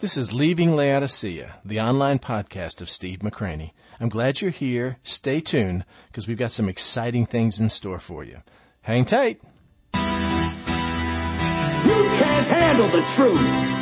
This 0.00 0.16
is 0.16 0.32
Leaving 0.32 0.74
Laodicea, 0.76 1.58
the 1.62 1.78
online 1.78 2.18
podcast 2.20 2.80
of 2.80 2.88
Steve 2.88 3.18
McCranie. 3.18 3.72
I'm 4.00 4.08
glad 4.08 4.40
you're 4.40 4.50
here. 4.50 4.96
Stay 5.02 5.40
tuned 5.40 5.84
because 6.06 6.26
we've 6.26 6.38
got 6.38 6.52
some 6.52 6.70
exciting 6.70 7.26
things 7.26 7.60
in 7.60 7.68
store 7.68 7.98
for 7.98 8.24
you. 8.24 8.38
Hang 8.80 9.04
tight. 9.04 9.42
You 9.92 10.00
can't 12.16 12.46
handle 12.46 12.88
the 12.88 13.02
truth. 13.14 13.79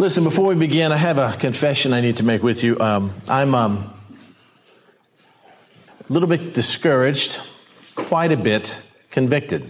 Listen, 0.00 0.22
before 0.22 0.46
we 0.46 0.54
begin, 0.54 0.92
I 0.92 0.96
have 0.96 1.18
a 1.18 1.36
confession 1.36 1.92
I 1.92 2.00
need 2.00 2.18
to 2.18 2.22
make 2.22 2.40
with 2.40 2.62
you. 2.62 2.78
Um, 2.78 3.10
I'm 3.26 3.52
um, 3.52 3.92
a 6.08 6.12
little 6.12 6.28
bit 6.28 6.54
discouraged, 6.54 7.40
quite 7.96 8.30
a 8.30 8.36
bit 8.36 8.80
convicted. 9.10 9.68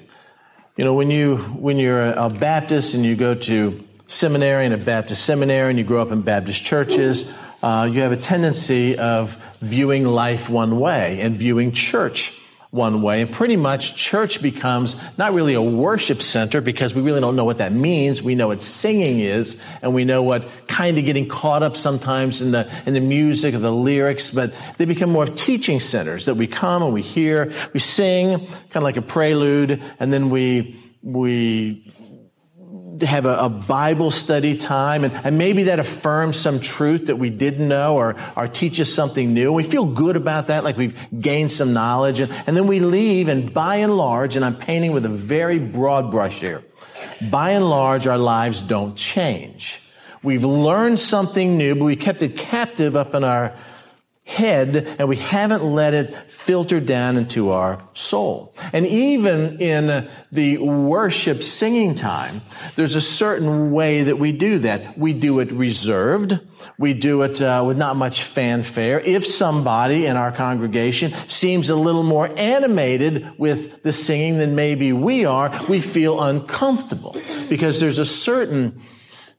You 0.77 0.84
know, 0.84 0.92
when 0.92 1.10
you 1.10 1.38
when 1.38 1.78
you're 1.78 2.12
a 2.12 2.28
Baptist 2.28 2.92
and 2.92 3.06
you 3.06 3.16
go 3.16 3.34
to 3.37 3.82
seminary 4.09 4.66
and 4.66 4.74
a 4.74 4.76
Baptist 4.76 5.24
seminary 5.24 5.70
and 5.70 5.79
you 5.79 5.85
grow 5.87 6.02
up 6.02 6.12
in 6.12 6.20
Baptist 6.20 6.63
churches, 6.63 7.32
uh, 7.63 7.88
you 7.90 8.02
have 8.02 8.13
a 8.13 8.16
tendency 8.16 8.98
of 8.98 9.42
viewing 9.63 10.04
life 10.04 10.51
one 10.51 10.79
way 10.79 11.23
and 11.23 11.35
viewing 11.37 11.73
church 11.73 12.38
one 12.71 13.01
way. 13.01 13.23
And 13.23 13.33
pretty 13.33 13.57
much 13.57 13.95
church 13.97 14.43
becomes 14.43 15.01
not 15.16 15.33
really 15.33 15.55
a 15.55 15.63
worship 15.63 16.21
center 16.21 16.61
because 16.61 16.95
we 16.95 17.01
really 17.01 17.21
don't 17.21 17.35
know 17.35 17.47
what 17.47 17.59
that 17.59 17.73
means. 17.73 18.23
We 18.23 18.35
know 18.35 18.49
what 18.49 18.63
singing 18.63 19.21
is 19.21 19.65
and 19.80 19.95
we 19.95 20.05
know 20.05 20.23
what 20.23 20.47
kind 20.66 20.99
of 20.99 21.05
getting 21.05 21.29
caught 21.29 21.63
up 21.63 21.77
sometimes 21.77 22.43
in 22.43 22.51
the, 22.51 22.71
in 22.85 22.93
the 22.93 23.01
music 23.01 23.55
or 23.55 23.59
the 23.59 23.73
lyrics, 23.73 24.30
but 24.30 24.55
they 24.77 24.85
become 24.85 25.10
more 25.10 25.23
of 25.23 25.35
teaching 25.35 25.80
centers 25.80 26.27
that 26.27 26.35
we 26.35 26.47
come 26.47 26.83
and 26.83 26.93
we 26.93 27.02
hear, 27.02 27.52
we 27.73 27.80
sing, 27.80 28.38
kind 28.38 28.77
of 28.77 28.82
like 28.82 28.99
a 28.99 29.03
prelude, 29.03 29.82
and 29.99 30.13
then 30.13 30.29
we, 30.29 30.79
we 31.03 31.91
have 33.02 33.27
a, 33.27 33.37
a, 33.38 33.49
Bible 33.49 34.10
study 34.10 34.57
time, 34.57 35.04
and, 35.04 35.15
and, 35.24 35.38
maybe 35.38 35.65
that 35.65 35.79
affirms 35.79 36.37
some 36.37 36.60
truth 36.60 37.07
that 37.07 37.16
we 37.16 37.30
didn't 37.30 37.66
know 37.66 37.96
or, 37.96 38.16
or 38.37 38.49
teaches 38.49 38.93
something 38.93 39.35
new. 39.35 39.52
We 39.52 39.63
feel 39.63 39.85
good 39.85 40.16
about 40.16 40.46
that, 40.49 40.65
like 40.65 40.77
we've 40.77 40.96
gained 41.21 41.52
some 41.52 41.73
knowledge, 41.73 42.21
and, 42.21 42.32
and 42.46 42.57
then 42.57 42.66
we 42.66 42.80
leave, 42.80 43.29
and 43.29 43.52
by 43.52 43.76
and 43.76 43.96
large, 43.96 44.37
and 44.37 44.45
I'm 44.45 44.57
painting 44.57 44.93
with 44.93 45.04
a 45.04 45.10
very 45.10 45.59
broad 45.59 46.10
brush 46.10 46.41
here, 46.41 46.63
by 47.30 47.52
and 47.52 47.69
large, 47.69 48.07
our 48.07 48.19
lives 48.19 48.60
don't 48.60 48.96
change. 48.96 49.82
We've 50.23 50.45
learned 50.45 50.99
something 50.99 51.57
new, 51.57 51.74
but 51.74 51.85
we 51.85 51.96
kept 51.96 52.23
it 52.23 52.37
captive 52.37 52.96
up 52.96 53.15
in 53.15 53.24
our 53.24 53.54
head 54.29 54.76
and 54.98 55.09
we 55.09 55.16
haven't 55.16 55.65
let 55.65 55.95
it 55.95 56.15
filter 56.30 56.80
down 56.80 57.16
into 57.16 57.51
our 57.51 57.82
soul. 57.95 58.54
And 58.74 58.87
even 58.87 59.59
in 59.59 60.07
the 60.30 60.59
worship 60.59 61.43
singing 61.43 61.95
time, 61.95 62.43
there's 62.76 62.95
a 62.95 63.01
certain 63.01 63.73
way 63.73 64.03
that 64.03 64.19
we 64.19 64.32
do 64.32 64.59
that. 64.59 64.98
We 64.98 65.15
do 65.15 65.41
it 65.41 65.50
reserved. 65.50 66.38
We 66.76 66.93
do 66.93 67.22
it 67.22 67.41
uh, 67.41 67.65
with 67.66 67.78
not 67.78 67.97
much 67.97 68.22
fanfare. 68.22 69.00
If 69.00 69.26
somebody 69.26 70.04
in 70.04 70.19
our 70.19 70.30
congregation 70.30 71.14
seems 71.26 71.70
a 71.70 71.76
little 71.76 72.03
more 72.03 72.28
animated 72.38 73.38
with 73.38 73.82
the 73.82 73.92
singing 73.92 74.36
than 74.36 74.54
maybe 74.54 74.92
we 74.92 75.24
are, 75.24 75.58
we 75.70 75.80
feel 75.80 76.20
uncomfortable 76.20 77.16
because 77.48 77.80
there's 77.80 77.98
a 77.98 78.04
certain 78.04 78.82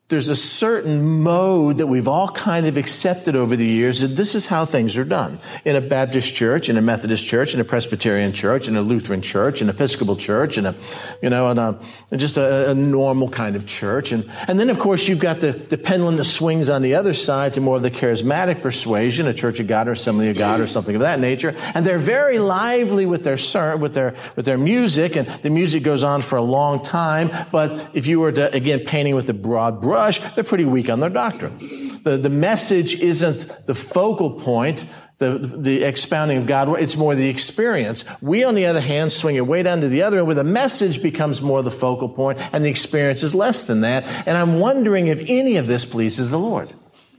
there's 0.09 0.28
a 0.28 0.36
certain 0.36 1.22
mode 1.22 1.78
that 1.78 1.86
we've 1.86 2.08
all 2.08 2.30
kind 2.30 2.66
of 2.66 2.78
accepted 2.78 3.36
over 3.36 3.56
the 3.56 3.66
years 3.66 4.00
that 4.00 4.08
this 4.08 4.34
is 4.34 4.47
how 4.47 4.66
things 4.66 4.97
are 4.97 5.06
done. 5.06 5.38
In 5.66 5.75
a 5.75 5.81
Baptist 5.81 6.34
church, 6.34 6.68
in 6.68 6.78
a 6.78 6.81
Methodist 6.81 7.28
church, 7.28 7.53
in 7.53 7.59
a 7.59 7.64
Presbyterian 7.64 8.34
church, 8.34 8.68
in 8.68 8.75
a 8.75 8.81
Lutheran 8.81 9.22
church, 9.22 9.62
an 9.62 9.70
Episcopal 9.70 10.16
church, 10.16 10.58
in 10.58 10.66
a, 10.66 10.74
you 11.22 11.30
know, 11.30 11.52
in 11.52 11.59
a, 11.59 11.80
just 12.18 12.38
a, 12.38 12.72
a, 12.72 12.74
normal 12.74 13.30
kind 13.30 13.56
of 13.56 13.68
church. 13.68 14.12
And, 14.12 14.28
and 14.47 14.59
then 14.59 14.72
of 14.72 14.80
course 14.80 15.08
you've 15.08 15.20
got 15.20 15.42
the, 15.42 15.52
the 15.52 15.78
pendulum 15.78 16.18
that 16.18 16.24
swings 16.24 16.70
on 16.70 16.81
the 16.81 16.96
other 16.96 17.14
side 17.14 17.53
to 17.53 17.62
more 17.62 17.76
of 17.76 17.84
the 17.84 17.91
charismatic 17.91 18.64
persuasion, 18.64 19.28
a 19.28 19.34
Church 19.34 19.59
of 19.59 19.68
God 19.68 19.88
or 19.88 19.91
Assembly 19.91 20.31
of 20.31 20.38
God 20.38 20.59
or 20.59 20.66
something 20.66 20.96
of 20.96 21.02
that 21.02 21.20
nature. 21.20 21.56
And 21.76 21.86
they're 21.86 22.00
very 22.00 22.40
lively 22.40 23.06
with 23.06 23.24
their, 23.24 23.38
with 23.78 23.94
their, 23.94 24.16
with 24.36 24.46
their 24.46 24.58
music 24.58 25.16
and 25.16 25.28
the 25.44 25.52
music 25.52 25.84
goes 25.84 26.03
on 26.03 26.24
for 26.24 26.38
a 26.38 26.41
long 26.41 26.81
time. 26.81 27.30
But 27.52 27.91
if 27.94 28.08
you 28.08 28.20
were 28.22 28.31
to, 28.31 28.52
again, 28.52 28.80
painting 28.80 29.14
with 29.14 29.30
a 29.30 29.34
broad 29.34 29.80
brush, 29.80 29.99
they're 30.36 30.44
pretty 30.44 30.66
weak 30.66 30.90
on 30.90 31.00
their 31.00 31.10
doctrine. 31.10 32.00
The, 32.04 32.18
the 32.18 32.30
message 32.30 33.00
isn't 33.02 33.66
the 33.66 33.76
focal 33.76 34.32
point, 34.32 34.86
the, 35.18 35.38
the 35.38 35.84
expounding 35.84 36.38
of 36.38 36.48
God. 36.48 36.80
It's 36.80 36.96
more 36.96 37.14
the 37.14 37.28
experience. 37.28 38.06
We, 38.22 38.44
on 38.44 38.56
the 38.56 38.66
other 38.66 38.80
hand, 38.80 39.12
swing 39.12 39.36
it 39.36 39.46
way 39.46 39.64
down 39.64 39.82
to 39.82 39.90
the 39.90 40.04
other, 40.04 40.20
end 40.20 40.28
where 40.28 40.36
the 40.36 40.44
message 40.44 41.04
becomes 41.04 41.42
more 41.42 41.62
the 41.62 41.72
focal 41.72 42.09
point 42.09 42.40
and 42.54 42.64
the 42.64 42.70
experience 42.70 43.22
is 43.22 43.36
less 43.36 43.64
than 43.64 43.82
that. 43.82 44.06
And 44.26 44.38
I'm 44.38 44.59
wondering 44.59 45.08
if 45.08 45.20
any 45.28 45.58
of 45.58 45.68
this 45.68 45.86
pleases 45.86 46.30
the 46.30 46.40
Lord. 46.40 46.74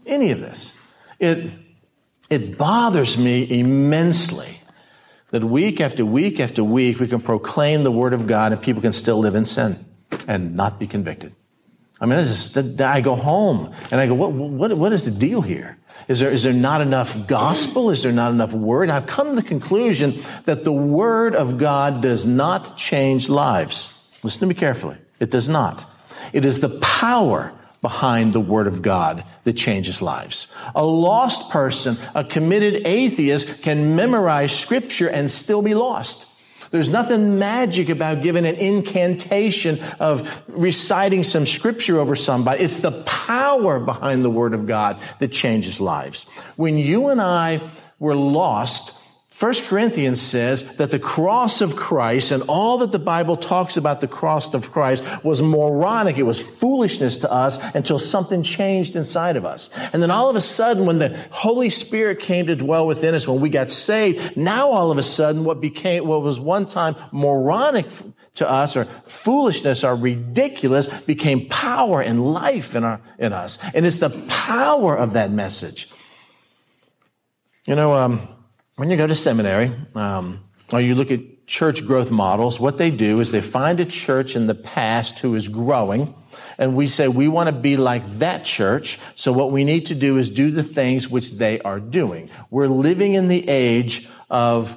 Any 0.06 0.30
of 0.30 0.40
this. 0.40 0.74
It, 1.18 1.52
it 2.30 2.56
bothers 2.56 3.18
me 3.18 3.46
immensely 3.60 4.60
that 5.30 5.44
week 5.44 5.80
after 5.80 6.04
week 6.04 6.40
after 6.40 6.64
week 6.64 6.98
we 6.98 7.06
can 7.06 7.20
proclaim 7.20 7.84
the 7.84 7.92
Word 7.92 8.12
of 8.12 8.26
God 8.26 8.52
and 8.52 8.60
people 8.60 8.82
can 8.82 8.92
still 8.92 9.18
live 9.18 9.34
in 9.34 9.44
sin 9.44 9.76
and 10.26 10.56
not 10.56 10.78
be 10.78 10.86
convicted. 10.86 11.34
I 12.00 12.06
mean, 12.06 12.18
I, 12.18 12.22
just, 12.22 12.80
I 12.80 13.00
go 13.02 13.14
home 13.14 13.74
and 13.90 14.00
I 14.00 14.06
go, 14.06 14.14
what, 14.14 14.32
what, 14.32 14.76
what 14.76 14.92
is 14.92 15.04
the 15.04 15.10
deal 15.10 15.42
here? 15.42 15.76
Is 16.08 16.20
there, 16.20 16.30
is 16.30 16.42
there 16.42 16.52
not 16.52 16.80
enough 16.80 17.26
gospel? 17.26 17.90
Is 17.90 18.02
there 18.02 18.12
not 18.12 18.32
enough 18.32 18.54
word? 18.54 18.84
And 18.84 18.92
I've 18.92 19.06
come 19.06 19.28
to 19.28 19.36
the 19.36 19.46
conclusion 19.46 20.14
that 20.46 20.64
the 20.64 20.72
word 20.72 21.34
of 21.34 21.58
God 21.58 22.00
does 22.00 22.24
not 22.24 22.78
change 22.78 23.28
lives. 23.28 23.96
Listen 24.22 24.40
to 24.40 24.46
me 24.46 24.54
carefully. 24.54 24.96
It 25.18 25.30
does 25.30 25.48
not. 25.48 25.84
It 26.32 26.44
is 26.44 26.60
the 26.60 26.80
power 26.80 27.52
behind 27.82 28.32
the 28.32 28.40
word 28.40 28.66
of 28.66 28.82
God 28.82 29.24
that 29.44 29.54
changes 29.54 30.00
lives. 30.00 30.48
A 30.74 30.84
lost 30.84 31.50
person, 31.50 31.96
a 32.14 32.24
committed 32.24 32.86
atheist 32.86 33.62
can 33.62 33.96
memorize 33.96 34.56
scripture 34.56 35.08
and 35.08 35.30
still 35.30 35.62
be 35.62 35.74
lost. 35.74 36.26
There's 36.70 36.88
nothing 36.88 37.38
magic 37.38 37.88
about 37.88 38.22
giving 38.22 38.46
an 38.46 38.54
incantation 38.54 39.80
of 39.98 40.42
reciting 40.46 41.24
some 41.24 41.44
scripture 41.44 41.98
over 41.98 42.14
somebody. 42.14 42.62
It's 42.62 42.80
the 42.80 42.92
power 43.02 43.80
behind 43.80 44.24
the 44.24 44.30
Word 44.30 44.54
of 44.54 44.66
God 44.66 45.00
that 45.18 45.32
changes 45.32 45.80
lives. 45.80 46.24
When 46.56 46.78
you 46.78 47.08
and 47.08 47.20
I 47.20 47.60
were 47.98 48.14
lost, 48.14 48.99
1 49.40 49.54
Corinthians 49.68 50.20
says 50.20 50.76
that 50.76 50.90
the 50.90 50.98
cross 50.98 51.62
of 51.62 51.74
Christ 51.74 52.30
and 52.30 52.42
all 52.42 52.76
that 52.78 52.92
the 52.92 52.98
Bible 52.98 53.38
talks 53.38 53.78
about 53.78 54.02
the 54.02 54.06
cross 54.06 54.52
of 54.52 54.70
Christ 54.70 55.02
was 55.24 55.40
moronic. 55.40 56.18
It 56.18 56.24
was 56.24 56.42
foolishness 56.42 57.16
to 57.18 57.32
us 57.32 57.58
until 57.74 57.98
something 57.98 58.42
changed 58.42 58.96
inside 58.96 59.38
of 59.38 59.46
us. 59.46 59.70
And 59.94 60.02
then 60.02 60.10
all 60.10 60.28
of 60.28 60.36
a 60.36 60.42
sudden, 60.42 60.84
when 60.84 60.98
the 60.98 61.18
Holy 61.30 61.70
Spirit 61.70 62.20
came 62.20 62.48
to 62.48 62.54
dwell 62.54 62.86
within 62.86 63.14
us, 63.14 63.26
when 63.26 63.40
we 63.40 63.48
got 63.48 63.70
saved, 63.70 64.36
now 64.36 64.68
all 64.72 64.90
of 64.90 64.98
a 64.98 65.02
sudden 65.02 65.44
what 65.44 65.58
became, 65.58 66.06
what 66.06 66.20
was 66.20 66.38
one 66.38 66.66
time 66.66 66.94
moronic 67.10 67.86
to 68.34 68.48
us 68.48 68.76
or 68.76 68.84
foolishness 68.84 69.84
or 69.84 69.96
ridiculous 69.96 70.88
became 71.04 71.48
power 71.48 72.02
and 72.02 72.30
life 72.34 72.76
in 72.76 72.84
our, 72.84 73.00
in 73.18 73.32
us. 73.32 73.58
And 73.72 73.86
it's 73.86 74.00
the 74.00 74.10
power 74.28 74.94
of 74.94 75.14
that 75.14 75.30
message. 75.30 75.90
You 77.64 77.74
know, 77.74 77.94
um, 77.94 78.28
when 78.80 78.88
you 78.88 78.96
go 78.96 79.06
to 79.06 79.14
seminary, 79.14 79.70
um, 79.94 80.42
or 80.72 80.80
you 80.80 80.94
look 80.94 81.10
at 81.10 81.46
church 81.46 81.86
growth 81.86 82.10
models, 82.10 82.58
what 82.58 82.78
they 82.78 82.90
do 82.90 83.20
is 83.20 83.30
they 83.30 83.42
find 83.42 83.78
a 83.78 83.84
church 83.84 84.34
in 84.34 84.46
the 84.46 84.54
past 84.54 85.18
who 85.18 85.34
is 85.34 85.48
growing, 85.48 86.14
and 86.56 86.74
we 86.74 86.86
say 86.86 87.06
we 87.06 87.28
want 87.28 87.46
to 87.46 87.52
be 87.52 87.76
like 87.76 88.02
that 88.20 88.42
church. 88.42 88.98
So 89.16 89.34
what 89.34 89.52
we 89.52 89.64
need 89.64 89.84
to 89.86 89.94
do 89.94 90.16
is 90.16 90.30
do 90.30 90.50
the 90.50 90.64
things 90.64 91.10
which 91.10 91.32
they 91.32 91.60
are 91.60 91.78
doing. 91.78 92.30
We're 92.48 92.68
living 92.68 93.12
in 93.12 93.28
the 93.28 93.46
age 93.50 94.08
of 94.30 94.74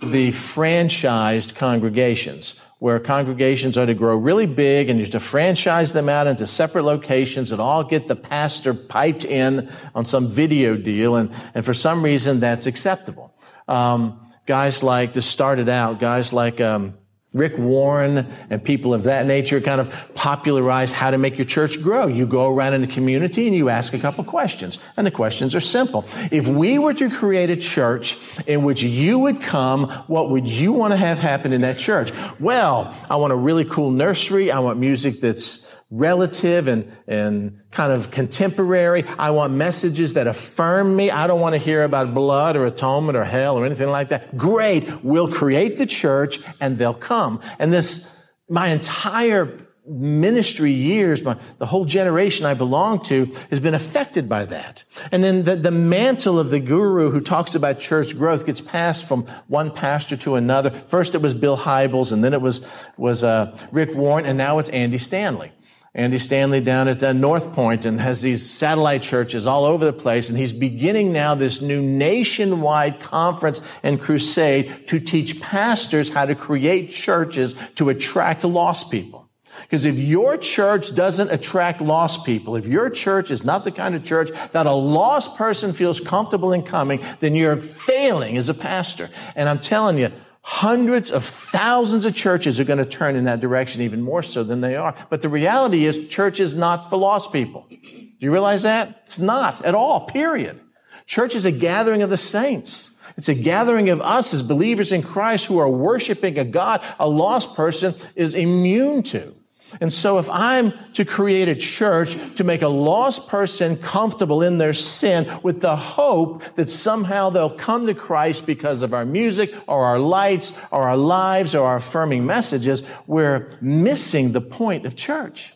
the 0.00 0.30
franchised 0.30 1.54
congregations 1.54 2.60
where 2.80 2.98
congregations 2.98 3.78
are 3.78 3.86
to 3.86 3.94
grow 3.94 4.16
really 4.16 4.46
big 4.46 4.90
and 4.90 4.98
you 4.98 5.06
to 5.06 5.20
franchise 5.20 5.92
them 5.92 6.08
out 6.08 6.26
into 6.26 6.46
separate 6.46 6.82
locations 6.82 7.52
and 7.52 7.60
all 7.60 7.84
get 7.84 8.08
the 8.08 8.16
pastor 8.16 8.74
piped 8.74 9.24
in 9.24 9.70
on 9.94 10.04
some 10.04 10.28
video 10.28 10.76
deal. 10.76 11.16
And, 11.16 11.32
and 11.54 11.64
for 11.64 11.72
some 11.72 12.02
reason, 12.02 12.40
that's 12.40 12.66
acceptable. 12.66 13.33
Um, 13.68 14.20
guys 14.46 14.82
like, 14.82 15.12
this 15.14 15.26
started 15.26 15.68
out, 15.68 16.00
guys 16.00 16.32
like, 16.32 16.60
um, 16.60 16.94
Rick 17.34 17.58
Warren 17.58 18.28
and 18.48 18.62
people 18.62 18.94
of 18.94 19.02
that 19.02 19.26
nature 19.26 19.60
kind 19.60 19.80
of 19.80 19.92
popularized 20.14 20.94
how 20.94 21.10
to 21.10 21.18
make 21.18 21.36
your 21.36 21.44
church 21.44 21.82
grow. 21.82 22.06
You 22.06 22.26
go 22.26 22.48
around 22.48 22.74
in 22.74 22.80
the 22.80 22.86
community 22.86 23.48
and 23.48 23.56
you 23.56 23.68
ask 23.68 23.92
a 23.92 23.98
couple 23.98 24.22
questions. 24.22 24.78
And 24.96 25.04
the 25.04 25.10
questions 25.10 25.54
are 25.56 25.60
simple. 25.60 26.04
If 26.30 26.46
we 26.46 26.78
were 26.78 26.94
to 26.94 27.10
create 27.10 27.50
a 27.50 27.56
church 27.56 28.16
in 28.46 28.62
which 28.62 28.84
you 28.84 29.18
would 29.18 29.42
come, 29.42 29.90
what 30.06 30.30
would 30.30 30.48
you 30.48 30.72
want 30.72 30.92
to 30.92 30.96
have 30.96 31.18
happen 31.18 31.52
in 31.52 31.62
that 31.62 31.76
church? 31.76 32.12
Well, 32.38 32.94
I 33.10 33.16
want 33.16 33.32
a 33.32 33.36
really 33.36 33.64
cool 33.64 33.90
nursery. 33.90 34.52
I 34.52 34.60
want 34.60 34.78
music 34.78 35.20
that's 35.20 35.66
relative 35.90 36.68
and, 36.68 36.90
and 37.06 37.60
kind 37.70 37.92
of 37.92 38.10
contemporary. 38.10 39.04
I 39.18 39.30
want 39.30 39.52
messages 39.52 40.14
that 40.14 40.26
affirm 40.26 40.96
me. 40.96 41.10
I 41.10 41.26
don't 41.26 41.40
want 41.40 41.54
to 41.54 41.58
hear 41.58 41.84
about 41.84 42.14
blood 42.14 42.56
or 42.56 42.66
atonement 42.66 43.16
or 43.16 43.24
hell 43.24 43.56
or 43.56 43.64
anything 43.66 43.90
like 43.90 44.08
that. 44.08 44.36
Great. 44.36 45.04
We'll 45.04 45.32
create 45.32 45.78
the 45.78 45.86
church 45.86 46.40
and 46.60 46.78
they'll 46.78 46.94
come. 46.94 47.40
And 47.58 47.72
this, 47.72 48.10
my 48.48 48.68
entire 48.68 49.58
ministry 49.86 50.72
years, 50.72 51.22
my, 51.22 51.36
the 51.58 51.66
whole 51.66 51.84
generation 51.84 52.46
I 52.46 52.54
belong 52.54 53.02
to 53.04 53.26
has 53.50 53.60
been 53.60 53.74
affected 53.74 54.28
by 54.28 54.46
that. 54.46 54.84
And 55.12 55.22
then 55.22 55.44
the, 55.44 55.56
the 55.56 55.70
mantle 55.70 56.38
of 56.38 56.50
the 56.50 56.60
guru 56.60 57.10
who 57.10 57.20
talks 57.20 57.54
about 57.54 57.80
church 57.80 58.16
growth 58.16 58.46
gets 58.46 58.62
passed 58.62 59.06
from 59.06 59.26
one 59.46 59.70
pastor 59.70 60.16
to 60.18 60.36
another. 60.36 60.70
First 60.88 61.14
it 61.14 61.20
was 61.20 61.34
Bill 61.34 61.56
Hybels 61.56 62.12
and 62.12 62.24
then 62.24 62.32
it 62.32 62.40
was, 62.40 62.66
was, 62.96 63.22
uh, 63.22 63.56
Rick 63.72 63.94
Warren 63.94 64.24
and 64.24 64.38
now 64.38 64.58
it's 64.58 64.70
Andy 64.70 64.98
Stanley. 64.98 65.52
Andy 65.96 66.18
Stanley 66.18 66.60
down 66.60 66.88
at 66.88 67.04
uh, 67.04 67.12
North 67.12 67.52
Point 67.52 67.84
and 67.84 68.00
has 68.00 68.20
these 68.20 68.48
satellite 68.48 69.02
churches 69.02 69.46
all 69.46 69.64
over 69.64 69.84
the 69.84 69.92
place. 69.92 70.28
And 70.28 70.36
he's 70.36 70.52
beginning 70.52 71.12
now 71.12 71.36
this 71.36 71.62
new 71.62 71.80
nationwide 71.80 72.98
conference 72.98 73.60
and 73.84 74.00
crusade 74.00 74.88
to 74.88 74.98
teach 74.98 75.40
pastors 75.40 76.08
how 76.08 76.26
to 76.26 76.34
create 76.34 76.90
churches 76.90 77.54
to 77.76 77.90
attract 77.90 78.42
lost 78.42 78.90
people. 78.90 79.30
Because 79.62 79.84
if 79.84 79.96
your 79.96 80.36
church 80.36 80.96
doesn't 80.96 81.30
attract 81.30 81.80
lost 81.80 82.24
people, 82.24 82.56
if 82.56 82.66
your 82.66 82.90
church 82.90 83.30
is 83.30 83.44
not 83.44 83.62
the 83.62 83.70
kind 83.70 83.94
of 83.94 84.02
church 84.02 84.30
that 84.50 84.66
a 84.66 84.72
lost 84.72 85.36
person 85.36 85.72
feels 85.72 86.00
comfortable 86.00 86.52
in 86.52 86.64
coming, 86.64 87.00
then 87.20 87.36
you're 87.36 87.56
failing 87.56 88.36
as 88.36 88.48
a 88.48 88.54
pastor. 88.54 89.10
And 89.36 89.48
I'm 89.48 89.60
telling 89.60 89.98
you, 89.98 90.10
Hundreds 90.46 91.10
of 91.10 91.24
thousands 91.24 92.04
of 92.04 92.14
churches 92.14 92.60
are 92.60 92.64
going 92.64 92.78
to 92.78 92.84
turn 92.84 93.16
in 93.16 93.24
that 93.24 93.40
direction 93.40 93.80
even 93.80 94.02
more 94.02 94.22
so 94.22 94.44
than 94.44 94.60
they 94.60 94.76
are. 94.76 94.94
But 95.08 95.22
the 95.22 95.28
reality 95.30 95.86
is 95.86 96.06
church 96.08 96.38
is 96.38 96.54
not 96.54 96.90
for 96.90 96.98
lost 96.98 97.32
people. 97.32 97.66
Do 97.70 97.78
you 98.20 98.30
realize 98.30 98.62
that? 98.62 99.04
It's 99.06 99.18
not 99.18 99.64
at 99.64 99.74
all, 99.74 100.06
period. 100.06 100.60
Church 101.06 101.34
is 101.34 101.46
a 101.46 101.50
gathering 101.50 102.02
of 102.02 102.10
the 102.10 102.18
saints. 102.18 102.90
It's 103.16 103.30
a 103.30 103.34
gathering 103.34 103.88
of 103.88 104.02
us 104.02 104.34
as 104.34 104.42
believers 104.42 104.92
in 104.92 105.02
Christ 105.02 105.46
who 105.46 105.56
are 105.56 105.68
worshiping 105.68 106.38
a 106.38 106.44
God 106.44 106.82
a 106.98 107.08
lost 107.08 107.56
person 107.56 107.94
is 108.14 108.34
immune 108.34 109.02
to. 109.04 109.34
And 109.80 109.92
so 109.92 110.18
if 110.18 110.28
I'm 110.30 110.72
to 110.94 111.04
create 111.04 111.48
a 111.48 111.54
church 111.54 112.16
to 112.36 112.44
make 112.44 112.62
a 112.62 112.68
lost 112.68 113.28
person 113.28 113.76
comfortable 113.76 114.42
in 114.42 114.58
their 114.58 114.72
sin 114.72 115.40
with 115.42 115.60
the 115.60 115.76
hope 115.76 116.44
that 116.54 116.70
somehow 116.70 117.30
they'll 117.30 117.50
come 117.50 117.86
to 117.86 117.94
Christ 117.94 118.46
because 118.46 118.82
of 118.82 118.94
our 118.94 119.04
music 119.04 119.54
or 119.66 119.84
our 119.84 119.98
lights 119.98 120.52
or 120.70 120.88
our 120.88 120.96
lives 120.96 121.54
or 121.54 121.66
our 121.66 121.76
affirming 121.76 122.26
messages, 122.26 122.82
we're 123.06 123.50
missing 123.60 124.32
the 124.32 124.40
point 124.40 124.86
of 124.86 124.96
church. 124.96 125.52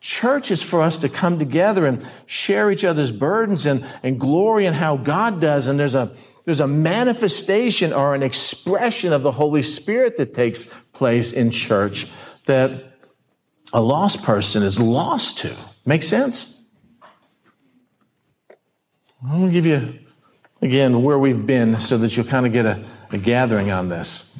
Church 0.00 0.50
is 0.50 0.62
for 0.62 0.82
us 0.82 0.98
to 0.98 1.08
come 1.08 1.38
together 1.38 1.86
and 1.86 2.06
share 2.26 2.70
each 2.70 2.84
other's 2.84 3.10
burdens 3.10 3.64
and, 3.64 3.86
and 4.02 4.20
glory 4.20 4.66
in 4.66 4.74
how 4.74 4.98
God 4.98 5.40
does. 5.40 5.66
And 5.66 5.80
there's 5.80 5.94
a, 5.94 6.14
there's 6.44 6.60
a 6.60 6.68
manifestation 6.68 7.92
or 7.92 8.14
an 8.14 8.22
expression 8.22 9.14
of 9.14 9.22
the 9.22 9.32
Holy 9.32 9.62
Spirit 9.62 10.18
that 10.18 10.34
takes 10.34 10.64
place 10.92 11.32
in 11.32 11.50
church 11.50 12.06
that 12.44 12.93
a 13.74 13.82
lost 13.82 14.22
person 14.22 14.62
is 14.62 14.78
lost 14.78 15.38
to. 15.38 15.54
Make 15.84 16.04
sense? 16.04 16.62
I'm 19.22 19.40
going 19.40 19.46
to 19.48 19.52
give 19.52 19.66
you, 19.66 19.98
again, 20.62 21.02
where 21.02 21.18
we've 21.18 21.44
been 21.44 21.80
so 21.80 21.98
that 21.98 22.16
you'll 22.16 22.26
kind 22.26 22.46
of 22.46 22.52
get 22.52 22.66
a, 22.66 22.84
a 23.10 23.18
gathering 23.18 23.72
on 23.72 23.88
this. 23.88 24.34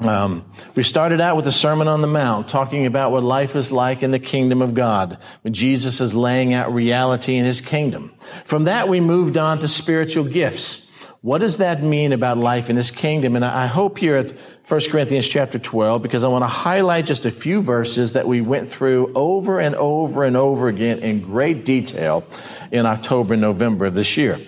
Um, 0.00 0.50
we 0.74 0.82
started 0.82 1.20
out 1.20 1.36
with 1.36 1.44
the 1.46 1.52
Sermon 1.52 1.88
on 1.88 2.00
the 2.00 2.06
Mount, 2.06 2.48
talking 2.48 2.86
about 2.86 3.12
what 3.12 3.22
life 3.22 3.56
is 3.56 3.72
like 3.72 4.02
in 4.02 4.10
the 4.10 4.18
kingdom 4.18 4.62
of 4.62 4.74
God, 4.74 5.18
when 5.42 5.52
Jesus 5.52 6.00
is 6.00 6.14
laying 6.14 6.52
out 6.52 6.72
reality 6.72 7.36
in 7.36 7.44
his 7.44 7.60
kingdom. 7.60 8.12
From 8.44 8.64
that, 8.64 8.88
we 8.88 9.00
moved 9.00 9.36
on 9.36 9.58
to 9.60 9.68
spiritual 9.68 10.24
gifts. 10.24 10.83
What 11.24 11.38
does 11.38 11.56
that 11.56 11.82
mean 11.82 12.12
about 12.12 12.36
life 12.36 12.68
in 12.68 12.76
his 12.76 12.90
kingdom? 12.90 13.34
And 13.34 13.46
I 13.46 13.66
hope 13.66 13.96
here 13.96 14.16
at 14.16 14.34
1 14.68 14.80
Corinthians 14.90 15.26
chapter 15.26 15.58
12 15.58 16.02
because 16.02 16.22
I 16.22 16.28
want 16.28 16.42
to 16.42 16.48
highlight 16.48 17.06
just 17.06 17.24
a 17.24 17.30
few 17.30 17.62
verses 17.62 18.12
that 18.12 18.28
we 18.28 18.42
went 18.42 18.68
through 18.68 19.10
over 19.14 19.58
and 19.58 19.74
over 19.74 20.24
and 20.24 20.36
over 20.36 20.68
again 20.68 20.98
in 20.98 21.22
great 21.22 21.64
detail 21.64 22.26
in 22.70 22.84
October 22.84 23.32
and 23.32 23.40
November 23.40 23.86
of 23.86 23.94
this 23.94 24.18
year. 24.18 24.38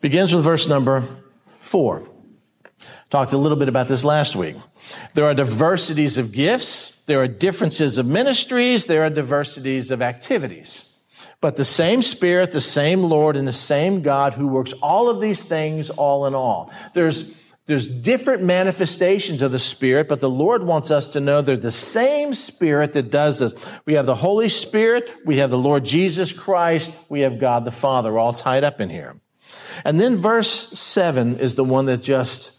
Begins 0.00 0.32
with 0.32 0.44
verse 0.44 0.68
number 0.68 1.02
4. 1.58 2.08
Talked 3.10 3.32
a 3.32 3.36
little 3.36 3.58
bit 3.58 3.68
about 3.68 3.88
this 3.88 4.04
last 4.04 4.36
week. 4.36 4.54
There 5.14 5.24
are 5.24 5.34
diversities 5.34 6.16
of 6.16 6.30
gifts, 6.30 6.92
there 7.06 7.20
are 7.22 7.26
differences 7.26 7.98
of 7.98 8.06
ministries, 8.06 8.86
there 8.86 9.02
are 9.02 9.10
diversities 9.10 9.90
of 9.90 10.00
activities. 10.00 10.93
But 11.40 11.56
the 11.56 11.64
same 11.64 12.02
Spirit, 12.02 12.52
the 12.52 12.60
same 12.60 13.02
Lord, 13.02 13.36
and 13.36 13.46
the 13.46 13.52
same 13.52 14.02
God 14.02 14.34
who 14.34 14.46
works 14.46 14.72
all 14.74 15.08
of 15.08 15.20
these 15.20 15.42
things 15.42 15.90
all 15.90 16.26
in 16.26 16.34
all. 16.34 16.72
There's 16.94 17.36
there's 17.66 17.86
different 17.86 18.42
manifestations 18.42 19.40
of 19.40 19.50
the 19.50 19.58
Spirit, 19.58 20.06
but 20.06 20.20
the 20.20 20.28
Lord 20.28 20.64
wants 20.64 20.90
us 20.90 21.08
to 21.08 21.20
know 21.20 21.40
they're 21.40 21.56
the 21.56 21.72
same 21.72 22.34
Spirit 22.34 22.92
that 22.92 23.10
does 23.10 23.38
this. 23.38 23.54
We 23.86 23.94
have 23.94 24.04
the 24.04 24.14
Holy 24.14 24.50
Spirit, 24.50 25.08
we 25.24 25.38
have 25.38 25.50
the 25.50 25.56
Lord 25.56 25.82
Jesus 25.82 26.30
Christ, 26.30 26.94
we 27.08 27.20
have 27.20 27.38
God 27.38 27.64
the 27.64 27.72
Father, 27.72 28.18
all 28.18 28.34
tied 28.34 28.64
up 28.64 28.82
in 28.82 28.90
here. 28.90 29.16
And 29.82 29.98
then 29.98 30.18
verse 30.18 30.78
7 30.78 31.38
is 31.38 31.54
the 31.54 31.64
one 31.64 31.86
that 31.86 32.02
just 32.02 32.53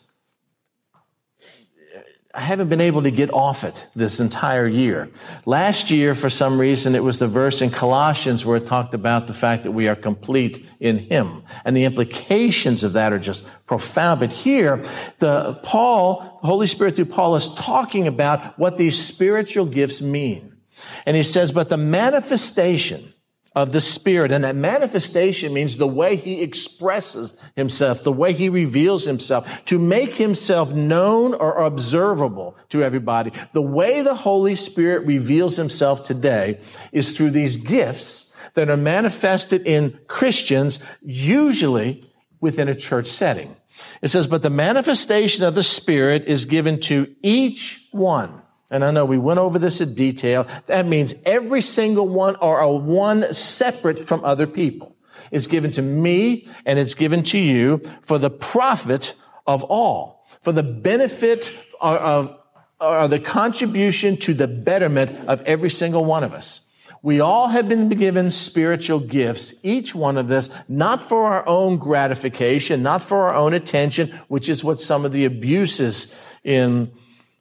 I 2.36 2.42
haven't 2.42 2.68
been 2.68 2.82
able 2.82 3.04
to 3.04 3.12
get 3.12 3.34
off 3.34 3.64
it 3.64 3.88
this 3.96 4.20
entire 4.20 4.68
year. 4.68 5.10
Last 5.46 5.90
year, 5.90 6.14
for 6.14 6.30
some 6.30 6.60
reason, 6.60 6.94
it 6.94 7.04
was 7.04 7.18
the 7.18 7.30
verse 7.30 7.62
in 7.62 7.70
Colossians 7.70 8.46
where 8.46 8.58
it 8.58 8.68
talked 8.68 8.94
about 8.94 9.28
the 9.28 9.34
fact 9.34 9.64
that 9.64 9.72
we 9.72 9.88
are 9.88 9.96
complete 9.96 10.66
in 10.82 11.00
Him. 11.00 11.44
And 11.64 11.78
the 11.78 11.86
implications 11.86 12.84
of 12.84 12.94
that 12.94 13.14
are 13.14 13.20
just 13.20 13.48
profound. 13.68 14.20
But 14.20 14.34
here, 14.34 14.84
the 15.20 15.54
Paul, 15.64 16.40
the 16.42 16.48
Holy 16.48 16.68
Spirit 16.68 16.98
through 16.98 17.06
Paul 17.06 17.38
is 17.38 17.56
talking 17.56 18.06
about 18.06 18.60
what 18.60 18.76
these 18.76 19.02
spiritual 19.02 19.66
gifts 19.66 20.02
mean. 20.02 20.58
And 21.06 21.16
he 21.16 21.24
says, 21.24 21.54
but 21.54 21.70
the 21.70 21.78
manifestation 21.78 23.14
of 23.56 23.72
the 23.72 23.82
Spirit. 23.82 24.32
And 24.32 24.44
that 24.44 24.56
manifestation 24.56 25.54
means 25.54 25.78
the 25.78 25.88
way 25.88 26.16
he 26.16 26.42
expresses 26.42 27.36
himself, 27.56 28.04
the 28.04 28.12
way 28.12 28.34
he 28.34 28.50
reveals 28.50 29.06
himself, 29.06 29.48
to 29.66 29.80
make 29.80 30.16
himself 30.16 30.74
known 30.74 31.34
or 31.34 31.64
observable 31.64 32.58
to 32.70 32.84
everybody. 32.84 33.32
The 33.54 33.62
way 33.62 34.02
the 34.02 34.16
Holy 34.16 34.56
Spirit 34.56 35.06
reveals 35.06 35.56
himself 35.56 36.04
today 36.04 36.60
is 36.92 37.16
through 37.16 37.32
these 37.32 37.56
gifts 37.56 38.34
that 38.56 38.70
are 38.70 38.78
manifested 38.78 39.66
in 39.66 40.00
Christians, 40.08 40.80
usually 41.02 42.10
within 42.42 42.68
a 42.68 42.76
church 42.76 43.08
setting. 43.08 43.56
It 44.02 44.10
says, 44.10 44.28
but 44.28 44.42
the 44.42 44.50
manifestation 44.50 45.44
of 45.44 45.56
the 45.56 45.64
Spirit 45.64 46.26
is 46.26 46.46
given 46.46 46.80
to 46.82 47.14
each 47.22 47.88
one 47.92 48.42
and 48.72 48.84
I 48.84 48.92
know 48.92 49.06
we 49.06 49.18
went 49.18 49.40
over 49.40 49.60
this 49.60 49.82
in 49.82 49.94
detail. 49.94 50.48
That 50.68 50.88
means 50.88 51.14
every 51.26 51.62
single 51.62 52.08
one 52.08 52.36
or 52.38 52.60
a 52.60 52.72
one 52.72 53.32
separate 53.34 54.08
from 54.08 54.24
other 54.26 54.48
people 54.48 54.96
is 55.32 55.48
given 55.48 55.72
to 55.74 55.82
me 55.82 56.48
and 56.66 56.80
it's 56.80 56.96
given 56.96 57.24
to 57.24 57.38
you 57.38 57.82
for 58.02 58.18
the 58.18 58.30
profit 58.30 59.14
of 59.46 59.64
all, 59.64 60.26
for 60.42 60.52
the 60.52 60.64
benefit 60.64 61.52
of, 61.80 62.38
or 62.80 63.08
the 63.08 63.20
contribution 63.20 64.18
to 64.18 64.34
the 64.34 64.48
betterment 64.48 65.12
of 65.28 65.42
every 65.44 65.70
single 65.70 66.04
one 66.04 66.24
of 66.24 66.34
us. 66.34 66.62
We 67.04 67.20
all 67.20 67.50
have 67.50 67.70
been 67.70 67.88
given 67.90 68.32
spiritual 68.32 69.00
gifts, 69.00 69.54
each 69.62 69.94
one 69.94 70.18
of 70.18 70.32
us, 70.32 70.50
not 70.68 71.04
for 71.04 71.26
our 71.26 71.48
own 71.48 71.78
gratification, 71.78 72.82
not 72.82 73.04
for 73.04 73.28
our 73.28 73.36
own 73.36 73.54
attention, 73.54 74.10
which 74.28 74.50
is 74.50 74.64
what 74.64 74.82
some 74.82 75.06
of 75.06 75.12
the 75.12 75.26
abuses 75.26 76.16
in 76.44 76.92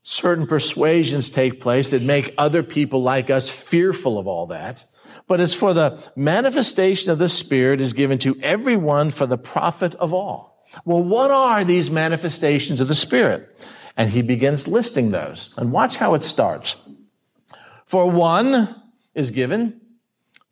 certain 0.05 0.47
persuasions 0.47 1.31
take 1.31 1.61
place 1.61 1.91
that 1.91 2.03
make 2.03 2.35
other 2.37 2.63
people 2.63 3.03
like 3.03 3.31
us 3.31 3.49
fearful 3.49 4.19
of 4.19 4.29
all 4.29 4.47
that. 4.47 4.85
But 5.27 5.41
it's 5.41 5.55
for 5.55 5.73
the 5.73 5.99
manifestation 6.15 7.11
of 7.11 7.19
the 7.19 7.31
Spirit 7.31 7.81
is 7.81 7.95
given 7.95 8.19
to 8.19 8.39
everyone 8.43 9.11
for 9.11 9.25
the 9.25 9.39
profit 9.39 9.95
of 9.95 10.13
all. 10.13 10.63
Well, 10.85 11.03
what 11.03 11.31
are 11.31 11.65
these 11.65 11.91
manifestations 11.91 12.83
of 12.83 12.89
the 12.89 12.95
Spirit? 12.95 13.59
And 13.97 14.11
he 14.11 14.21
begins 14.21 14.69
listing 14.69 15.11
those. 15.11 15.55
And 15.57 15.73
watch 15.73 15.97
how 15.97 16.13
it 16.15 16.23
starts. 16.23 16.77
For 17.87 18.11
one 18.11 18.83
is 19.15 19.31
given 19.31 19.81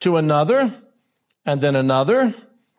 to 0.01 0.17
another, 0.17 0.75
and 1.45 1.61
then 1.61 1.77
another, 1.77 2.35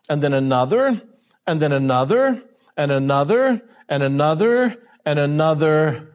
and 0.10 0.24
then 0.24 0.34
another, 0.34 1.02
and 1.46 1.62
then 1.62 1.72
another, 1.72 2.42
and 2.76 2.92
another, 2.92 3.62
and 3.88 4.04
another, 4.04 4.78
and 5.06 5.20
another, 5.20 5.20
and 5.20 5.20
another. 5.20 6.13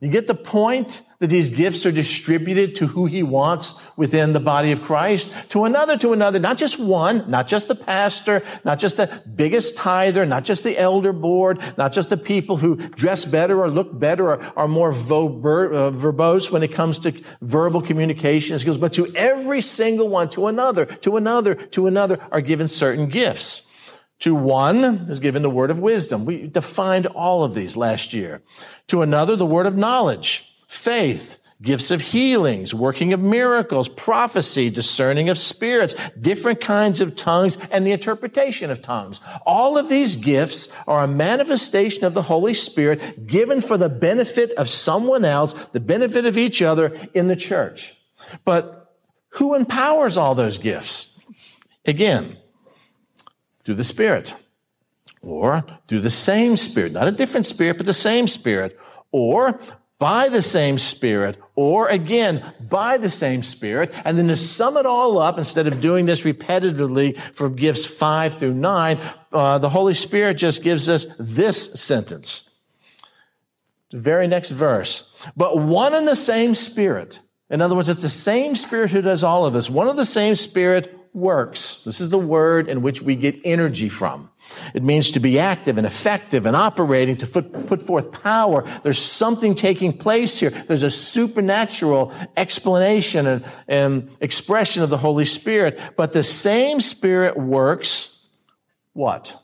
You 0.00 0.10
get 0.10 0.26
the 0.26 0.34
point 0.34 1.00
that 1.20 1.28
these 1.28 1.48
gifts 1.48 1.86
are 1.86 1.92
distributed 1.92 2.74
to 2.76 2.86
who 2.86 3.06
he 3.06 3.22
wants 3.22 3.82
within 3.96 4.34
the 4.34 4.40
body 4.40 4.70
of 4.70 4.82
Christ, 4.82 5.32
to 5.48 5.64
another, 5.64 5.96
to 5.96 6.12
another, 6.12 6.38
not 6.38 6.58
just 6.58 6.78
one, 6.78 7.30
not 7.30 7.48
just 7.48 7.68
the 7.68 7.74
pastor, 7.74 8.42
not 8.62 8.78
just 8.78 8.98
the 8.98 9.22
biggest 9.34 9.78
tither, 9.78 10.26
not 10.26 10.44
just 10.44 10.64
the 10.64 10.78
elder 10.78 11.14
board, 11.14 11.58
not 11.78 11.94
just 11.94 12.10
the 12.10 12.18
people 12.18 12.58
who 12.58 12.76
dress 12.76 13.24
better 13.24 13.62
or 13.62 13.70
look 13.70 13.98
better 13.98 14.32
or 14.32 14.52
are 14.54 14.68
more 14.68 14.90
uh, 14.90 14.94
verbose 14.94 16.52
when 16.52 16.62
it 16.62 16.74
comes 16.74 16.98
to 16.98 17.18
verbal 17.40 17.80
communication 17.80 18.58
skills, 18.58 18.76
but 18.76 18.92
to 18.92 19.10
every 19.16 19.62
single 19.62 20.10
one, 20.10 20.28
to 20.28 20.46
another, 20.46 20.84
to 20.84 21.16
another, 21.16 21.54
to 21.54 21.86
another 21.86 22.20
are 22.30 22.42
given 22.42 22.68
certain 22.68 23.08
gifts. 23.08 23.65
To 24.20 24.34
one 24.34 25.06
is 25.08 25.20
given 25.20 25.42
the 25.42 25.50
word 25.50 25.70
of 25.70 25.78
wisdom. 25.78 26.24
We 26.24 26.46
defined 26.46 27.06
all 27.06 27.44
of 27.44 27.54
these 27.54 27.76
last 27.76 28.12
year. 28.14 28.42
To 28.88 29.02
another, 29.02 29.36
the 29.36 29.46
word 29.46 29.66
of 29.66 29.76
knowledge, 29.76 30.50
faith, 30.68 31.38
gifts 31.62 31.90
of 31.90 32.00
healings, 32.00 32.74
working 32.74 33.12
of 33.12 33.20
miracles, 33.20 33.88
prophecy, 33.88 34.68
discerning 34.70 35.28
of 35.28 35.38
spirits, 35.38 35.94
different 36.20 36.60
kinds 36.60 37.00
of 37.00 37.16
tongues, 37.16 37.56
and 37.70 37.86
the 37.86 37.92
interpretation 37.92 38.70
of 38.70 38.82
tongues. 38.82 39.20
All 39.46 39.78
of 39.78 39.88
these 39.88 40.16
gifts 40.16 40.68
are 40.86 41.04
a 41.04 41.08
manifestation 41.08 42.04
of 42.04 42.14
the 42.14 42.22
Holy 42.22 42.54
Spirit 42.54 43.26
given 43.26 43.60
for 43.60 43.76
the 43.76 43.88
benefit 43.88 44.52
of 44.52 44.68
someone 44.68 45.24
else, 45.24 45.54
the 45.72 45.80
benefit 45.80 46.26
of 46.26 46.36
each 46.36 46.60
other 46.60 47.08
in 47.14 47.26
the 47.26 47.36
church. 47.36 47.96
But 48.44 48.94
who 49.30 49.54
empowers 49.54 50.16
all 50.16 50.34
those 50.34 50.58
gifts? 50.58 51.18
Again, 51.84 52.36
through 53.66 53.74
the 53.74 53.84
Spirit, 53.84 54.32
or 55.22 55.66
through 55.88 56.00
the 56.00 56.08
same 56.08 56.56
Spirit, 56.56 56.92
not 56.92 57.08
a 57.08 57.12
different 57.12 57.46
Spirit, 57.46 57.76
but 57.76 57.84
the 57.84 57.92
same 57.92 58.28
Spirit, 58.28 58.78
or 59.10 59.60
by 59.98 60.28
the 60.28 60.40
same 60.40 60.78
Spirit, 60.78 61.36
or 61.56 61.88
again, 61.88 62.44
by 62.60 62.96
the 62.96 63.10
same 63.10 63.42
Spirit. 63.42 63.92
And 64.04 64.16
then 64.16 64.28
to 64.28 64.36
sum 64.36 64.76
it 64.76 64.86
all 64.86 65.18
up, 65.18 65.36
instead 65.36 65.66
of 65.66 65.80
doing 65.80 66.06
this 66.06 66.22
repetitively 66.22 67.20
from 67.34 67.56
gifts 67.56 67.84
five 67.84 68.38
through 68.38 68.54
nine, 68.54 69.00
uh, 69.32 69.58
the 69.58 69.70
Holy 69.70 69.94
Spirit 69.94 70.34
just 70.34 70.62
gives 70.62 70.88
us 70.88 71.06
this 71.18 71.72
sentence. 71.74 72.56
The 73.90 73.98
very 73.98 74.28
next 74.28 74.50
verse. 74.50 75.12
But 75.36 75.58
one 75.58 75.92
and 75.92 76.06
the 76.06 76.14
same 76.14 76.54
Spirit. 76.54 77.18
In 77.50 77.60
other 77.60 77.74
words, 77.74 77.88
it's 77.88 78.02
the 78.02 78.10
same 78.10 78.54
Spirit 78.54 78.92
who 78.92 79.02
does 79.02 79.24
all 79.24 79.44
of 79.44 79.54
this. 79.54 79.68
One 79.68 79.88
of 79.88 79.96
the 79.96 80.06
same 80.06 80.36
Spirit 80.36 80.95
works. 81.16 81.82
This 81.82 82.00
is 82.00 82.10
the 82.10 82.18
word 82.18 82.68
in 82.68 82.82
which 82.82 83.00
we 83.02 83.16
get 83.16 83.40
energy 83.44 83.88
from. 83.88 84.30
It 84.74 84.82
means 84.82 85.10
to 85.12 85.20
be 85.20 85.38
active 85.38 85.78
and 85.78 85.86
effective 85.86 86.46
and 86.46 86.54
operating, 86.54 87.16
to 87.16 87.26
put, 87.26 87.82
forth 87.82 88.12
power. 88.12 88.64
There's 88.84 88.98
something 88.98 89.54
taking 89.54 89.96
place 89.96 90.38
here. 90.38 90.50
There's 90.50 90.82
a 90.82 90.90
supernatural 90.90 92.12
explanation 92.36 93.26
and, 93.26 93.44
and 93.66 94.10
expression 94.20 94.82
of 94.82 94.90
the 94.90 94.98
Holy 94.98 95.24
Spirit. 95.24 95.80
But 95.96 96.12
the 96.12 96.22
same 96.22 96.80
Spirit 96.80 97.36
works 97.36 98.12
what? 98.92 99.42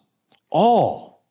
All. 0.50 1.24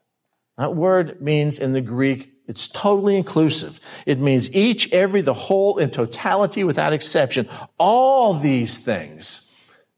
That 0.58 0.76
word 0.76 1.22
means 1.22 1.60
in 1.60 1.74
the 1.74 1.82
Greek 1.82 2.32
it's 2.48 2.68
totally 2.68 3.16
inclusive. 3.16 3.80
It 4.06 4.20
means 4.20 4.54
each, 4.54 4.92
every, 4.92 5.22
the 5.22 5.34
whole, 5.34 5.78
in 5.78 5.90
totality 5.90 6.66
without 6.66 6.92
exception. 6.92 7.48
All 7.78 8.34
these 8.34 8.80
things 8.80 9.51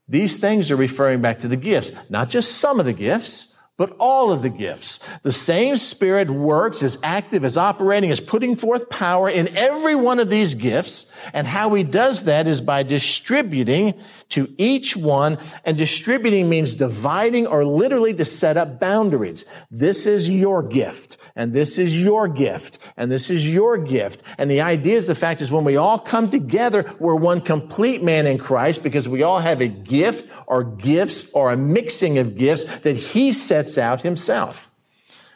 these 0.08 0.38
things 0.38 0.70
are 0.70 0.76
referring 0.76 1.22
back 1.22 1.38
to 1.38 1.48
the 1.48 1.56
gifts, 1.56 1.92
not 2.10 2.28
just 2.28 2.58
some 2.58 2.78
of 2.78 2.86
the 2.86 2.92
gifts, 2.92 3.53
but 3.76 3.96
all 3.98 4.30
of 4.30 4.42
the 4.42 4.50
gifts. 4.50 5.00
The 5.22 5.32
same 5.32 5.76
Spirit 5.76 6.30
works, 6.30 6.82
is 6.82 6.98
active, 7.02 7.44
is 7.44 7.56
operating, 7.56 8.10
is 8.10 8.20
putting 8.20 8.54
forth 8.54 8.88
power 8.88 9.28
in 9.28 9.56
every 9.56 9.96
one 9.96 10.20
of 10.20 10.30
these 10.30 10.54
gifts. 10.54 11.06
And 11.32 11.46
how 11.46 11.74
He 11.74 11.82
does 11.82 12.24
that 12.24 12.46
is 12.46 12.60
by 12.60 12.84
distributing 12.84 13.94
to 14.30 14.54
each 14.58 14.96
one. 14.96 15.38
And 15.64 15.76
distributing 15.76 16.48
means 16.48 16.76
dividing 16.76 17.46
or 17.48 17.64
literally 17.64 18.14
to 18.14 18.24
set 18.24 18.56
up 18.56 18.78
boundaries. 18.78 19.44
This 19.70 20.06
is 20.06 20.28
your 20.28 20.62
gift 20.62 21.18
and 21.36 21.52
this 21.52 21.78
is 21.78 22.00
your 22.00 22.28
gift, 22.28 22.78
and 22.96 23.10
this 23.10 23.28
is 23.28 23.50
your 23.50 23.76
gift. 23.76 24.22
And 24.38 24.48
the 24.48 24.60
idea 24.60 24.96
is 24.96 25.08
the 25.08 25.16
fact 25.16 25.40
is 25.40 25.50
when 25.50 25.64
we 25.64 25.76
all 25.76 25.98
come 25.98 26.30
together, 26.30 26.94
we're 27.00 27.16
one 27.16 27.40
complete 27.40 28.04
man 28.04 28.28
in 28.28 28.38
Christ 28.38 28.84
because 28.84 29.08
we 29.08 29.24
all 29.24 29.40
have 29.40 29.60
a 29.60 29.66
gift 29.66 30.30
or 30.46 30.62
gifts 30.62 31.28
or 31.32 31.50
a 31.50 31.56
mixing 31.56 32.18
of 32.18 32.36
gifts 32.36 32.64
that 32.80 32.96
he 32.96 33.32
sets 33.32 33.63
out 33.78 34.02
himself. 34.02 34.70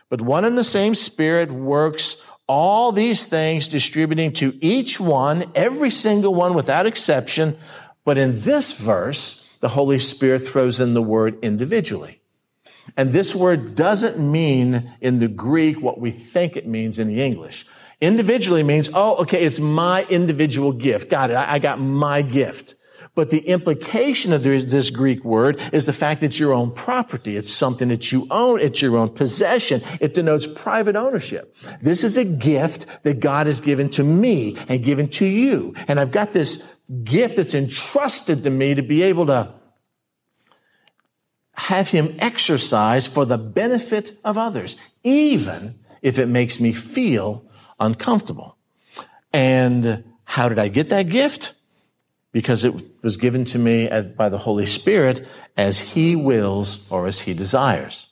But 0.09 0.21
one 0.21 0.45
and 0.45 0.57
the 0.57 0.65
same 0.65 0.95
Spirit 0.95 1.51
works 1.51 2.23
all 2.47 2.93
these 2.93 3.27
things, 3.27 3.69
distributing 3.69 4.33
to 4.35 4.57
each 4.61 4.99
one, 4.99 5.53
every 5.55 5.91
single 5.91 6.35
one 6.35 6.55
without 6.55 6.87
exception. 6.87 7.59
But 8.05 8.17
in 8.17 8.41
this 8.41 8.73
verse, 8.73 9.57
the 9.61 9.69
Holy 9.69 9.99
Spirit 9.99 10.49
throws 10.49 10.81
in 10.81 10.95
the 10.95 11.03
word 11.03 11.39
individually. 11.43 12.21
And 12.97 13.13
this 13.13 13.35
word 13.35 13.75
doesn't 13.75 14.19
mean 14.19 14.95
in 15.01 15.19
the 15.19 15.29
Greek 15.29 15.81
what 15.81 16.01
we 16.01 16.11
think 16.11 16.57
it 16.57 16.67
means 16.67 16.99
in 16.99 17.09
the 17.09 17.23
English. 17.23 17.67
Individually 18.01 18.63
means, 18.63 18.89
oh, 18.95 19.17
okay, 19.23 19.45
it's 19.45 19.61
my 19.61 20.05
individual 20.05 20.73
gift. 20.73 21.11
Got 21.11 21.31
it. 21.31 21.37
I, 21.37 21.59
got 21.59 21.81
my 21.81 22.23
gift. 22.23 22.75
But 23.19 23.31
the 23.31 23.41
implication 23.41 24.33
of 24.33 24.45
this 24.45 24.91
Greek 24.91 25.25
word 25.25 25.61
is 25.73 25.87
the 25.87 25.93
fact 25.93 26.21
that 26.21 26.27
it's 26.27 26.39
your 26.39 26.55
own 26.55 26.71
property. 26.71 27.37
It's 27.37 27.53
something 27.53 27.89
that 27.89 28.13
you 28.13 28.29
own. 28.31 28.61
It's 28.61 28.81
your 28.81 28.97
own 28.97 29.09
possession. 29.09 29.83
It 30.01 30.15
denotes 30.15 30.47
private 30.47 30.95
ownership. 30.95 31.53
This 31.83 32.05
is 32.05 32.17
a 32.17 32.25
gift 32.25 32.87
that 33.03 33.19
God 33.19 33.47
has 33.47 33.59
given 33.59 33.91
to 33.91 34.05
me 34.05 34.57
and 34.69 34.85
given 34.85 35.09
to 35.19 35.27
you. 35.27 35.75
And 35.89 35.99
I've 35.99 36.13
got 36.13 36.33
this 36.33 36.63
gift 37.03 37.35
that's 37.35 37.55
entrusted 37.55 38.45
to 38.45 38.51
me 38.51 38.77
to 38.77 38.83
be 38.83 39.03
able 39.03 39.27
to 39.27 39.53
have 41.55 41.89
him 41.89 42.15
exercise 42.21 43.09
for 43.09 43.25
the 43.25 43.37
benefit 43.37 44.17
of 44.25 44.39
others, 44.39 44.77
even 45.03 45.81
if 46.03 46.21
it 46.21 46.27
makes 46.27 46.61
me 46.61 46.73
feel 46.73 47.51
uncomfortable. 47.81 48.57
And 49.33 50.05
how 50.23 50.49
did 50.49 50.61
I 50.61 50.69
get 50.69 50.91
that 50.91 51.09
gift? 51.09 51.55
Because 52.33 52.65
it 52.65 52.75
was 53.03 53.17
given 53.17 53.45
to 53.47 53.59
me 53.59 53.89
by 54.17 54.29
the 54.29 54.39
Holy 54.39 54.67
Spirit 54.67 55.27
as 55.57 55.81
he 55.81 56.15
wills 56.15 56.87
or 56.91 57.07
as 57.07 57.21
he 57.21 57.35
desires. 57.35 58.07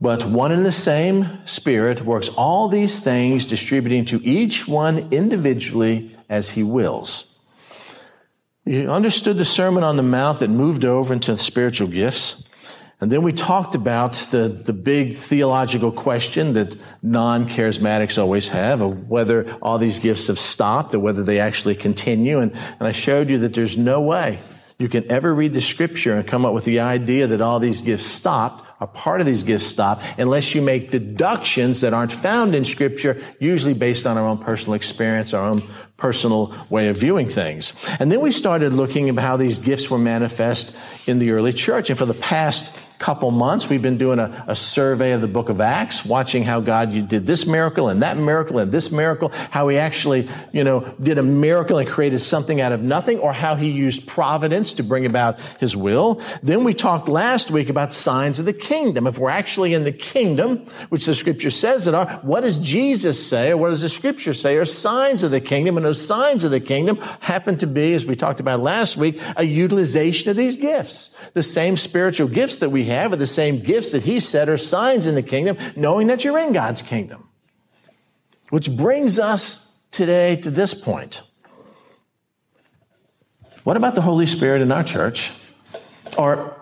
But 0.00 0.24
one 0.24 0.50
and 0.50 0.66
the 0.66 0.72
same 0.72 1.46
Spirit 1.46 2.04
works 2.04 2.28
all 2.30 2.68
these 2.68 2.98
things, 2.98 3.46
distributing 3.46 4.04
to 4.06 4.20
each 4.24 4.66
one 4.66 5.12
individually 5.12 6.16
as 6.28 6.50
he 6.50 6.64
wills. 6.64 7.38
You 8.64 8.90
understood 8.90 9.36
the 9.36 9.44
Sermon 9.44 9.84
on 9.84 9.96
the 9.96 10.02
Mount 10.02 10.40
that 10.40 10.50
moved 10.50 10.84
over 10.84 11.14
into 11.14 11.36
spiritual 11.38 11.86
gifts. 11.86 12.48
And 13.02 13.10
then 13.10 13.24
we 13.24 13.32
talked 13.32 13.74
about 13.74 14.12
the, 14.30 14.46
the 14.46 14.72
big 14.72 15.16
theological 15.16 15.90
question 15.90 16.52
that 16.52 16.76
non 17.02 17.48
charismatics 17.48 18.16
always 18.16 18.50
have 18.50 18.80
of 18.80 19.08
whether 19.08 19.56
all 19.60 19.78
these 19.78 19.98
gifts 19.98 20.28
have 20.28 20.38
stopped 20.38 20.94
or 20.94 21.00
whether 21.00 21.24
they 21.24 21.40
actually 21.40 21.74
continue. 21.74 22.38
And, 22.38 22.52
and 22.52 22.86
I 22.86 22.92
showed 22.92 23.28
you 23.28 23.38
that 23.38 23.54
there's 23.54 23.76
no 23.76 24.00
way 24.02 24.38
you 24.78 24.88
can 24.88 25.10
ever 25.10 25.34
read 25.34 25.52
the 25.52 25.60
scripture 25.60 26.14
and 26.14 26.24
come 26.24 26.44
up 26.44 26.54
with 26.54 26.64
the 26.64 26.78
idea 26.78 27.26
that 27.26 27.40
all 27.40 27.58
these 27.58 27.82
gifts 27.82 28.06
stopped 28.06 28.64
a 28.82 28.86
part 28.88 29.20
of 29.20 29.26
these 29.28 29.44
gifts 29.44 29.64
stop 29.64 30.02
unless 30.18 30.56
you 30.56 30.60
make 30.60 30.90
deductions 30.90 31.82
that 31.82 31.94
aren't 31.94 32.10
found 32.10 32.52
in 32.52 32.64
scripture, 32.64 33.22
usually 33.38 33.74
based 33.74 34.08
on 34.08 34.18
our 34.18 34.26
own 34.26 34.38
personal 34.38 34.74
experience, 34.74 35.32
our 35.32 35.48
own 35.48 35.62
personal 35.96 36.52
way 36.68 36.88
of 36.88 36.96
viewing 36.96 37.28
things. 37.28 37.74
And 38.00 38.10
then 38.10 38.20
we 38.20 38.32
started 38.32 38.72
looking 38.72 39.08
at 39.08 39.16
how 39.16 39.36
these 39.36 39.58
gifts 39.58 39.88
were 39.88 39.98
manifest 39.98 40.76
in 41.06 41.20
the 41.20 41.30
early 41.30 41.52
church. 41.52 41.90
And 41.90 41.98
for 41.98 42.06
the 42.06 42.14
past 42.14 42.76
couple 43.02 43.32
months, 43.32 43.68
we've 43.68 43.82
been 43.82 43.98
doing 43.98 44.20
a, 44.20 44.44
a, 44.46 44.54
survey 44.54 45.10
of 45.10 45.20
the 45.20 45.26
book 45.26 45.48
of 45.48 45.60
Acts, 45.60 46.04
watching 46.04 46.44
how 46.44 46.60
God 46.60 46.92
you 46.92 47.02
did 47.02 47.26
this 47.26 47.46
miracle 47.48 47.88
and 47.88 48.00
that 48.02 48.16
miracle 48.16 48.60
and 48.60 48.70
this 48.70 48.92
miracle, 48.92 49.30
how 49.50 49.68
he 49.68 49.76
actually, 49.76 50.28
you 50.52 50.62
know, 50.62 50.80
did 51.02 51.18
a 51.18 51.22
miracle 51.22 51.78
and 51.78 51.88
created 51.88 52.20
something 52.20 52.60
out 52.60 52.70
of 52.70 52.80
nothing, 52.80 53.18
or 53.18 53.32
how 53.32 53.56
he 53.56 53.70
used 53.70 54.06
providence 54.06 54.74
to 54.74 54.84
bring 54.84 55.04
about 55.04 55.40
his 55.58 55.76
will. 55.76 56.22
Then 56.44 56.62
we 56.62 56.74
talked 56.74 57.08
last 57.08 57.50
week 57.50 57.68
about 57.68 57.92
signs 57.92 58.38
of 58.38 58.44
the 58.44 58.52
kingdom. 58.52 59.08
If 59.08 59.18
we're 59.18 59.30
actually 59.30 59.74
in 59.74 59.82
the 59.82 59.92
kingdom, 59.92 60.64
which 60.88 61.04
the 61.04 61.16
scripture 61.16 61.50
says 61.50 61.88
it 61.88 61.94
are, 61.94 62.20
what 62.22 62.42
does 62.42 62.56
Jesus 62.58 63.24
say, 63.26 63.50
or 63.50 63.56
what 63.56 63.70
does 63.70 63.80
the 63.80 63.88
scripture 63.88 64.32
say 64.32 64.56
are 64.58 64.64
signs 64.64 65.24
of 65.24 65.32
the 65.32 65.40
kingdom? 65.40 65.76
And 65.76 65.84
those 65.84 66.06
signs 66.06 66.44
of 66.44 66.52
the 66.52 66.60
kingdom 66.60 66.98
happen 67.18 67.58
to 67.58 67.66
be, 67.66 67.94
as 67.94 68.06
we 68.06 68.14
talked 68.14 68.38
about 68.38 68.60
last 68.60 68.96
week, 68.96 69.20
a 69.36 69.44
utilization 69.44 70.30
of 70.30 70.36
these 70.36 70.54
gifts. 70.54 71.11
The 71.34 71.42
same 71.42 71.76
spiritual 71.76 72.28
gifts 72.28 72.56
that 72.56 72.70
we 72.70 72.84
have 72.84 73.12
are 73.12 73.16
the 73.16 73.26
same 73.26 73.60
gifts 73.60 73.92
that 73.92 74.02
he 74.02 74.20
said 74.20 74.48
are 74.48 74.56
signs 74.56 75.06
in 75.06 75.14
the 75.14 75.22
kingdom, 75.22 75.56
knowing 75.76 76.06
that 76.08 76.24
you're 76.24 76.38
in 76.38 76.52
God's 76.52 76.82
kingdom. 76.82 77.28
Which 78.50 78.74
brings 78.74 79.18
us 79.18 79.80
today 79.90 80.36
to 80.36 80.50
this 80.50 80.74
point. 80.74 81.22
What 83.64 83.76
about 83.76 83.94
the 83.94 84.02
Holy 84.02 84.26
Spirit 84.26 84.60
in 84.60 84.72
our 84.72 84.84
church? 84.84 85.30
Or 86.18 86.56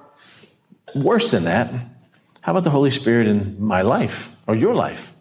worse 0.94 1.30
than 1.30 1.44
that, 1.44 1.72
how 2.40 2.52
about 2.52 2.64
the 2.64 2.70
Holy 2.70 2.90
Spirit 2.90 3.26
in 3.26 3.62
my 3.62 3.82
life 3.82 4.34
or 4.46 4.54
your 4.54 4.74
life? 4.74 5.14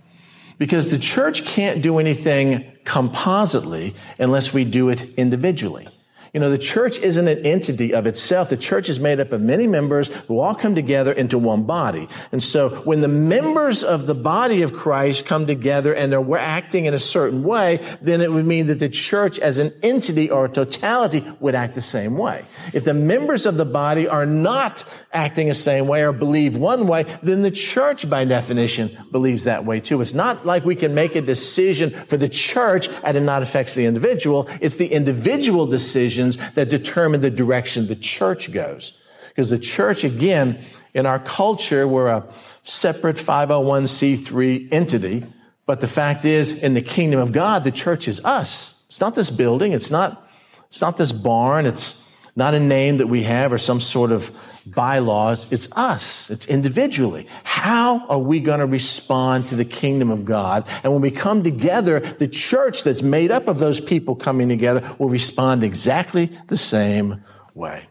Because 0.57 0.91
the 0.91 0.99
church 0.99 1.45
can't 1.45 1.81
do 1.81 1.99
anything 1.99 2.71
compositely 2.83 3.95
unless 4.17 4.53
we 4.53 4.65
do 4.65 4.89
it 4.89 5.13
individually. 5.13 5.87
You 6.33 6.39
know, 6.39 6.49
the 6.49 6.57
church 6.57 6.99
isn't 6.99 7.27
an 7.27 7.45
entity 7.45 7.93
of 7.93 8.05
itself. 8.05 8.49
The 8.49 8.57
church 8.57 8.89
is 8.89 8.99
made 8.99 9.19
up 9.19 9.31
of 9.31 9.41
many 9.41 9.65
members 9.65 10.09
who 10.27 10.39
all 10.39 10.53
come 10.53 10.75
together 10.75 11.11
into 11.11 11.37
one 11.37 11.63
body. 11.63 12.07
And 12.31 12.41
so 12.41 12.69
when 12.69 13.01
the 13.01 13.07
members 13.07 13.83
of 13.83 14.05
the 14.05 14.13
body 14.13 14.61
of 14.61 14.73
Christ 14.73 15.25
come 15.25 15.47
together 15.47 15.93
and 15.93 16.11
they're 16.11 16.37
acting 16.37 16.85
in 16.85 16.93
a 16.93 16.99
certain 16.99 17.43
way, 17.43 17.83
then 18.01 18.21
it 18.21 18.31
would 18.31 18.45
mean 18.45 18.67
that 18.67 18.79
the 18.79 18.89
church 18.89 19.39
as 19.39 19.57
an 19.57 19.71
entity 19.81 20.29
or 20.29 20.45
a 20.45 20.49
totality 20.49 21.25
would 21.39 21.55
act 21.55 21.73
the 21.73 21.81
same 21.81 22.17
way. 22.17 22.45
If 22.73 22.83
the 22.83 22.93
members 22.93 23.45
of 23.45 23.57
the 23.57 23.65
body 23.65 24.07
are 24.07 24.25
not 24.25 24.85
acting 25.11 25.47
the 25.47 25.55
same 25.55 25.87
way 25.87 26.03
or 26.03 26.13
believe 26.13 26.55
one 26.55 26.85
way, 26.85 27.05
then 27.23 27.41
the 27.41 27.51
church 27.51 28.09
by 28.09 28.25
definition 28.25 28.95
believes 29.11 29.45
that 29.45 29.65
way 29.65 29.79
too. 29.79 29.99
It's 30.01 30.13
not 30.13 30.45
like 30.45 30.63
we 30.63 30.75
can 30.75 30.93
make 30.93 31.15
a 31.15 31.21
decision 31.21 31.89
for 31.89 32.17
the 32.17 32.29
church 32.29 32.87
and 33.03 33.17
it 33.17 33.21
not 33.21 33.41
affects 33.41 33.73
the 33.73 33.85
individual. 33.85 34.47
It's 34.61 34.75
the 34.75 34.87
individual 34.87 35.65
decision 35.65 36.18
decisions 36.19 36.53
that 36.55 36.69
determine 36.69 37.21
the 37.21 37.29
direction 37.29 37.87
the 37.87 37.95
church 37.95 38.51
goes. 38.51 38.97
Because 39.29 39.49
the 39.49 39.59
church, 39.59 40.03
again, 40.03 40.59
in 40.93 41.05
our 41.05 41.19
culture, 41.19 41.87
we're 41.87 42.07
a 42.07 42.23
separate 42.63 43.15
501c3 43.15 44.71
entity. 44.71 45.25
But 45.65 45.81
the 45.81 45.87
fact 45.87 46.25
is, 46.25 46.63
in 46.63 46.73
the 46.73 46.81
kingdom 46.81 47.19
of 47.19 47.31
God, 47.31 47.63
the 47.63 47.71
church 47.71 48.07
is 48.07 48.23
us. 48.25 48.83
It's 48.87 48.99
not 48.99 49.15
this 49.15 49.29
building. 49.29 49.71
It's 49.71 49.91
not, 49.91 50.27
it's 50.67 50.81
not 50.81 50.97
this 50.97 51.11
barn. 51.11 51.65
It's 51.65 52.08
not 52.35 52.53
a 52.53 52.59
name 52.59 52.97
that 52.97 53.07
we 53.07 53.23
have 53.23 53.51
or 53.51 53.57
some 53.57 53.81
sort 53.81 54.11
of 54.11 54.31
bylaws. 54.65 55.51
It's 55.51 55.67
us. 55.73 56.29
It's 56.29 56.45
individually. 56.47 57.27
How 57.43 58.07
are 58.07 58.19
we 58.19 58.39
going 58.39 58.59
to 58.59 58.65
respond 58.65 59.49
to 59.49 59.55
the 59.55 59.65
kingdom 59.65 60.11
of 60.11 60.25
God? 60.25 60.67
And 60.83 60.93
when 60.93 61.01
we 61.01 61.11
come 61.11 61.43
together, 61.43 61.99
the 61.99 62.27
church 62.27 62.83
that's 62.83 63.01
made 63.01 63.31
up 63.31 63.47
of 63.47 63.59
those 63.59 63.81
people 63.81 64.15
coming 64.15 64.49
together 64.49 64.95
will 64.99 65.09
respond 65.09 65.63
exactly 65.63 66.31
the 66.47 66.57
same 66.57 67.23
way. 67.53 67.87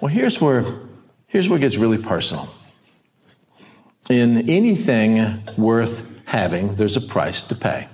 Well, 0.00 0.08
here's 0.08 0.40
where, 0.40 0.64
here's 1.26 1.48
where 1.48 1.58
it 1.58 1.62
gets 1.62 1.76
really 1.76 1.98
personal. 1.98 2.48
In 4.10 4.50
anything 4.50 5.42
worth 5.56 6.04
having, 6.24 6.74
there's 6.74 6.96
a 6.96 7.00
price 7.00 7.44
to 7.44 7.54
pay. 7.54 7.88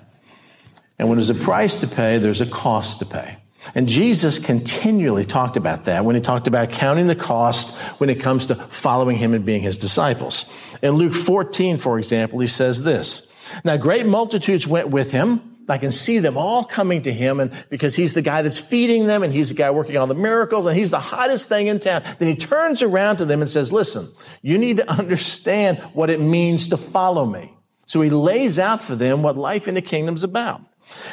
And 0.98 1.08
when 1.08 1.18
there's 1.18 1.30
a 1.30 1.34
price 1.34 1.76
to 1.76 1.86
pay, 1.86 2.18
there's 2.18 2.40
a 2.40 2.46
cost 2.46 2.98
to 3.00 3.06
pay. 3.06 3.37
And 3.74 3.88
Jesus 3.88 4.38
continually 4.38 5.24
talked 5.24 5.56
about 5.56 5.84
that 5.84 6.04
when 6.04 6.14
he 6.16 6.22
talked 6.22 6.46
about 6.46 6.70
counting 6.70 7.06
the 7.06 7.16
cost 7.16 7.78
when 8.00 8.10
it 8.10 8.20
comes 8.20 8.46
to 8.46 8.54
following 8.54 9.16
him 9.16 9.34
and 9.34 9.44
being 9.44 9.62
his 9.62 9.76
disciples. 9.76 10.50
In 10.82 10.92
Luke 10.92 11.14
14, 11.14 11.76
for 11.76 11.98
example, 11.98 12.38
he 12.40 12.46
says 12.46 12.82
this. 12.82 13.30
Now 13.64 13.76
great 13.76 14.06
multitudes 14.06 14.66
went 14.66 14.88
with 14.88 15.12
him. 15.12 15.56
I 15.70 15.76
can 15.76 15.92
see 15.92 16.18
them 16.18 16.38
all 16.38 16.64
coming 16.64 17.02
to 17.02 17.12
him 17.12 17.40
and 17.40 17.52
because 17.68 17.94
he's 17.94 18.14
the 18.14 18.22
guy 18.22 18.40
that's 18.40 18.58
feeding 18.58 19.06
them 19.06 19.22
and 19.22 19.32
he's 19.32 19.50
the 19.50 19.54
guy 19.54 19.70
working 19.70 19.98
on 19.98 20.08
the 20.08 20.14
miracles 20.14 20.64
and 20.64 20.74
he's 20.76 20.90
the 20.90 20.98
hottest 20.98 21.48
thing 21.48 21.66
in 21.66 21.78
town. 21.78 22.02
Then 22.18 22.28
he 22.28 22.36
turns 22.36 22.82
around 22.82 23.18
to 23.18 23.26
them 23.26 23.42
and 23.42 23.50
says, 23.50 23.70
listen, 23.70 24.08
you 24.40 24.56
need 24.56 24.78
to 24.78 24.90
understand 24.90 25.78
what 25.92 26.08
it 26.08 26.20
means 26.20 26.68
to 26.68 26.78
follow 26.78 27.26
me. 27.26 27.54
So 27.84 28.00
he 28.00 28.08
lays 28.08 28.58
out 28.58 28.80
for 28.80 28.94
them 28.94 29.22
what 29.22 29.36
life 29.36 29.68
in 29.68 29.74
the 29.74 29.82
kingdom's 29.82 30.24
about. 30.24 30.62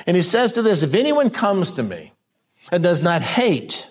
And 0.07 0.15
he 0.15 0.23
says 0.23 0.53
to 0.53 0.61
this, 0.61 0.83
if 0.83 0.95
anyone 0.95 1.29
comes 1.29 1.73
to 1.73 1.83
me 1.83 2.13
and 2.71 2.83
does 2.83 3.01
not 3.01 3.21
hate 3.21 3.89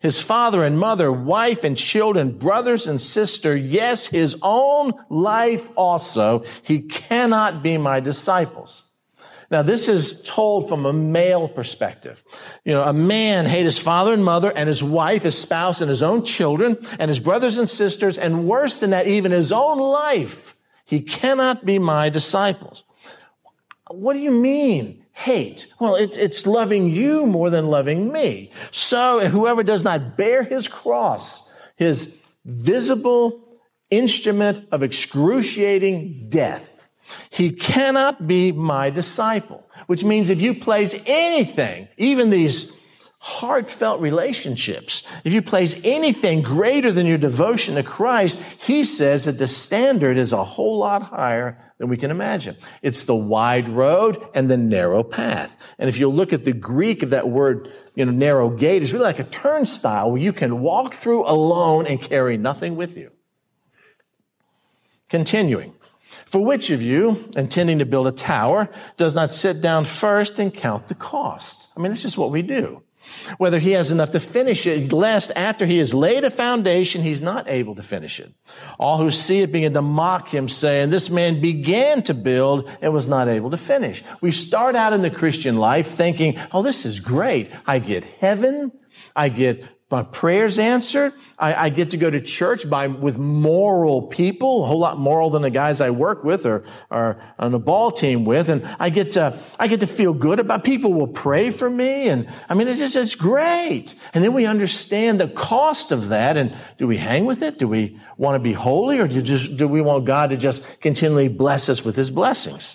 his 0.00 0.20
father 0.20 0.64
and 0.64 0.78
mother, 0.78 1.10
wife 1.10 1.64
and 1.64 1.76
children, 1.76 2.36
brothers 2.36 2.86
and 2.86 3.00
sister, 3.00 3.56
yes, 3.56 4.06
his 4.06 4.36
own 4.42 4.92
life 5.08 5.70
also, 5.76 6.44
he 6.62 6.80
cannot 6.80 7.62
be 7.62 7.78
my 7.78 8.00
disciples. 8.00 8.84
Now, 9.50 9.62
this 9.62 9.88
is 9.88 10.22
told 10.22 10.68
from 10.68 10.84
a 10.84 10.92
male 10.92 11.48
perspective. 11.48 12.22
You 12.64 12.74
know, 12.74 12.82
a 12.82 12.92
man 12.92 13.46
hate 13.46 13.64
his 13.64 13.78
father 13.78 14.12
and 14.12 14.24
mother 14.24 14.52
and 14.54 14.68
his 14.68 14.82
wife, 14.82 15.22
his 15.22 15.38
spouse, 15.38 15.80
and 15.80 15.88
his 15.88 16.02
own 16.02 16.24
children, 16.24 16.76
and 16.98 17.08
his 17.08 17.20
brothers 17.20 17.58
and 17.58 17.68
sisters, 17.68 18.18
and 18.18 18.46
worse 18.46 18.80
than 18.80 18.90
that, 18.90 19.06
even 19.06 19.32
his 19.32 19.52
own 19.52 19.78
life. 19.78 20.56
He 20.84 21.00
cannot 21.00 21.64
be 21.64 21.78
my 21.78 22.08
disciples. 22.08 22.84
What 23.88 24.14
do 24.14 24.18
you 24.18 24.32
mean? 24.32 25.03
Hate? 25.14 25.72
Well, 25.80 25.94
it's, 25.94 26.16
it's 26.16 26.46
loving 26.46 26.90
you 26.90 27.26
more 27.26 27.48
than 27.48 27.68
loving 27.68 28.12
me. 28.12 28.50
So 28.70 29.26
whoever 29.28 29.62
does 29.62 29.82
not 29.82 30.16
bear 30.16 30.42
his 30.42 30.68
cross, 30.68 31.50
his 31.76 32.20
visible 32.44 33.40
instrument 33.90 34.66
of 34.70 34.82
excruciating 34.82 36.28
death, 36.28 36.86
he 37.30 37.52
cannot 37.52 38.26
be 38.26 38.52
my 38.52 38.90
disciple. 38.90 39.64
Which 39.86 40.02
means 40.04 40.30
if 40.30 40.40
you 40.40 40.54
place 40.54 41.02
anything, 41.06 41.88
even 41.96 42.30
these 42.30 42.78
heartfelt 43.18 44.00
relationships, 44.00 45.06
if 45.24 45.32
you 45.32 45.42
place 45.42 45.80
anything 45.84 46.42
greater 46.42 46.90
than 46.90 47.06
your 47.06 47.18
devotion 47.18 47.74
to 47.74 47.82
Christ, 47.82 48.38
he 48.58 48.82
says 48.82 49.26
that 49.26 49.38
the 49.38 49.48
standard 49.48 50.16
is 50.18 50.32
a 50.32 50.44
whole 50.44 50.78
lot 50.78 51.02
higher 51.02 51.63
than 51.78 51.88
we 51.88 51.96
can 51.96 52.10
imagine. 52.10 52.56
It's 52.82 53.04
the 53.04 53.14
wide 53.14 53.68
road 53.68 54.24
and 54.34 54.50
the 54.50 54.56
narrow 54.56 55.02
path. 55.02 55.56
And 55.78 55.88
if 55.88 55.98
you 55.98 56.08
look 56.08 56.32
at 56.32 56.44
the 56.44 56.52
Greek 56.52 57.02
of 57.02 57.10
that 57.10 57.28
word, 57.28 57.70
you 57.94 58.04
know, 58.04 58.12
narrow 58.12 58.48
gate, 58.48 58.82
it's 58.82 58.92
really 58.92 59.04
like 59.04 59.18
a 59.18 59.24
turnstile 59.24 60.10
where 60.10 60.20
you 60.20 60.32
can 60.32 60.60
walk 60.60 60.94
through 60.94 61.26
alone 61.26 61.86
and 61.86 62.00
carry 62.00 62.36
nothing 62.36 62.76
with 62.76 62.96
you. 62.96 63.10
Continuing. 65.08 65.74
For 66.26 66.44
which 66.44 66.70
of 66.70 66.80
you, 66.80 67.28
intending 67.36 67.80
to 67.80 67.86
build 67.86 68.06
a 68.06 68.12
tower, 68.12 68.68
does 68.96 69.14
not 69.14 69.32
sit 69.32 69.60
down 69.60 69.84
first 69.84 70.38
and 70.38 70.54
count 70.54 70.86
the 70.86 70.94
cost? 70.94 71.68
I 71.76 71.80
mean, 71.80 71.90
it's 71.90 72.02
just 72.02 72.18
what 72.18 72.30
we 72.30 72.42
do 72.42 72.82
whether 73.38 73.58
he 73.58 73.72
has 73.72 73.90
enough 73.90 74.12
to 74.12 74.20
finish 74.20 74.66
it, 74.66 74.92
lest 74.92 75.30
after 75.36 75.66
he 75.66 75.78
has 75.78 75.94
laid 75.94 76.24
a 76.24 76.30
foundation, 76.30 77.02
he's 77.02 77.22
not 77.22 77.48
able 77.48 77.74
to 77.74 77.82
finish 77.82 78.20
it. 78.20 78.32
All 78.78 78.98
who 78.98 79.10
see 79.10 79.40
it 79.40 79.52
begin 79.52 79.74
to 79.74 79.82
mock 79.82 80.32
him, 80.32 80.48
saying, 80.48 80.90
This 80.90 81.10
man 81.10 81.40
began 81.40 82.02
to 82.04 82.14
build 82.14 82.70
and 82.80 82.92
was 82.92 83.06
not 83.06 83.28
able 83.28 83.50
to 83.50 83.56
finish. 83.56 84.02
We 84.20 84.30
start 84.30 84.76
out 84.76 84.92
in 84.92 85.02
the 85.02 85.10
Christian 85.10 85.56
life 85.56 85.88
thinking, 85.88 86.38
Oh, 86.52 86.62
this 86.62 86.84
is 86.84 87.00
great. 87.00 87.50
I 87.66 87.78
get 87.78 88.04
heaven. 88.04 88.72
I 89.16 89.28
get 89.28 89.64
my 89.94 90.02
prayers 90.02 90.58
answered. 90.58 91.12
I, 91.38 91.66
I, 91.66 91.68
get 91.68 91.92
to 91.92 91.96
go 91.96 92.10
to 92.10 92.20
church 92.20 92.68
by 92.68 92.88
with 92.88 93.16
moral 93.16 94.02
people, 94.08 94.64
a 94.64 94.66
whole 94.66 94.80
lot 94.80 94.98
moral 94.98 95.30
than 95.30 95.42
the 95.42 95.50
guys 95.50 95.80
I 95.80 95.90
work 95.90 96.24
with 96.24 96.46
or, 96.46 96.64
or 96.90 97.22
on 97.38 97.54
a 97.54 97.60
ball 97.60 97.92
team 97.92 98.24
with. 98.24 98.48
And 98.48 98.68
I 98.80 98.90
get 98.90 99.12
to, 99.12 99.38
I 99.56 99.68
get 99.68 99.78
to 99.80 99.86
feel 99.86 100.12
good 100.12 100.40
about 100.40 100.64
people 100.64 100.92
will 100.92 101.06
pray 101.06 101.52
for 101.52 101.70
me. 101.70 102.08
And 102.08 102.28
I 102.48 102.54
mean, 102.54 102.66
it's 102.66 102.80
just, 102.80 102.96
it's 102.96 103.14
great. 103.14 103.94
And 104.14 104.24
then 104.24 104.32
we 104.32 104.46
understand 104.46 105.20
the 105.20 105.28
cost 105.28 105.92
of 105.92 106.08
that. 106.08 106.36
And 106.36 106.58
do 106.76 106.88
we 106.88 106.96
hang 106.96 107.24
with 107.24 107.42
it? 107.42 107.60
Do 107.60 107.68
we 107.68 108.00
want 108.16 108.34
to 108.34 108.40
be 108.40 108.52
holy 108.52 108.98
or 108.98 109.06
do 109.06 109.22
just, 109.22 109.56
do 109.56 109.68
we 109.68 109.80
want 109.80 110.06
God 110.06 110.30
to 110.30 110.36
just 110.36 110.80
continually 110.80 111.28
bless 111.28 111.68
us 111.68 111.84
with 111.84 111.94
his 111.94 112.10
blessings? 112.10 112.74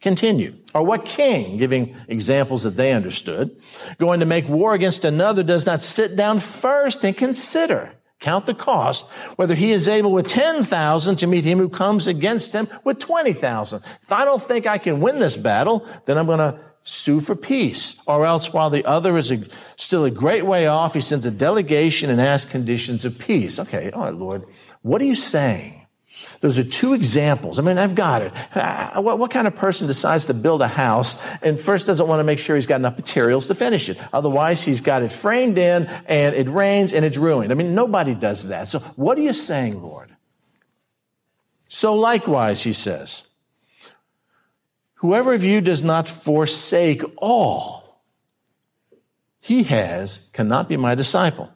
Continue. 0.00 0.56
Or 0.74 0.82
what 0.82 1.04
king, 1.04 1.58
giving 1.58 1.94
examples 2.08 2.62
that 2.62 2.76
they 2.76 2.92
understood, 2.92 3.54
going 3.98 4.20
to 4.20 4.26
make 4.26 4.48
war 4.48 4.72
against 4.72 5.04
another 5.04 5.42
does 5.42 5.66
not 5.66 5.82
sit 5.82 6.16
down 6.16 6.40
first 6.40 7.04
and 7.04 7.16
consider, 7.16 7.92
count 8.18 8.46
the 8.46 8.54
cost, 8.54 9.10
whether 9.36 9.54
he 9.54 9.72
is 9.72 9.88
able 9.88 10.12
with 10.12 10.26
10,000 10.26 11.16
to 11.16 11.26
meet 11.26 11.44
him 11.44 11.58
who 11.58 11.68
comes 11.68 12.06
against 12.06 12.54
him 12.54 12.66
with 12.82 12.98
20,000. 12.98 13.82
If 14.02 14.12
I 14.12 14.24
don't 14.24 14.42
think 14.42 14.66
I 14.66 14.78
can 14.78 15.00
win 15.00 15.18
this 15.18 15.36
battle, 15.36 15.86
then 16.06 16.16
I'm 16.16 16.26
going 16.26 16.38
to 16.38 16.58
sue 16.82 17.20
for 17.20 17.34
peace. 17.34 18.00
Or 18.06 18.24
else 18.24 18.54
while 18.54 18.70
the 18.70 18.86
other 18.86 19.18
is 19.18 19.30
a, 19.30 19.44
still 19.76 20.06
a 20.06 20.10
great 20.10 20.46
way 20.46 20.66
off, 20.66 20.94
he 20.94 21.00
sends 21.02 21.26
a 21.26 21.30
delegation 21.30 22.08
and 22.08 22.20
asks 22.20 22.50
conditions 22.50 23.04
of 23.04 23.18
peace. 23.18 23.58
Okay. 23.58 23.90
All 23.90 24.04
right, 24.04 24.14
Lord. 24.14 24.44
What 24.80 25.02
are 25.02 25.06
you 25.06 25.14
saying? 25.14 25.79
Those 26.40 26.58
are 26.58 26.64
two 26.64 26.94
examples. 26.94 27.58
I 27.58 27.62
mean, 27.62 27.78
I've 27.78 27.94
got 27.94 28.22
it. 28.22 28.32
What, 29.00 29.18
what, 29.18 29.30
kind 29.30 29.46
of 29.46 29.54
person 29.54 29.86
decides 29.86 30.26
to 30.26 30.34
build 30.34 30.62
a 30.62 30.68
house 30.68 31.20
and 31.42 31.60
first 31.60 31.86
doesn't 31.86 32.06
want 32.06 32.20
to 32.20 32.24
make 32.24 32.38
sure 32.38 32.56
he's 32.56 32.66
got 32.66 32.76
enough 32.76 32.96
materials 32.96 33.46
to 33.48 33.54
finish 33.54 33.88
it? 33.88 33.98
Otherwise, 34.12 34.62
he's 34.62 34.80
got 34.80 35.02
it 35.02 35.12
framed 35.12 35.58
in 35.58 35.86
and 36.06 36.34
it 36.34 36.48
rains 36.48 36.92
and 36.92 37.04
it's 37.04 37.16
ruined. 37.16 37.50
I 37.50 37.54
mean, 37.54 37.74
nobody 37.74 38.14
does 38.14 38.48
that. 38.48 38.68
So 38.68 38.80
what 38.96 39.18
are 39.18 39.22
you 39.22 39.32
saying, 39.32 39.82
Lord? 39.82 40.14
So 41.68 41.94
likewise, 41.94 42.62
he 42.62 42.72
says, 42.72 43.28
whoever 44.94 45.34
of 45.34 45.44
you 45.44 45.60
does 45.60 45.82
not 45.82 46.08
forsake 46.08 47.02
all 47.16 47.80
he 49.40 49.62
has 49.64 50.28
cannot 50.32 50.68
be 50.68 50.76
my 50.76 50.94
disciple. 50.94 51.52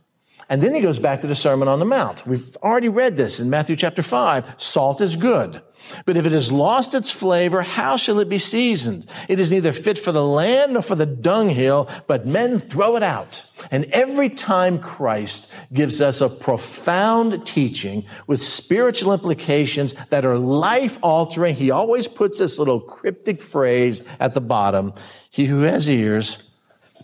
And 0.48 0.62
then 0.62 0.74
he 0.74 0.80
goes 0.80 0.98
back 0.98 1.20
to 1.22 1.26
the 1.26 1.34
Sermon 1.34 1.68
on 1.68 1.78
the 1.78 1.84
Mount. 1.84 2.26
We've 2.26 2.56
already 2.58 2.88
read 2.88 3.16
this 3.16 3.40
in 3.40 3.50
Matthew 3.50 3.76
chapter 3.76 4.02
5. 4.02 4.54
Salt 4.58 5.00
is 5.00 5.16
good. 5.16 5.62
But 6.06 6.16
if 6.16 6.26
it 6.26 6.32
has 6.32 6.50
lost 6.50 6.94
its 6.94 7.10
flavor, 7.10 7.62
how 7.62 7.96
shall 7.96 8.18
it 8.20 8.28
be 8.28 8.38
seasoned? 8.38 9.06
It 9.28 9.38
is 9.38 9.50
neither 9.50 9.72
fit 9.72 9.98
for 9.98 10.12
the 10.12 10.24
land 10.24 10.74
nor 10.74 10.82
for 10.82 10.94
the 10.94 11.06
dunghill, 11.06 11.88
but 12.06 12.26
men 12.26 12.58
throw 12.58 12.96
it 12.96 13.02
out. 13.02 13.44
And 13.70 13.84
every 13.86 14.30
time 14.30 14.78
Christ 14.78 15.52
gives 15.72 16.00
us 16.00 16.20
a 16.20 16.28
profound 16.28 17.46
teaching 17.46 18.04
with 18.26 18.42
spiritual 18.42 19.12
implications 19.12 19.94
that 20.10 20.24
are 20.24 20.38
life 20.38 20.98
altering, 21.02 21.54
he 21.54 21.70
always 21.70 22.08
puts 22.08 22.38
this 22.38 22.58
little 22.58 22.80
cryptic 22.80 23.40
phrase 23.40 24.02
at 24.20 24.34
the 24.34 24.40
bottom. 24.40 24.94
He 25.30 25.46
who 25.46 25.60
has 25.60 25.88
ears, 25.88 26.50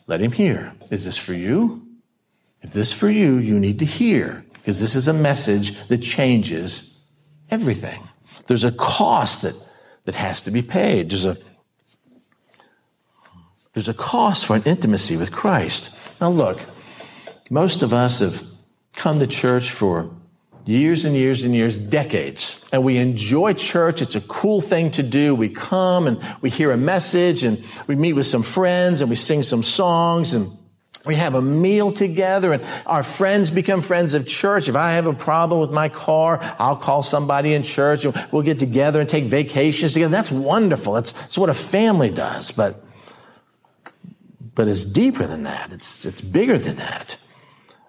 let 0.07 0.21
him 0.21 0.33
hear. 0.33 0.73
Is 0.91 1.05
this 1.05 1.19
for 1.19 1.35
you? 1.35 1.90
If 2.63 2.73
this 2.73 2.89
is 2.89 2.93
for 2.93 3.09
you, 3.09 3.37
you 3.37 3.59
need 3.59 3.79
to 3.79 3.85
hear 3.85 4.45
because 4.55 4.81
this 4.81 4.95
is 4.95 5.09
a 5.09 5.13
message 5.13 5.83
that 5.89 5.99
changes 5.99 7.01
everything. 7.51 8.07
There's 8.47 8.65
a 8.65 8.73
cost 8.73 9.43
that, 9.43 9.55
that 10.05 10.15
has 10.15 10.43
to 10.43 10.51
be 10.51 10.63
paid. 10.63 11.11
There's 11.11 11.25
a, 11.25 11.37
there's 13.75 13.89
a 13.89 13.95
cost 13.95 14.47
for 14.47 14.57
an 14.57 14.63
intimacy 14.65 15.17
with 15.17 15.33
Christ. 15.33 15.99
Now, 16.21 16.29
look, 16.29 16.61
most 17.49 17.83
of 17.83 17.93
us 17.93 18.21
have 18.21 18.45
come 18.95 19.19
to 19.21 19.27
church 19.27 19.71
for 19.71 20.11
years 20.67 21.05
and 21.05 21.17
years 21.17 21.43
and 21.43 21.55
years, 21.55 21.77
decades, 21.79 22.69
and 22.73 22.85
we 22.85 22.99
enjoy 22.99 23.55
church. 23.55 24.03
It's 24.03 24.15
a 24.15 24.21
cool 24.21 24.61
thing 24.61 24.91
to 24.93 25.03
do. 25.03 25.35
We 25.35 25.49
come 25.49 26.07
and 26.07 26.23
we 26.43 26.51
hear 26.51 26.71
a 26.71 26.77
message 26.77 27.45
and 27.45 27.65
we 27.87 27.97
meet 27.97 28.13
with 28.13 28.27
some 28.27 28.43
friends 28.43 29.01
and 29.01 29.09
we 29.09 29.17
sing 29.17 29.43
some 29.43 29.63
songs 29.63 30.35
and 30.35 30.51
we 31.05 31.15
have 31.15 31.35
a 31.35 31.41
meal 31.41 31.93
together 31.93 32.53
and 32.53 32.63
our 32.87 33.03
friends 33.03 33.51
become 33.51 33.81
friends 33.81 34.13
of 34.15 34.27
church. 34.27 34.69
If 34.69 34.77
I 34.77 34.93
have 34.93 35.07
a 35.07 35.15
problem 35.15 35.61
with 35.61 35.71
my 35.71 35.89
car, 35.89 36.39
I'll 36.59 36.77
call 36.77 37.03
somebody 37.03 37.55
in 37.55 37.63
church 37.63 38.05
and 38.05 38.29
we'll 38.31 38.43
get 38.43 38.59
together 38.59 39.01
and 39.01 39.09
take 39.09 39.25
vacations 39.25 39.95
together. 39.95 40.13
That's 40.13 40.31
wonderful. 40.31 40.93
That's, 40.93 41.13
that's 41.13 41.39
what 41.39 41.49
a 41.49 41.55
family 41.55 42.11
does. 42.11 42.51
But, 42.51 42.85
but 44.55 44.69
it's 44.69 44.85
deeper 44.85 45.27
than 45.27 45.45
that. 45.45 45.73
It's, 45.73 46.05
it's 46.05 46.21
bigger 46.21 46.59
than 46.59 46.77
that. 46.77 47.17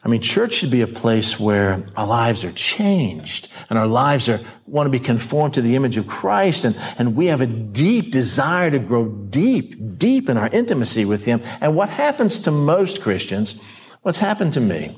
I 0.03 0.07
mean, 0.07 0.21
church 0.21 0.53
should 0.53 0.71
be 0.71 0.81
a 0.81 0.87
place 0.87 1.39
where 1.39 1.83
our 1.95 2.07
lives 2.07 2.43
are 2.43 2.51
changed 2.53 3.49
and 3.69 3.77
our 3.77 3.85
lives 3.85 4.27
are, 4.29 4.39
want 4.65 4.87
to 4.87 4.91
be 4.91 4.99
conformed 4.99 5.53
to 5.53 5.61
the 5.61 5.75
image 5.75 5.95
of 5.95 6.07
Christ 6.07 6.65
and, 6.65 6.75
and 6.97 7.15
we 7.15 7.27
have 7.27 7.41
a 7.41 7.45
deep 7.45 8.11
desire 8.11 8.71
to 8.71 8.79
grow 8.79 9.05
deep, 9.05 9.99
deep 9.99 10.27
in 10.27 10.37
our 10.37 10.47
intimacy 10.47 11.05
with 11.05 11.25
Him. 11.25 11.43
And 11.61 11.75
what 11.75 11.89
happens 11.89 12.41
to 12.41 12.51
most 12.51 13.01
Christians, 13.01 13.61
what's 14.01 14.17
happened 14.17 14.53
to 14.53 14.59
me 14.59 14.97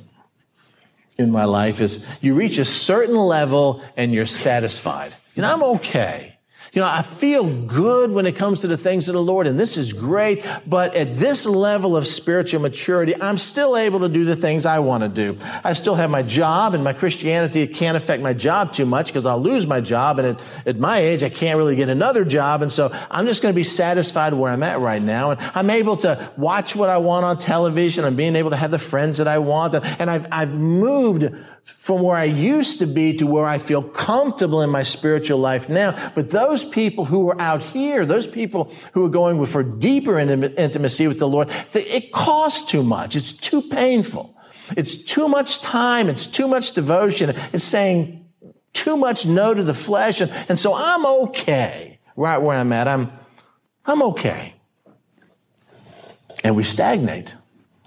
in 1.18 1.32
my 1.32 1.46
life 1.46 1.82
is 1.82 2.06
you 2.22 2.34
reach 2.34 2.58
a 2.58 2.66
certain 2.66 3.18
level 3.18 3.84
and 3.98 4.14
you're 4.14 4.26
satisfied. 4.26 5.14
You 5.36 5.42
know, 5.42 5.54
I'm 5.54 5.64
okay. 5.78 6.33
You 6.74 6.82
know, 6.82 6.88
I 6.88 7.04
feel 7.04 7.48
good 7.68 8.12
when 8.12 8.26
it 8.26 8.36
comes 8.36 8.62
to 8.62 8.68
the 8.68 8.78
things 8.78 9.08
of 9.08 9.14
the 9.14 9.22
Lord, 9.22 9.46
and 9.46 9.60
this 9.60 9.78
is 9.78 9.94
great, 9.94 10.44
but 10.66 10.96
at 10.96 11.16
this 11.16 11.46
level 11.46 11.96
of 11.96 12.08
spiritual 12.08 12.62
maturity, 12.62 13.14
I'm 13.22 13.38
still 13.38 13.78
able 13.78 14.00
to 14.00 14.10
do 14.10 14.26
the 14.26 14.36
things 14.36 14.66
I 14.66 14.80
want 14.80 15.04
to 15.04 15.08
do. 15.08 15.38
I 15.64 15.74
still 15.74 15.94
have 15.94 16.10
my 16.10 16.24
job, 16.24 16.74
and 16.74 16.84
my 16.84 16.94
Christianity 16.94 17.62
it 17.62 17.76
can't 17.76 17.96
affect 17.96 18.24
my 18.24 18.34
job 18.34 18.74
too 18.74 18.88
much 18.88 19.10
because 19.10 19.28
I'll 19.28 19.40
lose 19.40 19.68
my 19.68 19.82
job, 19.82 20.18
and 20.18 20.30
at, 20.30 20.42
at 20.66 20.80
my 20.80 20.98
age, 20.98 21.22
I 21.22 21.30
can't 21.30 21.58
really 21.58 21.76
get 21.76 21.90
another 21.90 22.26
job, 22.26 22.64
and 22.64 22.72
so 22.72 22.90
I'm 23.12 23.28
just 23.28 23.44
going 23.44 23.54
to 23.54 23.56
be 23.56 23.64
satisfied 23.64 24.34
where 24.34 24.52
I'm 24.52 24.64
at 24.64 24.80
right 24.80 25.02
now, 25.02 25.30
and 25.30 25.42
I'm 25.54 25.70
able 25.70 25.98
to 25.98 26.32
watch 26.38 26.76
what 26.76 26.90
I 26.90 26.98
want 26.98 27.24
on 27.24 27.38
television, 27.38 28.04
I'm 28.04 28.16
being 28.16 28.36
able 28.36 28.50
to 28.50 28.58
have 28.58 28.72
the 28.72 28.80
friends 28.80 29.20
that 29.20 29.28
I 29.28 29.38
want, 29.38 29.76
and 29.76 30.10
I've, 30.10 30.28
I've 30.32 30.56
moved 30.56 31.30
from 31.66 32.02
where 32.02 32.16
I 32.16 32.26
used 32.26 32.80
to 32.80 32.86
be 32.86 33.18
to 33.18 33.28
where 33.28 33.46
I 33.46 33.58
feel 33.58 33.82
comfortable 33.82 34.62
in 34.62 34.70
my 34.70 34.84
spiritual 34.84 35.40
life 35.40 35.70
now. 35.70 36.12
But 36.14 36.30
those 36.30 36.64
people 36.64 37.06
who 37.06 37.30
are 37.30 37.40
out 37.40 37.62
here, 37.62 38.06
those 38.06 38.28
people 38.28 38.72
who 38.94 39.06
are 39.06 39.10
going 39.10 39.44
for 39.46 39.64
deeper 39.64 40.20
intimacy 40.20 41.08
with 41.08 41.20
the 41.20 41.28
Lord, 41.28 41.50
it 41.74 42.12
costs 42.12 42.70
too 42.70 42.84
much. 42.84 43.16
It's 43.16 43.34
too 43.34 43.62
painful. 43.62 44.36
It's 44.76 45.04
too 45.04 45.28
much 45.28 45.62
time. 45.62 46.10
It's 46.10 46.28
too 46.28 46.48
much 46.48 46.74
devotion. 46.74 47.36
It's 47.54 47.64
saying 47.64 48.26
too 48.74 48.98
much 48.98 49.26
no 49.26 49.54
to 49.54 49.64
the 49.64 49.74
flesh. 49.74 50.22
And, 50.22 50.32
and 50.50 50.58
so 50.60 50.74
I'm 50.74 51.06
okay 51.06 52.00
right 52.16 52.38
where 52.38 52.58
I'm 52.58 52.74
at. 52.74 52.88
I'm, 52.88 53.12
I'm 53.86 54.02
okay. 54.04 54.56
And 56.44 56.56
we 56.56 56.64
stagnate. 56.64 57.36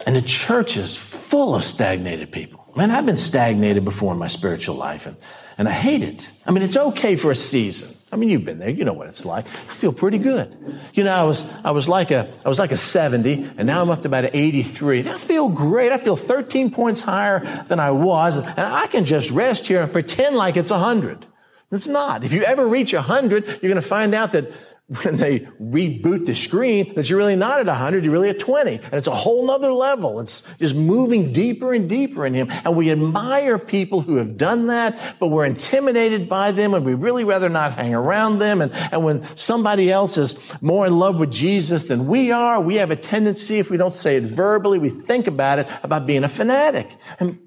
And 0.07 0.17
the 0.17 0.23
church 0.23 0.77
is 0.77 0.97
full 0.97 1.55
of 1.55 1.65
stagnated 1.65 2.31
people. 2.31 2.56
Man, 2.77 2.91
I've 2.91 3.07
been 3.07 3.17
stagnated 3.17 3.87
before 3.87 4.13
in 4.13 4.19
my 4.19 4.27
spiritual 4.27 4.77
life 4.77 5.07
and, 5.07 5.17
and 5.57 5.67
I 5.67 5.73
hate 5.73 6.03
it. 6.03 6.29
I 6.45 6.51
mean, 6.51 6.63
it's 6.63 6.77
okay 6.77 7.17
for 7.17 7.31
a 7.31 7.35
season. 7.35 7.97
I 8.13 8.17
mean, 8.17 8.29
you've 8.29 8.45
been 8.45 8.59
there. 8.59 8.69
You 8.69 8.85
know 8.85 8.93
what 8.93 9.09
it's 9.09 9.25
like. 9.25 9.47
I 9.47 9.75
feel 9.75 9.95
pretty 9.95 10.19
good. 10.19 10.55
You 10.93 11.05
know, 11.05 11.15
I 11.15 11.23
was, 11.23 11.51
I 11.65 11.71
was 11.71 11.89
like 11.89 12.11
a, 12.11 12.31
I 12.45 12.49
was 12.51 12.59
like 12.59 12.73
a 12.73 12.77
70 12.77 13.53
and 13.57 13.67
now 13.67 13.81
I'm 13.81 13.89
up 13.89 14.03
to 14.03 14.09
about 14.09 14.27
an 14.27 14.31
83. 14.35 15.01
And 15.01 15.09
I 15.09 15.17
feel 15.17 15.49
great. 15.49 15.91
I 15.91 15.97
feel 15.97 16.17
13 16.17 16.71
points 16.71 17.01
higher 17.01 17.41
than 17.67 17.81
I 17.81 17.93
was. 17.93 18.37
And 18.37 18.61
I 18.61 18.87
can 18.89 19.07
just 19.07 19.31
rest 19.31 19.67
here 19.67 19.81
and 19.81 19.91
pretend 19.91 20.37
like 20.37 20.59
it's 20.59 20.71
100. 20.71 21.25
It's 21.73 21.89
not. 21.89 22.25
If 22.25 22.33
you 22.35 22.43
ever 22.45 22.67
reach 22.67 22.93
100, 22.93 23.47
you're 23.47 23.73
going 23.73 23.75
to 23.77 23.83
find 23.83 24.15
out 24.15 24.33
that 24.33 24.53
when 24.89 25.17
they 25.17 25.41
reboot 25.61 26.27
the 26.27 26.35
screen 26.35 26.95
that 26.95 27.11
you're 27.11 27.19
really 27.19 27.35
not 27.35 27.59
at 27.59 27.67
100, 27.67 28.05
you're 28.05 28.13
really 28.13 28.29
at 28.29 28.39
20. 28.39 28.77
And 28.77 28.95
it's 28.95 29.09
a 29.09 29.15
whole 29.15 29.45
nother 29.45 29.73
level. 29.73 30.21
It's 30.21 30.45
just 30.61 30.77
moving 30.77 31.33
deeper 31.33 31.73
and 31.73 31.89
deeper 31.89 32.25
in 32.25 32.35
Him. 32.35 32.49
And 32.51 32.77
we 32.77 32.93
admire 32.93 33.59
people 33.59 34.01
who 34.01 34.17
have 34.17 34.37
done 34.37 34.69
that, 34.69 35.17
but 35.19 35.29
we're 35.29 35.45
intimidated 35.45 36.29
by 36.29 36.53
them 36.53 36.73
and 36.73 36.85
we 36.85 36.95
really 36.95 37.25
rather 37.25 37.49
not 37.49 37.75
hang 37.75 37.97
around 37.97 38.39
them. 38.39 38.61
And, 38.61 38.73
and 38.73 39.03
when 39.03 39.27
somebody 39.37 39.91
else 39.91 40.19
is 40.19 40.39
more 40.61 40.87
in 40.87 40.97
love 40.97 41.19
with 41.19 41.33
Jesus 41.33 41.85
than 41.85 42.07
we 42.07 42.31
are, 42.31 42.61
we 42.61 42.77
have 42.77 42.93
a 42.93 42.97
tendency, 42.97 43.59
if 43.59 43.71
we 43.71 43.77
don't 43.77 43.95
say 43.95 44.17
it 44.17 44.23
verbally, 44.23 44.79
we 44.79 44.91
think 44.91 45.27
about 45.27 45.59
it, 45.59 45.67
about 45.83 46.07
being 46.07 46.23
a 46.23 46.29
fanatic. 46.29 46.89
And 47.19 47.41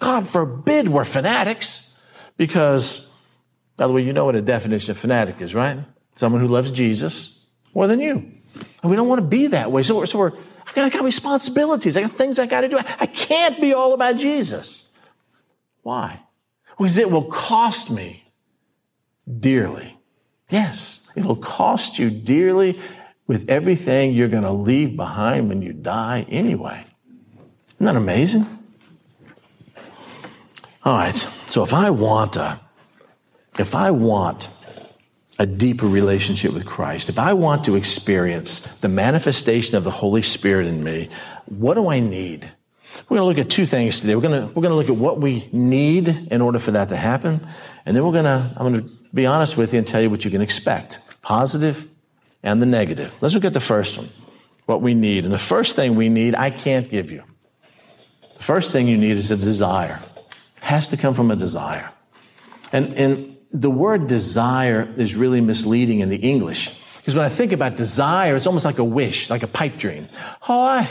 God 0.00 0.26
forbid 0.26 0.88
we're 0.88 1.04
fanatics 1.04 2.02
because, 2.36 3.08
by 3.76 3.86
the 3.86 3.92
way, 3.92 4.02
you 4.02 4.12
know 4.12 4.24
what 4.24 4.34
a 4.34 4.42
definition 4.42 4.90
of 4.90 4.98
fanatic 4.98 5.40
is, 5.40 5.54
right? 5.54 5.78
Someone 6.16 6.40
who 6.40 6.48
loves 6.48 6.70
Jesus 6.70 7.46
more 7.74 7.86
than 7.86 8.00
you. 8.00 8.32
And 8.82 8.90
we 8.90 8.96
don't 8.96 9.08
want 9.08 9.20
to 9.20 9.26
be 9.26 9.48
that 9.48 9.70
way. 9.70 9.82
So, 9.82 9.98
we're, 9.98 10.06
so 10.06 10.18
we're, 10.18 10.32
I 10.32 10.72
got, 10.74 10.84
I 10.84 10.88
got 10.90 11.04
responsibilities. 11.04 11.96
I 11.96 12.02
got 12.02 12.12
things 12.12 12.38
I 12.38 12.46
got 12.46 12.62
to 12.62 12.68
do. 12.68 12.78
I 12.78 13.06
can't 13.06 13.60
be 13.60 13.72
all 13.72 13.94
about 13.94 14.16
Jesus. 14.16 14.90
Why? 15.82 16.20
Because 16.76 16.98
it 16.98 17.10
will 17.10 17.24
cost 17.24 17.90
me 17.90 18.24
dearly. 19.40 19.98
Yes, 20.50 21.08
it'll 21.16 21.36
cost 21.36 21.98
you 21.98 22.10
dearly 22.10 22.78
with 23.26 23.48
everything 23.48 24.12
you're 24.12 24.28
going 24.28 24.42
to 24.42 24.52
leave 24.52 24.96
behind 24.96 25.48
when 25.48 25.62
you 25.62 25.72
die 25.72 26.26
anyway. 26.28 26.84
Isn't 27.74 27.86
that 27.86 27.96
amazing? 27.96 28.46
All 30.84 30.96
right. 30.96 31.14
So 31.46 31.62
if 31.62 31.72
I 31.72 31.90
want 31.90 32.36
a, 32.36 32.60
if 33.58 33.74
I 33.74 33.90
want 33.90 34.48
a 35.38 35.46
deeper 35.46 35.86
relationship 35.86 36.52
with 36.52 36.66
Christ, 36.66 37.08
if 37.08 37.18
I 37.18 37.32
want 37.32 37.64
to 37.64 37.76
experience 37.76 38.60
the 38.76 38.88
manifestation 38.88 39.76
of 39.76 39.84
the 39.84 39.90
Holy 39.90 40.22
Spirit 40.22 40.66
in 40.66 40.84
me, 40.84 41.08
what 41.46 41.74
do 41.74 41.88
I 41.88 42.00
need? 42.00 42.50
We're 43.08 43.16
going 43.16 43.34
to 43.34 43.40
look 43.40 43.46
at 43.46 43.50
two 43.50 43.66
things 43.66 44.00
today. 44.00 44.14
We're 44.14 44.22
going 44.22 44.40
to, 44.40 44.46
we're 44.48 44.62
going 44.62 44.70
to 44.70 44.76
look 44.76 44.90
at 44.90 44.96
what 44.96 45.20
we 45.20 45.48
need 45.52 46.08
in 46.08 46.40
order 46.40 46.58
for 46.58 46.72
that 46.72 46.90
to 46.90 46.96
happen. 46.96 47.46
And 47.86 47.96
then 47.96 48.04
we're 48.04 48.12
going 48.12 48.24
to, 48.24 48.54
I'm 48.56 48.72
going 48.72 48.82
to 48.82 48.96
be 49.14 49.26
honest 49.26 49.56
with 49.56 49.72
you 49.72 49.78
and 49.78 49.86
tell 49.86 50.02
you 50.02 50.10
what 50.10 50.24
you 50.24 50.30
can 50.30 50.42
expect. 50.42 50.98
Positive 51.22 51.88
and 52.42 52.60
the 52.60 52.66
negative. 52.66 53.14
Let's 53.20 53.34
look 53.34 53.44
at 53.44 53.54
the 53.54 53.60
first 53.60 53.96
one. 53.96 54.08
What 54.66 54.82
we 54.82 54.94
need. 54.94 55.24
And 55.24 55.32
the 55.32 55.38
first 55.38 55.76
thing 55.76 55.96
we 55.96 56.08
need, 56.08 56.34
I 56.34 56.50
can't 56.50 56.90
give 56.90 57.10
you. 57.10 57.24
The 58.36 58.42
first 58.42 58.70
thing 58.70 58.86
you 58.86 58.96
need 58.96 59.16
is 59.16 59.30
a 59.30 59.36
desire. 59.36 60.00
It 60.56 60.62
has 60.62 60.90
to 60.90 60.96
come 60.96 61.14
from 61.14 61.30
a 61.30 61.36
desire. 61.36 61.90
And, 62.72 62.94
and 62.94 63.36
the 63.52 63.70
word 63.70 64.06
desire 64.06 64.88
is 64.96 65.14
really 65.14 65.40
misleading 65.40 66.00
in 66.00 66.08
the 66.08 66.16
English. 66.16 66.80
Because 66.96 67.14
when 67.14 67.24
I 67.24 67.28
think 67.28 67.52
about 67.52 67.76
desire, 67.76 68.36
it's 68.36 68.46
almost 68.46 68.64
like 68.64 68.78
a 68.78 68.84
wish, 68.84 69.28
like 69.28 69.42
a 69.42 69.46
pipe 69.48 69.76
dream. 69.76 70.06
Oh, 70.48 70.62
I, 70.62 70.88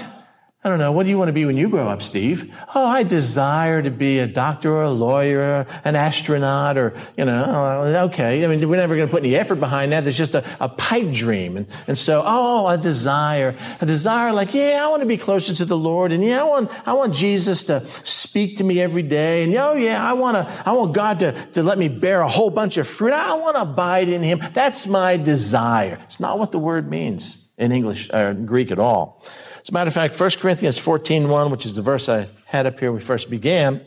I 0.64 0.70
don't 0.70 0.78
know. 0.78 0.92
What 0.92 1.06
do 1.06 1.10
you 1.10 1.18
want 1.18 1.30
to 1.30 1.34
be 1.34 1.44
when 1.44 1.58
you 1.58 1.70
grow 1.70 1.88
up, 1.88 2.04
Steve? 2.04 2.54
Oh, 2.76 2.86
I 2.86 3.02
desire 3.02 3.82
to 3.82 3.90
be 3.90 4.20
a 4.20 4.28
doctor 4.28 4.72
or 4.72 4.84
a 4.84 4.92
lawyer, 4.92 5.66
an 5.84 5.96
astronaut, 5.96 6.78
or, 6.78 6.94
you 7.18 7.26
know, 7.26 7.46
oh, 7.48 8.06
okay. 8.06 8.46
I 8.46 8.48
mean, 8.48 8.70
we're 8.70 8.76
never 8.76 8.96
going 8.96 9.08
to 9.08 9.12
put 9.12 9.24
any 9.24 9.36
effort 9.36 9.56
behind 9.56 9.92
that. 9.92 10.02
There's 10.02 10.20
just 10.20 10.36
a, 10.36 10.46
a 10.60 10.70
pipe 10.70 11.12
dream. 11.12 11.58
And, 11.58 11.66
and 11.88 11.98
so, 11.98 12.22
oh, 12.24 12.68
a 12.68 12.78
desire, 12.78 13.56
a 13.82 13.88
desire 13.88 14.34
like, 14.34 14.54
yeah, 14.54 14.86
I 14.86 14.88
want 14.90 15.02
to 15.02 15.08
be 15.08 15.18
closer 15.18 15.56
to 15.56 15.66
the 15.66 15.76
Lord. 15.76 16.12
And 16.12 16.24
yeah, 16.24 16.42
I 16.42 16.44
want, 16.44 16.70
I 16.88 16.94
want 16.94 17.16
Jesus 17.16 17.64
to 17.64 17.84
speak 18.04 18.58
to 18.58 18.64
me 18.64 18.80
every 18.80 19.02
day. 19.02 19.44
And 19.44 19.56
oh, 19.56 19.74
yeah, 19.74 20.08
I 20.08 20.14
want 20.14 20.38
to, 20.38 20.64
I 20.64 20.74
want 20.74 20.94
God 20.94 21.22
to, 21.22 21.32
to 21.54 21.64
let 21.64 21.80
me 21.80 21.88
bear 21.88 22.22
a 22.22 22.30
whole 22.30 22.52
bunch 22.52 22.78
of 22.78 22.88
fruit. 22.88 23.14
I 23.14 23.34
want 23.34 23.56
to 23.56 23.64
abide 23.64 24.10
in 24.10 24.22
Him. 24.22 24.40
That's 24.54 24.86
my 24.86 25.18
desire. 25.18 25.98
It's 26.04 26.20
not 26.20 26.38
what 26.38 26.52
the 26.52 26.60
word 26.60 26.88
means. 26.88 27.40
in 27.62 27.72
English 27.72 28.10
or 28.12 28.34
Greek 28.34 28.72
at 28.72 28.80
all. 28.80 29.24
As 29.62 29.70
a 29.70 29.74
matter 29.74 29.90
of 29.90 29.94
fact, 29.94 30.20
1 30.20 30.32
Corinthians 30.40 30.80
14.1, 30.80 31.52
which 31.52 31.66
is 31.66 31.74
the 31.76 31.82
verse 31.82 32.10
I 32.10 32.28
had 32.46 32.66
up 32.66 32.80
here 32.80 32.92
we 32.92 33.00
first 33.00 33.30
began, 33.30 33.82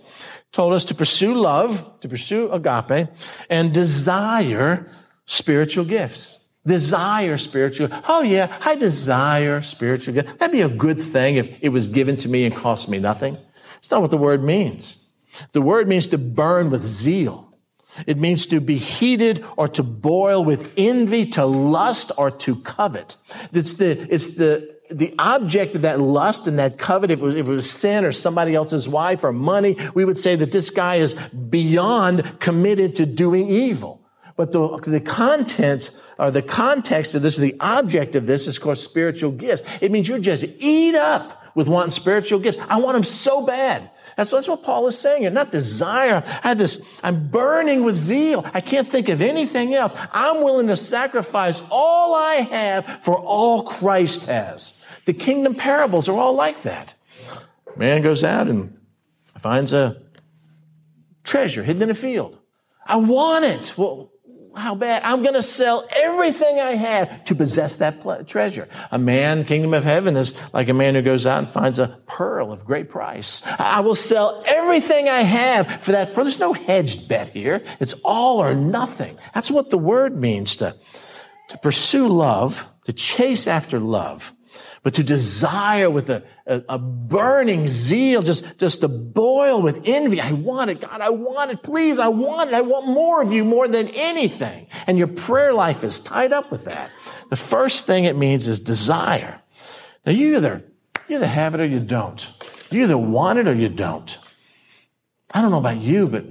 told 0.53 0.73
us 0.73 0.85
to 0.87 0.95
pursue 0.95 1.35
love, 1.35 2.01
to 2.01 2.09
pursue 2.09 2.51
agape, 2.53 3.09
and 3.51 3.75
desire 3.75 4.91
spiritual 5.27 5.85
gifts. 5.85 6.45
Desire 6.67 7.37
spiritual. 7.37 7.89
Oh 8.09 8.23
yeah, 8.23 8.57
I 8.65 8.77
desire 8.77 9.61
spiritual 9.63 10.15
gifts. 10.15 10.33
That'd 10.39 10.53
be 10.53 10.63
a 10.63 10.69
good 10.69 11.01
thing 11.01 11.37
if 11.37 11.59
it 11.61 11.71
was 11.71 11.89
given 11.89 12.17
to 12.19 12.29
me 12.29 12.47
and 12.47 12.55
cost 12.55 12.89
me 12.89 12.99
nothing. 12.99 13.37
It's 13.79 13.91
not 13.91 14.01
what 14.01 14.11
the 14.11 14.17
word 14.17 14.43
means. 14.43 15.05
The 15.53 15.61
word 15.61 15.89
means 15.89 16.07
to 16.09 16.19
burn 16.19 16.71
with 16.71 16.87
zeal. 16.87 17.53
It 18.07 18.17
means 18.17 18.47
to 18.47 18.61
be 18.61 18.79
heated 18.79 19.45
or 19.57 19.69
to 19.69 19.83
boil 19.83 20.45
with 20.45 20.73
envy, 20.77 21.27
to 21.31 21.45
lust 21.45 22.13
or 22.17 22.31
to 22.31 22.57
covet. 22.57 23.17
It's 23.53 23.75
the, 23.75 24.13
it's 24.13 24.37
the, 24.37 24.75
the 24.91 25.15
object 25.19 25.75
of 25.75 25.83
that 25.83 26.01
lust 26.01 26.47
and 26.47 26.59
that 26.59 26.79
covet, 26.79 27.11
if 27.11 27.21
it, 27.21 27.23
was, 27.23 27.35
if 27.35 27.49
it 27.49 27.53
was 27.53 27.71
sin 27.71 28.05
or 28.05 28.13
somebody 28.13 28.55
else's 28.55 28.89
wife 28.89 29.25
or 29.25 29.33
money, 29.33 29.77
we 29.95 30.05
would 30.05 30.19
say 30.19 30.37
that 30.37 30.53
this 30.53 30.71
guy 30.71 30.97
is 30.97 31.15
beyond 31.15 32.39
committed 32.41 32.97
to 32.97 33.07
doing 33.07 33.49
evil. 33.49 34.03
But 34.37 34.53
the, 34.53 34.79
the 34.85 35.01
content 35.01 35.91
or 36.19 36.31
the 36.31 36.43
context 36.43 37.15
of 37.15 37.23
this, 37.23 37.37
the 37.37 37.57
object 37.61 38.15
of 38.15 38.27
this 38.27 38.47
is, 38.47 38.59
course, 38.59 38.83
spiritual 38.83 39.33
gifts. 39.33 39.63
It 39.81 39.91
means 39.91 40.09
you're 40.09 40.19
just 40.19 40.45
eat 40.59 40.95
up 40.95 41.43
with 41.55 41.69
wanting 41.69 41.93
spiritual 41.93 42.41
gifts. 42.41 42.59
I 42.69 42.81
want 42.81 42.95
them 42.95 43.05
so 43.05 43.47
bad. 43.47 43.91
That's, 44.17 44.31
that's 44.31 44.49
what 44.49 44.63
Paul 44.63 44.87
is 44.87 44.99
saying 44.99 45.23
here. 45.23 45.31
Not 45.31 45.51
desire. 45.51 46.23
I 46.43 46.49
have 46.49 46.59
this, 46.59 46.87
I'm 47.03 47.29
burning 47.29 47.85
with 47.85 47.97
zeal. 47.97 48.45
I 48.55 48.61
can't 48.61 48.89
think 48.89 49.09
of 49.09 49.21
anything 49.21 49.75
else. 49.75 49.95
I'm 50.13 50.43
willing 50.43 50.69
to 50.69 50.77
sacrifice 50.77 51.63
all 51.71 52.15
I 52.15 52.35
have 52.35 53.01
for 53.03 53.19
all 53.19 53.65
Christ 53.65 54.27
has. 54.27 54.79
The 55.05 55.13
kingdom 55.13 55.55
parables 55.55 56.09
are 56.09 56.17
all 56.17 56.35
like 56.35 56.63
that. 56.63 56.95
Man 57.77 58.03
goes 58.03 58.23
out 58.23 58.49
and 58.49 58.79
finds 59.39 59.73
a 59.73 60.01
treasure 61.25 61.65
hidden 61.65 61.83
in 61.83 61.91
a 61.91 61.95
field. 61.95 62.39
I 62.87 62.97
want 62.97 63.45
it. 63.45 63.75
Well, 63.77 64.11
how 64.57 64.75
bad? 64.75 65.03
I'm 65.05 65.23
going 65.23 65.35
to 65.35 65.43
sell 65.43 65.87
everything 65.91 66.61
I 66.61 66.73
have 66.73 67.25
to 67.25 67.35
possess 67.35 67.77
that 67.77 68.27
treasure. 68.27 68.69
A 68.91 68.99
man, 68.99 69.45
kingdom 69.45 69.75
of 69.75 69.85
heaven, 69.85 70.17
is 70.17 70.39
like 70.53 70.69
a 70.69 70.75
man 70.75 70.95
who 70.95 71.03
goes 71.03 71.27
out 71.27 71.39
and 71.39 71.49
finds 71.49 71.79
a 71.79 72.01
pearl 72.07 72.53
of 72.53 72.65
great 72.65 72.89
price. 72.89 73.43
I 73.59 73.81
will 73.81 73.95
sell 73.95 74.43
everything 74.47 75.09
I 75.09 75.21
have 75.21 75.83
for 75.83 75.93
that 75.93 76.15
pearl. 76.15 76.25
There's 76.25 76.41
no 76.41 76.53
hedged 76.53 77.09
bet 77.09 77.29
here. 77.29 77.63
It's 77.81 77.95
all 78.05 78.43
or 78.43 78.55
nothing. 78.55 79.19
That's 79.35 79.51
what 79.51 79.71
the 79.71 79.79
word 79.79 80.17
means 80.17 80.57
to, 80.57 80.75
to 81.49 81.59
pursue 81.59 82.09
love, 82.09 82.65
to 82.85 82.93
chase 82.93 83.47
after 83.47 83.81
love 83.81 84.33
but 84.85 84.95
to 84.95 85.03
desire 85.03 85.89
with 85.89 86.11
a, 86.11 86.23
a, 86.47 86.63
a, 86.69 86.79
burning 86.79 87.67
zeal, 87.67 88.21
just, 88.21 88.59
just 88.59 88.83
to 88.83 88.89
boil 88.89 89.63
with 89.63 89.81
envy. 89.87 90.21
I 90.21 90.33
want 90.33 90.71
it. 90.71 90.83
God, 90.83 91.01
I 91.01 91.09
want 91.09 91.51
it. 91.51 91.63
Please, 91.63 91.99
I 91.99 92.09
want 92.09 92.51
it. 92.51 92.55
I 92.55 92.61
want 92.61 92.87
more 92.89 93.23
of 93.23 93.33
you 93.33 93.47
more 93.47 93.67
than 93.67 93.89
anything. 93.89 94.67
And 94.87 94.99
your 94.99 95.07
prayer 95.07 95.55
life 95.55 95.85
is 95.85 96.01
tied 96.01 96.35
up 96.35 96.51
with 96.51 96.67
that. 96.67 96.91
The 97.31 97.37
first 97.37 97.87
thing 97.87 98.05
it 98.05 98.15
means 98.15 98.47
is 98.47 98.61
desire. 98.61 99.41
Now 100.05 100.13
you 100.13 100.37
either, 100.37 100.63
you 101.09 101.17
either 101.17 101.27
have 101.27 101.55
it 101.55 101.63
or 101.63 101.67
you 101.67 101.81
don't. 101.81 102.29
You 102.71 102.83
either 102.83 102.99
want 102.99 103.39
it 103.39 103.49
or 103.49 103.55
you 103.55 103.71
don't. 103.71 104.19
I 105.33 105.41
don't 105.41 105.51
know 105.51 105.59
about 105.59 105.79
you, 105.79 106.07
but 106.09 106.27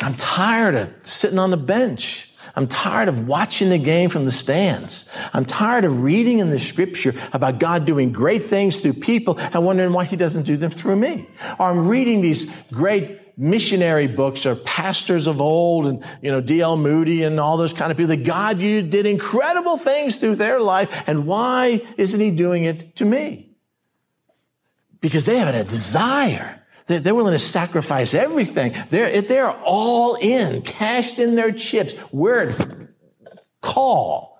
I'm 0.00 0.14
tired 0.14 0.74
of 0.74 0.90
sitting 1.02 1.38
on 1.38 1.50
the 1.50 1.58
bench. 1.58 2.29
I'm 2.56 2.66
tired 2.66 3.08
of 3.08 3.26
watching 3.26 3.70
the 3.70 3.78
game 3.78 4.10
from 4.10 4.24
the 4.24 4.32
stands. 4.32 5.08
I'm 5.32 5.44
tired 5.44 5.84
of 5.84 6.02
reading 6.02 6.38
in 6.40 6.50
the 6.50 6.58
scripture 6.58 7.14
about 7.32 7.58
God 7.58 7.84
doing 7.84 8.12
great 8.12 8.44
things 8.44 8.78
through 8.78 8.94
people 8.94 9.38
and 9.38 9.64
wondering 9.64 9.92
why 9.92 10.04
he 10.04 10.16
doesn't 10.16 10.44
do 10.44 10.56
them 10.56 10.70
through 10.70 10.96
me. 10.96 11.28
Or 11.58 11.66
I'm 11.66 11.88
reading 11.88 12.20
these 12.20 12.50
great 12.68 13.20
missionary 13.36 14.06
books 14.06 14.44
or 14.44 14.54
pastors 14.54 15.26
of 15.26 15.40
old 15.40 15.86
and, 15.86 16.04
you 16.20 16.30
know, 16.30 16.40
D.L. 16.40 16.76
Moody 16.76 17.22
and 17.22 17.40
all 17.40 17.56
those 17.56 17.72
kind 17.72 17.90
of 17.90 17.96
people 17.96 18.08
that 18.08 18.24
God 18.24 18.58
you 18.58 18.82
did 18.82 19.06
incredible 19.06 19.78
things 19.78 20.16
through 20.16 20.36
their 20.36 20.60
life. 20.60 20.90
And 21.06 21.26
why 21.26 21.82
isn't 21.96 22.20
he 22.20 22.30
doing 22.30 22.64
it 22.64 22.96
to 22.96 23.04
me? 23.04 23.56
Because 25.00 25.24
they 25.24 25.38
have 25.38 25.54
a 25.54 25.64
desire 25.64 26.59
they're 26.86 27.14
willing 27.14 27.32
to 27.32 27.38
sacrifice 27.38 28.14
everything. 28.14 28.74
They're, 28.90 29.22
they're 29.22 29.50
all 29.50 30.16
in, 30.16 30.62
cashed 30.62 31.18
in 31.18 31.34
their 31.34 31.52
chips. 31.52 31.94
We're 32.12 32.54
call. 33.60 34.38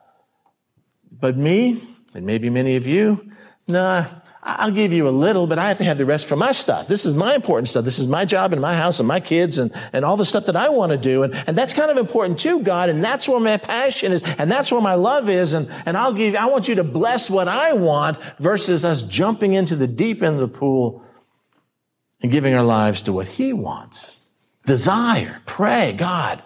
But 1.13 1.37
me, 1.37 1.97
and 2.15 2.25
maybe 2.25 2.51
many 2.51 2.77
of 2.77 2.87
you, 2.87 3.31
nah, 3.69 4.07
I'll 4.43 4.71
give 4.71 4.93
you 4.93 5.07
a 5.07 5.11
little, 5.11 5.47
but 5.47 5.59
I 5.59 5.69
have 5.69 5.79
to 5.79 5.85
have 5.85 5.99
the 5.99 6.07
rest 6.07 6.27
for 6.27 6.35
my 6.35 6.53
stuff. 6.53 6.89
This 6.89 7.05
is 7.05 7.13
my 7.13 7.35
important 7.35 7.69
stuff. 7.69 7.85
This 7.85 7.99
is 7.99 8.07
my 8.07 8.25
job 8.25 8.53
and 8.53 8.63
my 8.63 8.75
house 8.75 8.99
and 8.99 9.07
my 9.07 9.21
kids 9.21 9.59
and, 9.59 9.71
and 9.93 10.03
all 10.03 10.17
the 10.17 10.25
stuff 10.25 10.47
that 10.47 10.57
I 10.57 10.71
want 10.71 10.93
to 10.93 10.99
do. 10.99 11.25
And, 11.25 11.35
and 11.47 11.59
that's 11.59 11.75
kind 11.75 11.91
of 11.91 11.99
important 11.99 12.39
too, 12.39 12.63
God. 12.63 12.89
And 12.89 13.05
that's 13.05 13.29
where 13.29 13.39
my 13.39 13.59
passion 13.59 14.13
is. 14.13 14.23
And 14.39 14.51
that's 14.51 14.73
where 14.73 14.81
my 14.81 14.95
love 14.95 15.29
is. 15.29 15.53
And, 15.53 15.71
and 15.85 15.95
I'll 15.95 16.15
give, 16.15 16.35
I 16.37 16.47
want 16.47 16.69
you 16.69 16.77
to 16.77 16.85
bless 16.85 17.29
what 17.29 17.49
I 17.49 17.75
want 17.75 18.17
versus 18.39 18.83
us 18.83 19.03
jumping 19.03 19.53
into 19.53 19.77
the 19.77 19.87
deep 19.87 20.23
end 20.23 20.37
of 20.37 20.41
the 20.41 20.59
pool 20.59 21.05
and 22.23 22.31
giving 22.31 22.55
our 22.55 22.65
lives 22.65 23.03
to 23.03 23.13
what 23.13 23.27
He 23.27 23.53
wants. 23.53 24.25
Desire. 24.67 25.41
Pray, 25.47 25.95
God, 25.97 26.43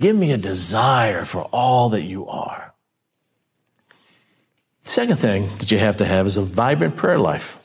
give 0.00 0.16
me 0.16 0.32
a 0.32 0.36
desire 0.36 1.24
for 1.24 1.42
all 1.52 1.90
that 1.90 2.02
you 2.02 2.26
are. 2.26 2.74
Second 4.84 5.18
thing 5.18 5.48
that 5.58 5.70
you 5.70 5.78
have 5.78 5.96
to 5.96 6.04
have 6.04 6.26
is 6.26 6.36
a 6.36 6.42
vibrant 6.42 6.96
prayer 6.96 7.18
life 7.18 7.58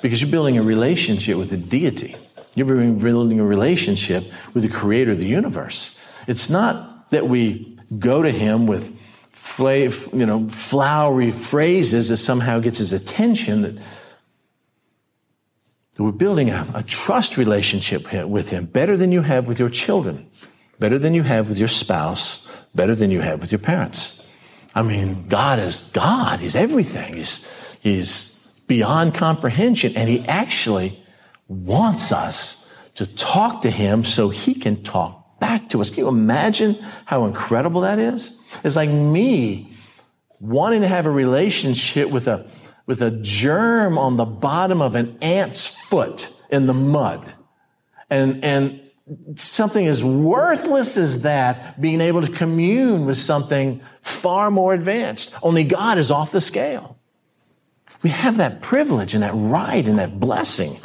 because 0.00 0.20
you're 0.20 0.30
building 0.30 0.56
a 0.56 0.62
relationship 0.62 1.36
with 1.36 1.50
the 1.50 1.56
deity. 1.56 2.16
You're 2.54 2.66
building 2.66 3.40
a 3.40 3.44
relationship 3.44 4.24
with 4.54 4.62
the 4.62 4.68
creator 4.68 5.12
of 5.12 5.18
the 5.18 5.26
universe. 5.26 5.98
It's 6.26 6.48
not 6.48 7.10
that 7.10 7.28
we 7.28 7.76
go 7.98 8.22
to 8.22 8.30
him 8.30 8.66
with 8.66 8.96
you 9.58 10.26
know, 10.26 10.48
flowery 10.48 11.30
phrases 11.30 12.08
that 12.08 12.16
somehow 12.16 12.60
gets 12.60 12.78
his 12.78 12.92
attention 12.92 13.62
that 13.62 13.78
we're 16.02 16.10
building 16.10 16.50
a, 16.50 16.66
a 16.74 16.82
trust 16.82 17.36
relationship 17.36 18.12
with 18.26 18.50
Him 18.50 18.66
better 18.66 18.96
than 18.96 19.12
you 19.12 19.22
have 19.22 19.46
with 19.46 19.60
your 19.60 19.68
children, 19.68 20.28
better 20.80 20.98
than 20.98 21.14
you 21.14 21.22
have 21.22 21.48
with 21.48 21.58
your 21.58 21.68
spouse, 21.68 22.48
better 22.74 22.96
than 22.96 23.12
you 23.12 23.20
have 23.20 23.40
with 23.40 23.52
your 23.52 23.60
parents. 23.60 24.26
I 24.74 24.82
mean, 24.82 25.28
God 25.28 25.60
is 25.60 25.92
God. 25.92 26.40
He's 26.40 26.56
everything. 26.56 27.14
He's, 27.14 27.52
he's 27.80 28.34
beyond 28.66 29.14
comprehension. 29.14 29.92
And 29.94 30.08
He 30.08 30.26
actually 30.26 30.98
wants 31.46 32.10
us 32.10 32.74
to 32.96 33.06
talk 33.14 33.62
to 33.62 33.70
Him 33.70 34.02
so 34.02 34.30
He 34.30 34.54
can 34.54 34.82
talk 34.82 35.38
back 35.38 35.68
to 35.68 35.80
us. 35.80 35.90
Can 35.90 36.00
you 36.00 36.08
imagine 36.08 36.76
how 37.04 37.26
incredible 37.26 37.82
that 37.82 38.00
is? 38.00 38.40
It's 38.64 38.74
like 38.74 38.90
me 38.90 39.72
wanting 40.40 40.80
to 40.80 40.88
have 40.88 41.06
a 41.06 41.10
relationship 41.10 42.10
with 42.10 42.26
a 42.26 42.50
with 42.86 43.02
a 43.02 43.10
germ 43.10 43.98
on 43.98 44.16
the 44.16 44.24
bottom 44.24 44.82
of 44.82 44.94
an 44.94 45.18
ant's 45.22 45.66
foot 45.66 46.32
in 46.50 46.66
the 46.66 46.74
mud. 46.74 47.32
And, 48.10 48.44
and 48.44 48.84
something 49.36 49.86
as 49.86 50.02
worthless 50.02 50.96
as 50.96 51.22
that 51.22 51.80
being 51.80 52.00
able 52.00 52.22
to 52.22 52.30
commune 52.30 53.06
with 53.06 53.18
something 53.18 53.80
far 54.00 54.50
more 54.50 54.74
advanced. 54.74 55.34
Only 55.42 55.64
God 55.64 55.98
is 55.98 56.10
off 56.10 56.32
the 56.32 56.40
scale. 56.40 56.96
We 58.02 58.10
have 58.10 58.36
that 58.36 58.60
privilege 58.60 59.14
and 59.14 59.22
that 59.22 59.32
right 59.34 59.86
and 59.86 59.98
that 59.98 60.20
blessing 60.20 60.76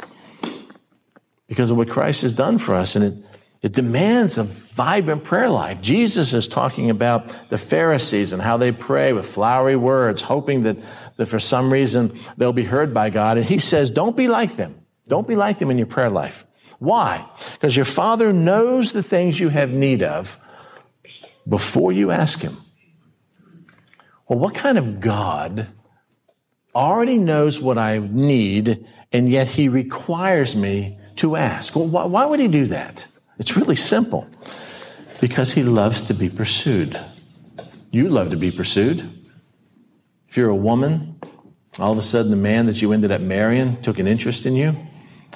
because 1.46 1.70
of 1.70 1.76
what 1.76 1.90
Christ 1.90 2.22
has 2.22 2.32
done 2.32 2.58
for 2.58 2.74
us. 2.74 2.96
And 2.96 3.04
it, 3.04 3.14
it 3.60 3.72
demands 3.72 4.38
a 4.38 4.44
vibrant 4.44 5.24
prayer 5.24 5.50
life. 5.50 5.82
Jesus 5.82 6.32
is 6.32 6.48
talking 6.48 6.88
about 6.88 7.50
the 7.50 7.58
Pharisees 7.58 8.32
and 8.32 8.40
how 8.40 8.56
they 8.56 8.72
pray 8.72 9.12
with 9.12 9.26
flowery 9.26 9.76
words, 9.76 10.22
hoping 10.22 10.62
that, 10.62 10.78
that 11.20 11.26
for 11.26 11.38
some 11.38 11.70
reason 11.70 12.18
they'll 12.38 12.54
be 12.54 12.64
heard 12.64 12.94
by 12.94 13.10
God. 13.10 13.36
And 13.36 13.44
he 13.44 13.58
says, 13.58 13.90
don't 13.90 14.16
be 14.16 14.26
like 14.26 14.56
them. 14.56 14.74
Don't 15.06 15.28
be 15.28 15.36
like 15.36 15.58
them 15.58 15.70
in 15.70 15.76
your 15.76 15.86
prayer 15.86 16.08
life. 16.08 16.46
Why? 16.78 17.28
Because 17.52 17.76
your 17.76 17.84
Father 17.84 18.32
knows 18.32 18.92
the 18.92 19.02
things 19.02 19.38
you 19.38 19.50
have 19.50 19.68
need 19.68 20.02
of 20.02 20.40
before 21.46 21.92
you 21.92 22.10
ask 22.10 22.40
Him. 22.40 22.56
Well, 24.26 24.38
what 24.38 24.54
kind 24.54 24.78
of 24.78 24.98
God 24.98 25.66
already 26.74 27.18
knows 27.18 27.60
what 27.60 27.76
I 27.76 27.98
need, 27.98 28.86
and 29.12 29.28
yet 29.28 29.46
He 29.48 29.68
requires 29.68 30.56
me 30.56 30.98
to 31.16 31.36
ask? 31.36 31.76
Well, 31.76 31.86
why, 31.86 32.06
why 32.06 32.24
would 32.24 32.40
He 32.40 32.48
do 32.48 32.64
that? 32.66 33.06
It's 33.38 33.58
really 33.58 33.76
simple 33.76 34.26
because 35.20 35.52
he 35.52 35.64
loves 35.64 36.00
to 36.02 36.14
be 36.14 36.30
pursued. 36.30 36.98
You 37.90 38.08
love 38.08 38.30
to 38.30 38.36
be 38.36 38.50
pursued. 38.50 39.02
If 40.30 40.36
you're 40.36 40.48
a 40.48 40.54
woman, 40.54 41.09
all 41.80 41.92
of 41.92 41.98
a 41.98 42.02
sudden 42.02 42.30
the 42.30 42.36
man 42.36 42.66
that 42.66 42.82
you 42.82 42.92
ended 42.92 43.10
up 43.10 43.20
marrying 43.20 43.80
took 43.82 43.98
an 43.98 44.06
interest 44.06 44.46
in 44.46 44.54
you 44.54 44.74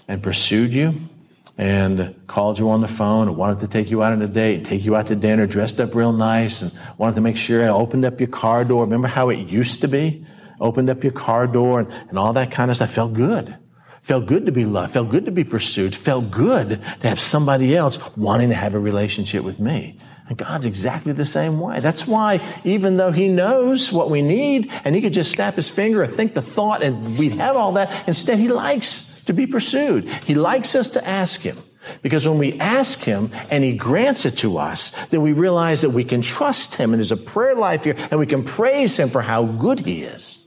and 0.09 0.23
pursued 0.23 0.73
you 0.73 1.09
and 1.57 2.15
called 2.27 2.59
you 2.59 2.71
on 2.71 2.81
the 2.81 2.89
phone 2.89 3.29
and 3.29 3.37
wanted 3.37 3.61
to 3.61 3.69
take 3.69 3.91
you 3.91 4.03
out 4.03 4.13
on 4.13 4.21
a 4.23 4.29
date, 4.29 4.65
take 4.65 4.85
you 4.85 4.97
out 4.97 5.07
to 5.07 5.15
dinner, 5.15 5.47
dressed 5.47 5.81
up 5.81 5.95
real 5.95 6.13
nice, 6.13 6.63
and 6.63 6.79
wanted 6.99 7.15
to 7.15 7.21
make 7.21 7.37
sure 7.37 7.65
I 7.65 7.69
opened 7.69 8.05
up 8.05 8.21
your 8.21 8.29
car 8.29 8.65
door. 8.65 8.85
Remember 8.85 9.09
how 9.09 9.29
it 9.29 9.39
used 9.39 9.81
to 9.83 9.89
be? 9.89 10.27
Opened 10.61 10.91
up 10.91 11.03
your 11.03 11.13
car 11.13 11.47
door 11.47 11.81
and, 11.81 11.93
and 12.09 12.19
all 12.19 12.33
that 12.33 12.51
kind 12.51 12.71
of 12.71 12.77
stuff. 12.77 12.91
Felt 12.91 13.15
good. 13.15 13.57
Felt 14.03 14.27
good 14.27 14.47
to 14.47 14.53
be 14.53 14.65
loved. 14.65 14.93
Felt 14.93 15.09
good 15.09 15.25
to 15.25 15.31
be 15.31 15.45
pursued. 15.45 15.95
Felt 15.95 16.31
good 16.31 16.81
to 17.01 17.09
have 17.09 17.19
somebody 17.19 17.75
else 17.75 17.99
wanting 18.17 18.51
to 18.51 18.55
have 18.55 18.75
a 18.75 18.79
relationship 18.79 19.45
with 19.45 19.59
me. 19.59 19.99
And 20.29 20.39
God's 20.39 20.65
exactly 20.65 21.13
the 21.13 21.25
same 21.25 21.61
way. 21.61 21.81
That's 21.81 22.07
why, 22.07 22.41
even 22.65 22.97
though 22.97 23.13
He 23.13 23.29
knows 23.29 23.93
what 23.93 24.11
we 24.11 24.23
need, 24.23 24.73
and 24.85 24.95
He 24.95 25.03
could 25.03 25.13
just 25.13 25.33
snap 25.33 25.55
His 25.55 25.69
finger 25.69 26.03
or 26.03 26.07
think 26.07 26.35
the 26.35 26.43
thought, 26.43 26.83
and 26.83 27.19
we'd 27.19 27.33
have 27.35 27.57
all 27.57 27.73
that, 27.73 28.09
instead 28.09 28.39
He 28.39 28.49
likes 28.49 29.23
to 29.25 29.33
be 29.33 29.47
pursued. 29.47 30.09
He 30.25 30.35
likes 30.35 30.75
us 30.75 30.89
to 30.91 31.07
ask 31.07 31.43
Him. 31.43 31.57
Because 32.01 32.27
when 32.27 32.39
we 32.39 32.59
ask 32.59 33.01
Him 33.01 33.31
and 33.51 33.63
He 33.63 33.77
grants 33.77 34.25
it 34.25 34.39
to 34.39 34.57
us, 34.57 34.91
then 35.07 35.21
we 35.21 35.33
realize 35.35 35.83
that 35.83 35.91
we 35.91 36.05
can 36.05 36.23
trust 36.23 36.77
Him 36.77 36.93
and 36.93 37.01
there's 37.01 37.13
a 37.13 37.17
prayer 37.17 37.55
life 37.55 37.85
here 37.85 37.97
and 38.11 38.19
we 38.19 38.27
can 38.27 38.45
praise 38.45 38.99
Him 38.99 39.11
for 39.11 39.21
how 39.21 39.45
good 39.45 39.81
He 39.81 40.03
is. 40.03 40.41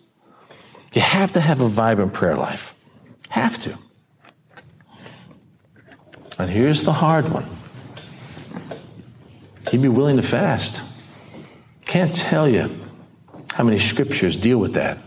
You 0.94 1.02
have 1.02 1.32
to 1.34 1.42
have 1.42 1.62
a 1.62 1.68
vibrant 1.68 2.14
prayer 2.14 2.36
life. 2.36 2.74
Have 3.30 3.60
to. 3.60 3.78
And 6.40 6.50
here's 6.50 6.84
the 6.84 6.94
hard 6.94 7.30
one. 7.30 7.48
You'd 9.72 9.82
be 9.82 9.88
willing 9.88 10.18
to 10.18 10.24
fast. 10.24 10.84
Can't 11.86 12.16
tell 12.16 12.48
you 12.48 12.70
how 13.54 13.64
many 13.64 13.80
scriptures 13.80 14.36
deal 14.36 14.58
with 14.58 14.74
that. 14.74 14.98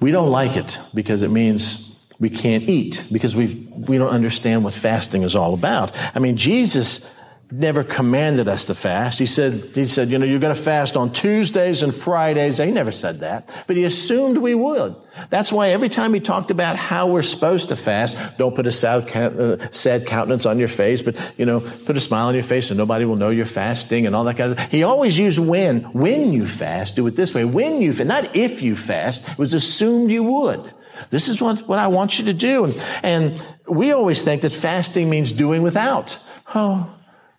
We 0.00 0.10
don't 0.10 0.30
like 0.30 0.56
it 0.56 0.78
because 0.94 1.22
it 1.22 1.30
means 1.30 1.98
we 2.18 2.30
can't 2.30 2.64
eat 2.68 3.06
because 3.12 3.34
we 3.34 3.68
we 3.88 3.98
don't 3.98 4.10
understand 4.10 4.64
what 4.64 4.74
fasting 4.74 5.22
is 5.22 5.36
all 5.36 5.54
about. 5.54 5.92
I 6.14 6.18
mean, 6.18 6.36
Jesus 6.36 7.10
never 7.50 7.84
commanded 7.84 8.48
us 8.48 8.66
to 8.66 8.74
fast. 8.74 9.18
He 9.18 9.26
said, 9.26 9.70
he 9.74 9.86
said, 9.86 10.08
you 10.10 10.18
know, 10.18 10.26
you're 10.26 10.40
going 10.40 10.54
to 10.54 10.60
fast 10.60 10.96
on 10.96 11.12
Tuesdays 11.12 11.82
and 11.82 11.94
Fridays. 11.94 12.58
He 12.58 12.70
never 12.72 12.90
said 12.90 13.20
that, 13.20 13.48
but 13.66 13.76
he 13.76 13.84
assumed 13.84 14.38
we 14.38 14.54
would. 14.54 14.96
That's 15.30 15.52
why 15.52 15.68
every 15.68 15.88
time 15.88 16.12
he 16.12 16.20
talked 16.20 16.50
about 16.50 16.76
how 16.76 17.06
we're 17.06 17.22
supposed 17.22 17.68
to 17.68 17.76
fast, 17.76 18.16
don't 18.36 18.54
put 18.54 18.66
a 18.66 18.72
sad, 18.72 19.08
uh, 19.16 19.70
sad 19.70 20.06
countenance 20.06 20.44
on 20.44 20.58
your 20.58 20.68
face, 20.68 21.02
but, 21.02 21.16
you 21.36 21.46
know, 21.46 21.60
put 21.60 21.96
a 21.96 22.00
smile 22.00 22.26
on 22.26 22.34
your 22.34 22.42
face 22.42 22.68
so 22.68 22.74
nobody 22.74 23.04
will 23.04 23.16
know 23.16 23.30
you're 23.30 23.46
fasting 23.46 24.06
and 24.06 24.16
all 24.16 24.24
that 24.24 24.36
kind 24.36 24.52
of 24.52 24.58
stuff. 24.58 24.70
He 24.70 24.82
always 24.82 25.18
used 25.18 25.38
when. 25.38 25.82
When 25.92 26.32
you 26.32 26.46
fast, 26.46 26.96
do 26.96 27.06
it 27.06 27.16
this 27.16 27.32
way. 27.32 27.44
When 27.44 27.80
you 27.80 27.92
fast, 27.92 28.08
not 28.08 28.36
if 28.36 28.60
you 28.60 28.74
fast. 28.74 29.28
It 29.28 29.38
was 29.38 29.54
assumed 29.54 30.10
you 30.10 30.24
would. 30.24 30.72
This 31.10 31.28
is 31.28 31.40
what, 31.40 31.60
what 31.68 31.78
I 31.78 31.86
want 31.86 32.18
you 32.18 32.24
to 32.26 32.34
do. 32.34 32.64
And, 32.64 32.82
and 33.02 33.42
we 33.68 33.92
always 33.92 34.22
think 34.22 34.42
that 34.42 34.52
fasting 34.52 35.08
means 35.08 35.32
doing 35.32 35.62
without. 35.62 36.18
Oh, 36.54 36.92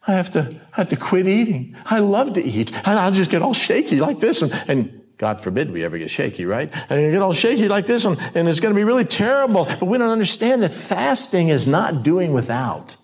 I 0.08 0.14
have 0.14 0.32
to, 0.32 0.60
I 0.74 0.76
have 0.78 0.90
to 0.90 0.96
quit 0.96 1.28
eating. 1.28 1.76
I 1.86 2.00
love 2.00 2.34
to 2.34 2.44
eat. 2.44 2.74
And 2.74 2.98
I'll 3.00 3.12
just 3.12 3.30
get 3.30 3.42
all 3.42 3.54
shaky 3.54 4.00
like 4.00 4.20
this. 4.20 4.42
And, 4.42 4.54
and 4.68 5.02
God 5.18 5.42
forbid 5.42 5.72
we 5.72 5.84
ever 5.84 5.98
get 5.98 6.10
shaky, 6.10 6.46
right? 6.46 6.72
And 6.90 7.02
you 7.02 7.12
get 7.12 7.22
all 7.22 7.34
shaky 7.34 7.68
like 7.68 7.86
this 7.88 8.06
and, 8.06 8.18
and 8.34 8.48
it's 8.48 8.62
going 8.62 8.74
to 8.74 8.78
be 8.78 8.86
really 8.86 9.06
terrible. 9.06 9.66
But 9.66 9.84
we 9.84 9.98
don't 9.98 10.10
understand 10.10 10.64
that 10.64 10.74
fasting 10.74 11.50
is 11.50 11.68
not 11.68 12.04
doing 12.04 12.34
without. 12.34 12.96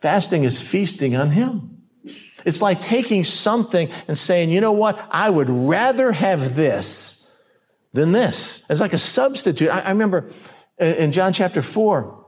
Fasting 0.00 0.42
is 0.42 0.60
feasting 0.60 1.14
on 1.14 1.30
Him. 1.30 1.82
It's 2.44 2.60
like 2.60 2.80
taking 2.80 3.22
something 3.22 3.88
and 4.08 4.18
saying, 4.18 4.50
you 4.50 4.60
know 4.60 4.72
what? 4.72 5.00
I 5.10 5.30
would 5.30 5.48
rather 5.48 6.10
have 6.10 6.56
this 6.56 7.30
than 7.92 8.10
this. 8.10 8.64
It's 8.68 8.80
like 8.80 8.94
a 8.94 8.98
substitute. 8.98 9.68
I, 9.68 9.80
I 9.80 9.90
remember 9.90 10.32
in 10.78 11.12
John 11.12 11.32
chapter 11.32 11.62
4, 11.62 12.26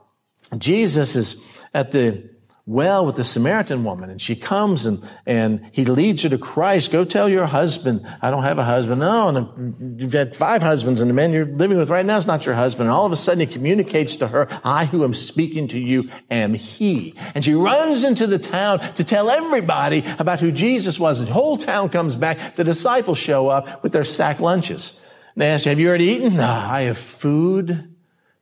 Jesus 0.59 1.17
is 1.17 1.43
at 1.73 1.91
the 1.91 2.34
well 2.67 3.05
with 3.05 3.17
the 3.17 3.25
Samaritan 3.25 3.85
woman 3.85 4.09
and 4.09 4.23
she 4.23 4.35
comes 4.35 4.87
and, 4.87 5.07
and 5.27 5.69
he 5.73 5.85
leads 5.85 6.23
her 6.23 6.31
to 6.31 6.39
Christ. 6.39 6.91
Go 6.91 7.05
tell 7.05 7.29
your 7.29 7.45
husband, 7.45 8.07
I 8.23 8.31
don't 8.31 8.43
have 8.43 8.59
a 8.59 8.65
husband. 8.65 9.01
No, 9.01 9.29
and 9.29 10.01
you've 10.01 10.15
had 10.15 10.35
five 10.35 10.63
husbands 10.63 11.03
and 11.03 11.11
the 11.11 11.15
man 11.15 11.33
you're 11.33 11.45
living 11.45 11.77
with 11.77 11.91
right 11.91 12.07
now 12.07 12.17
is 12.17 12.27
not 12.27 12.47
your 12.47 12.55
husband. 12.55 12.89
And 12.89 12.97
all 12.97 13.05
of 13.05 13.13
a 13.13 13.17
sudden 13.17 13.41
he 13.41 13.47
communicates 13.47 14.17
to 14.17 14.29
her, 14.29 14.49
I 14.65 14.87
who 14.87 15.05
am 15.05 15.13
speaking 15.13 15.69
to 15.69 15.79
you 15.79 16.09
am 16.31 16.55
he. 16.55 17.15
And 17.35 17.45
she 17.45 17.53
runs 17.53 18.03
into 18.03 18.27
the 18.27 18.39
town 18.39 18.79
to 18.95 19.05
tell 19.05 19.29
everybody 19.29 20.03
about 20.19 20.41
who 20.41 20.51
Jesus 20.51 20.99
was. 20.99 21.25
The 21.25 21.33
whole 21.33 21.59
town 21.59 21.91
comes 21.91 22.17
back. 22.17 22.57
The 22.57 22.65
disciples 22.65 23.19
show 23.19 23.49
up 23.49 23.83
with 23.83 23.93
their 23.93 24.05
sack 24.05 24.41
lunches. 24.41 24.99
And 25.35 25.43
they 25.43 25.49
ask, 25.49 25.67
have 25.67 25.79
you 25.79 25.89
already 25.89 26.07
eaten? 26.07 26.37
No, 26.37 26.49
I 26.49 26.83
have 26.83 26.97
food 26.97 27.95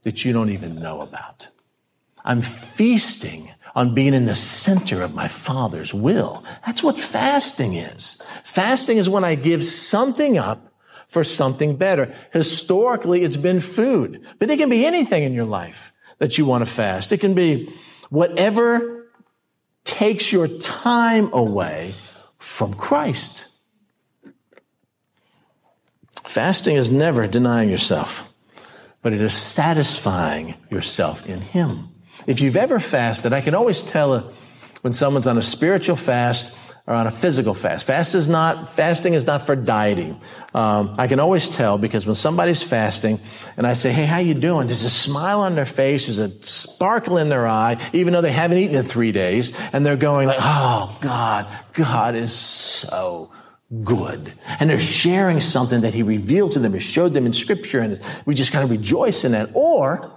that 0.04 0.24
you 0.24 0.32
don't 0.32 0.50
even 0.50 0.76
know 0.76 1.00
about. 1.00 1.48
I'm 2.24 2.40
feasting 2.40 3.51
on 3.74 3.94
being 3.94 4.14
in 4.14 4.26
the 4.26 4.34
center 4.34 5.02
of 5.02 5.14
my 5.14 5.28
Father's 5.28 5.94
will. 5.94 6.44
That's 6.66 6.82
what 6.82 6.98
fasting 6.98 7.74
is. 7.74 8.20
Fasting 8.44 8.98
is 8.98 9.08
when 9.08 9.24
I 9.24 9.34
give 9.34 9.64
something 9.64 10.38
up 10.38 10.72
for 11.08 11.24
something 11.24 11.76
better. 11.76 12.14
Historically, 12.32 13.22
it's 13.22 13.36
been 13.36 13.60
food, 13.60 14.24
but 14.38 14.50
it 14.50 14.58
can 14.58 14.68
be 14.68 14.84
anything 14.84 15.22
in 15.22 15.32
your 15.32 15.44
life 15.44 15.92
that 16.18 16.38
you 16.38 16.46
want 16.46 16.64
to 16.64 16.70
fast. 16.70 17.12
It 17.12 17.18
can 17.18 17.34
be 17.34 17.72
whatever 18.10 19.10
takes 19.84 20.32
your 20.32 20.48
time 20.48 21.32
away 21.32 21.94
from 22.38 22.74
Christ. 22.74 23.48
Fasting 26.24 26.76
is 26.76 26.90
never 26.90 27.26
denying 27.26 27.68
yourself, 27.68 28.32
but 29.02 29.12
it 29.12 29.20
is 29.20 29.34
satisfying 29.34 30.54
yourself 30.70 31.28
in 31.28 31.40
Him. 31.40 31.91
If 32.26 32.40
you've 32.40 32.56
ever 32.56 32.78
fasted, 32.78 33.32
I 33.32 33.40
can 33.40 33.54
always 33.54 33.82
tell 33.82 34.32
when 34.82 34.92
someone's 34.92 35.26
on 35.26 35.38
a 35.38 35.42
spiritual 35.42 35.96
fast 35.96 36.56
or 36.86 36.94
on 36.94 37.06
a 37.06 37.10
physical 37.12 37.54
fast. 37.54 37.86
Fast 37.86 38.14
is 38.14 38.28
not, 38.28 38.68
fasting 38.68 39.14
is 39.14 39.24
not 39.24 39.46
for 39.46 39.54
dieting. 39.54 40.20
Um, 40.52 40.94
I 40.98 41.06
can 41.06 41.20
always 41.20 41.48
tell 41.48 41.78
because 41.78 42.06
when 42.06 42.16
somebody's 42.16 42.62
fasting 42.62 43.20
and 43.56 43.66
I 43.66 43.74
say, 43.74 43.92
hey, 43.92 44.04
how 44.04 44.18
you 44.18 44.34
doing? 44.34 44.66
There's 44.66 44.82
a 44.82 44.90
smile 44.90 45.40
on 45.40 45.54
their 45.54 45.64
face, 45.64 46.06
there's 46.06 46.18
a 46.18 46.28
sparkle 46.42 47.18
in 47.18 47.28
their 47.28 47.46
eye, 47.46 47.78
even 47.92 48.12
though 48.12 48.20
they 48.20 48.32
haven't 48.32 48.58
eaten 48.58 48.74
in 48.74 48.82
three 48.82 49.12
days, 49.12 49.56
and 49.72 49.86
they're 49.86 49.96
going 49.96 50.26
like, 50.26 50.40
oh, 50.40 50.98
God, 51.00 51.46
God 51.72 52.16
is 52.16 52.32
so 52.32 53.30
good. 53.84 54.32
And 54.58 54.68
they're 54.68 54.80
sharing 54.80 55.38
something 55.38 55.82
that 55.82 55.94
he 55.94 56.02
revealed 56.02 56.52
to 56.52 56.58
them 56.58 56.74
or 56.74 56.80
showed 56.80 57.14
them 57.14 57.26
in 57.26 57.32
scripture, 57.32 57.78
and 57.78 58.00
we 58.26 58.34
just 58.34 58.52
kind 58.52 58.64
of 58.64 58.70
rejoice 58.70 59.24
in 59.24 59.32
that. 59.32 59.50
Or, 59.54 60.10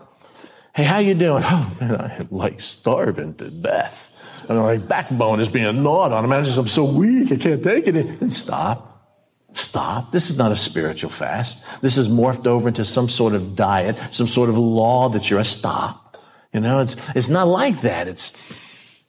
Hey, 0.76 0.84
how 0.84 0.98
you 0.98 1.14
doing? 1.14 1.42
Oh 1.46 1.78
man, 1.80 1.96
I 1.96 2.16
am 2.18 2.28
like 2.32 2.60
starving 2.60 3.36
to 3.36 3.50
death. 3.50 4.12
And 4.50 4.60
my 4.60 4.76
backbone 4.76 5.40
is 5.40 5.48
being 5.48 5.84
gnawed 5.84 6.12
on. 6.12 6.34
I 6.34 6.42
just, 6.42 6.58
I'm 6.58 6.68
so 6.68 6.84
weak, 6.84 7.32
I 7.32 7.38
can't 7.38 7.64
take 7.64 7.88
it. 7.88 7.96
And 7.96 8.34
stop. 8.34 8.92
Stop. 9.54 10.12
This 10.12 10.30
is 10.30 10.38
not 10.38 10.52
a 10.52 10.56
spiritual 10.58 11.12
fast. 11.12 11.66
This 11.80 11.96
is 11.96 12.10
morphed 12.10 12.46
over 12.46 12.68
into 12.68 12.84
some 12.84 13.08
sort 13.08 13.34
of 13.36 13.56
diet, 13.56 13.96
some 14.12 14.28
sort 14.28 14.50
of 14.50 14.58
law 14.58 15.08
that 15.08 15.30
you're 15.30 15.40
a 15.40 15.46
stop. 15.46 16.18
You 16.52 16.60
know, 16.60 16.82
it's, 16.82 16.98
it's 17.16 17.30
not 17.30 17.48
like 17.48 17.80
that. 17.80 18.10
It's, 18.10 18.36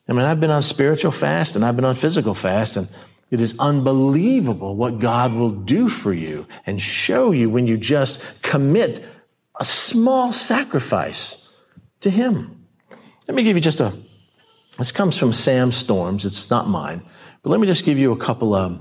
I 0.07 0.13
mean, 0.13 0.23
I've 0.23 0.39
been 0.39 0.51
on 0.51 0.61
spiritual 0.61 1.11
fast 1.11 1.57
and 1.57 1.65
I've 1.65 1.75
been 1.75 1.83
on 1.83 1.95
physical 1.95 2.33
fast 2.33 2.77
and 2.77 2.87
it 3.29 3.41
is 3.41 3.59
unbelievable 3.59 4.73
what 4.77 4.99
God 4.99 5.33
will 5.33 5.51
do 5.51 5.89
for 5.89 6.13
you 6.13 6.47
and 6.65 6.81
show 6.81 7.31
you 7.31 7.49
when 7.49 7.67
you 7.67 7.75
just 7.75 8.23
commit 8.41 9.03
a 9.59 9.65
small 9.65 10.31
sacrifice 10.31 11.43
to 12.01 12.09
Him. 12.09 12.65
Let 13.27 13.35
me 13.35 13.43
give 13.43 13.55
you 13.55 13.61
just 13.61 13.79
a, 13.79 13.93
this 14.77 14.91
comes 14.91 15.17
from 15.17 15.33
Sam 15.33 15.71
Storms. 15.71 16.25
It's 16.25 16.49
not 16.49 16.67
mine. 16.67 17.01
But 17.41 17.49
let 17.49 17.59
me 17.59 17.67
just 17.67 17.85
give 17.85 17.97
you 17.97 18.11
a 18.11 18.17
couple 18.17 18.53
of, 18.53 18.79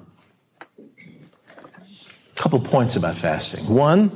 couple 2.35 2.61
points 2.61 2.97
about 2.97 3.17
fasting. 3.17 3.73
One, 3.75 4.11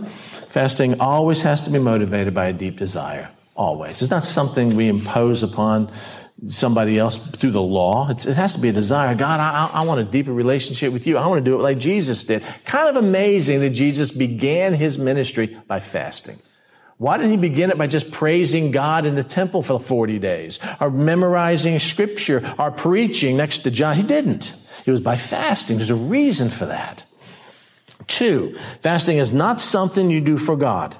fasting 0.50 1.00
always 1.00 1.42
has 1.42 1.62
to 1.62 1.70
be 1.70 1.78
motivated 1.78 2.34
by 2.34 2.46
a 2.46 2.52
deep 2.52 2.76
desire. 2.76 3.30
Always. 3.56 4.02
It's 4.02 4.10
not 4.10 4.24
something 4.24 4.76
we 4.76 4.88
impose 4.88 5.42
upon 5.42 5.90
somebody 6.48 6.98
else 6.98 7.16
through 7.16 7.50
the 7.50 7.62
law. 7.62 8.08
It's, 8.08 8.26
it 8.26 8.36
has 8.36 8.54
to 8.54 8.60
be 8.60 8.70
a 8.70 8.72
desire. 8.72 9.14
God, 9.14 9.40
I, 9.40 9.80
I, 9.80 9.84
want 9.84 10.00
a 10.00 10.04
deeper 10.04 10.32
relationship 10.32 10.92
with 10.92 11.06
you. 11.06 11.18
I 11.18 11.26
want 11.26 11.44
to 11.44 11.50
do 11.50 11.54
it 11.54 11.62
like 11.62 11.78
Jesus 11.78 12.24
did. 12.24 12.42
Kind 12.64 12.88
of 12.88 13.02
amazing 13.02 13.60
that 13.60 13.70
Jesus 13.70 14.10
began 14.10 14.72
his 14.72 14.96
ministry 14.98 15.58
by 15.66 15.80
fasting. 15.80 16.38
Why 17.00 17.16
didn't 17.16 17.30
he 17.30 17.38
begin 17.38 17.70
it 17.70 17.78
by 17.78 17.86
just 17.86 18.12
praising 18.12 18.72
God 18.72 19.06
in 19.06 19.14
the 19.14 19.24
temple 19.24 19.62
for 19.62 19.80
40 19.80 20.18
days, 20.18 20.58
or 20.82 20.90
memorizing 20.90 21.78
scripture, 21.78 22.54
or 22.58 22.70
preaching 22.70 23.38
next 23.38 23.60
to 23.60 23.70
John? 23.70 23.96
He 23.96 24.02
didn't. 24.02 24.54
It 24.84 24.90
was 24.90 25.00
by 25.00 25.16
fasting. 25.16 25.78
There's 25.78 25.88
a 25.88 25.94
reason 25.94 26.50
for 26.50 26.66
that. 26.66 27.06
Two, 28.06 28.54
fasting 28.80 29.16
is 29.16 29.32
not 29.32 29.62
something 29.62 30.10
you 30.10 30.20
do 30.20 30.36
for 30.36 30.56
God. 30.56 30.94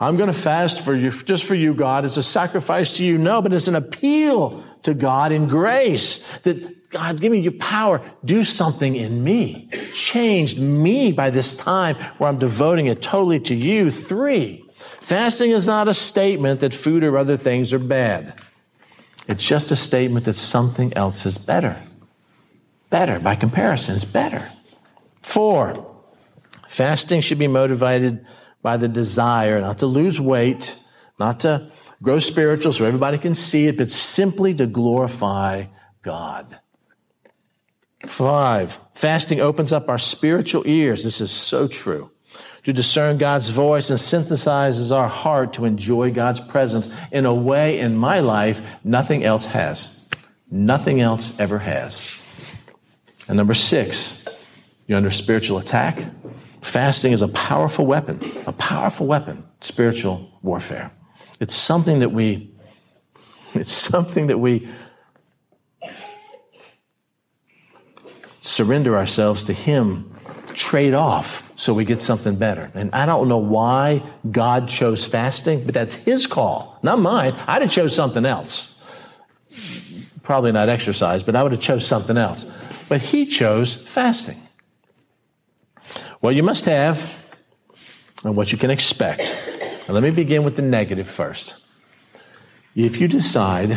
I'm 0.00 0.16
going 0.16 0.28
to 0.28 0.32
fast 0.32 0.82
for 0.82 0.94
you, 0.94 1.10
just 1.10 1.44
for 1.44 1.54
you, 1.54 1.74
God. 1.74 2.06
It's 2.06 2.16
a 2.16 2.22
sacrifice 2.22 2.94
to 2.94 3.04
you. 3.04 3.18
No, 3.18 3.42
but 3.42 3.52
it's 3.52 3.68
an 3.68 3.74
appeal 3.74 4.64
to 4.84 4.94
God 4.94 5.30
in 5.30 5.46
grace 5.46 6.26
that 6.38 6.88
God, 6.88 7.20
give 7.20 7.32
me 7.32 7.40
your 7.40 7.52
power. 7.52 8.00
Do 8.24 8.44
something 8.44 8.96
in 8.96 9.22
me. 9.22 9.68
Changed 9.92 10.58
me 10.58 11.12
by 11.12 11.28
this 11.28 11.54
time 11.54 11.96
where 12.16 12.30
I'm 12.30 12.38
devoting 12.38 12.86
it 12.86 13.02
totally 13.02 13.40
to 13.40 13.54
you. 13.54 13.90
Three, 13.90 14.64
Fasting 15.00 15.50
is 15.50 15.66
not 15.66 15.88
a 15.88 15.94
statement 15.94 16.60
that 16.60 16.74
food 16.74 17.04
or 17.04 17.16
other 17.16 17.36
things 17.36 17.72
are 17.72 17.78
bad. 17.78 18.34
It's 19.26 19.46
just 19.46 19.70
a 19.70 19.76
statement 19.76 20.24
that 20.24 20.34
something 20.34 20.92
else 20.94 21.26
is 21.26 21.38
better. 21.38 21.82
Better. 22.90 23.20
By 23.20 23.34
comparison, 23.36 23.96
it's 23.96 24.04
better. 24.04 24.48
Four, 25.20 25.86
fasting 26.66 27.20
should 27.20 27.38
be 27.38 27.48
motivated 27.48 28.24
by 28.62 28.78
the 28.78 28.88
desire 28.88 29.60
not 29.60 29.78
to 29.78 29.86
lose 29.86 30.18
weight, 30.20 30.78
not 31.18 31.40
to 31.40 31.70
grow 32.02 32.18
spiritual 32.18 32.72
so 32.72 32.84
everybody 32.84 33.18
can 33.18 33.34
see 33.34 33.66
it, 33.66 33.76
but 33.76 33.90
simply 33.90 34.54
to 34.54 34.66
glorify 34.66 35.64
God. 36.02 36.58
Five, 38.06 38.78
fasting 38.94 39.40
opens 39.40 39.72
up 39.72 39.88
our 39.88 39.98
spiritual 39.98 40.62
ears. 40.66 41.04
This 41.04 41.20
is 41.20 41.30
so 41.30 41.68
true. 41.68 42.10
To 42.64 42.72
discern 42.72 43.18
God's 43.18 43.48
voice 43.48 43.88
and 43.90 43.98
synthesizes 43.98 44.94
our 44.94 45.08
heart 45.08 45.54
to 45.54 45.64
enjoy 45.64 46.12
God's 46.12 46.40
presence 46.40 46.88
in 47.12 47.24
a 47.24 47.34
way 47.34 47.78
in 47.78 47.96
my 47.96 48.20
life 48.20 48.60
nothing 48.84 49.24
else 49.24 49.46
has. 49.46 50.08
Nothing 50.50 51.00
else 51.00 51.38
ever 51.38 51.58
has. 51.58 52.20
And 53.28 53.36
number 53.36 53.54
six, 53.54 54.26
you're 54.86 54.96
under 54.96 55.10
spiritual 55.10 55.58
attack. 55.58 56.02
Fasting 56.62 57.12
is 57.12 57.22
a 57.22 57.28
powerful 57.28 57.86
weapon, 57.86 58.20
a 58.46 58.52
powerful 58.52 59.06
weapon, 59.06 59.44
spiritual 59.60 60.38
warfare. 60.42 60.90
It's 61.40 61.54
something 61.54 62.00
that 62.00 62.10
we, 62.10 62.50
it's 63.54 63.72
something 63.72 64.26
that 64.28 64.38
we 64.38 64.68
surrender 68.40 68.96
ourselves 68.96 69.44
to 69.44 69.52
Him, 69.52 70.17
trade 70.54 70.94
off 70.94 71.52
so 71.56 71.74
we 71.74 71.84
get 71.84 72.02
something 72.02 72.36
better. 72.36 72.70
And 72.74 72.94
I 72.94 73.06
don't 73.06 73.28
know 73.28 73.38
why 73.38 74.02
God 74.30 74.68
chose 74.68 75.04
fasting, 75.04 75.64
but 75.64 75.74
that's 75.74 75.94
His 75.94 76.26
call, 76.26 76.78
not 76.82 76.98
mine. 76.98 77.34
I'd 77.46 77.62
have 77.62 77.70
chose 77.70 77.94
something 77.94 78.24
else. 78.24 78.82
Probably 80.22 80.52
not 80.52 80.68
exercise, 80.68 81.22
but 81.22 81.34
I 81.36 81.42
would 81.42 81.52
have 81.52 81.60
chose 81.60 81.86
something 81.86 82.16
else. 82.16 82.50
But 82.88 83.00
He 83.00 83.26
chose 83.26 83.74
fasting. 83.74 84.38
Well, 86.20 86.32
you 86.32 86.42
must 86.42 86.64
have 86.64 87.18
and 88.24 88.36
what 88.36 88.52
you 88.52 88.58
can 88.58 88.70
expect. 88.70 89.34
And 89.86 89.94
let 89.94 90.02
me 90.02 90.10
begin 90.10 90.44
with 90.44 90.56
the 90.56 90.62
negative 90.62 91.08
first. 91.08 91.54
If 92.74 93.00
you 93.00 93.08
decide 93.08 93.76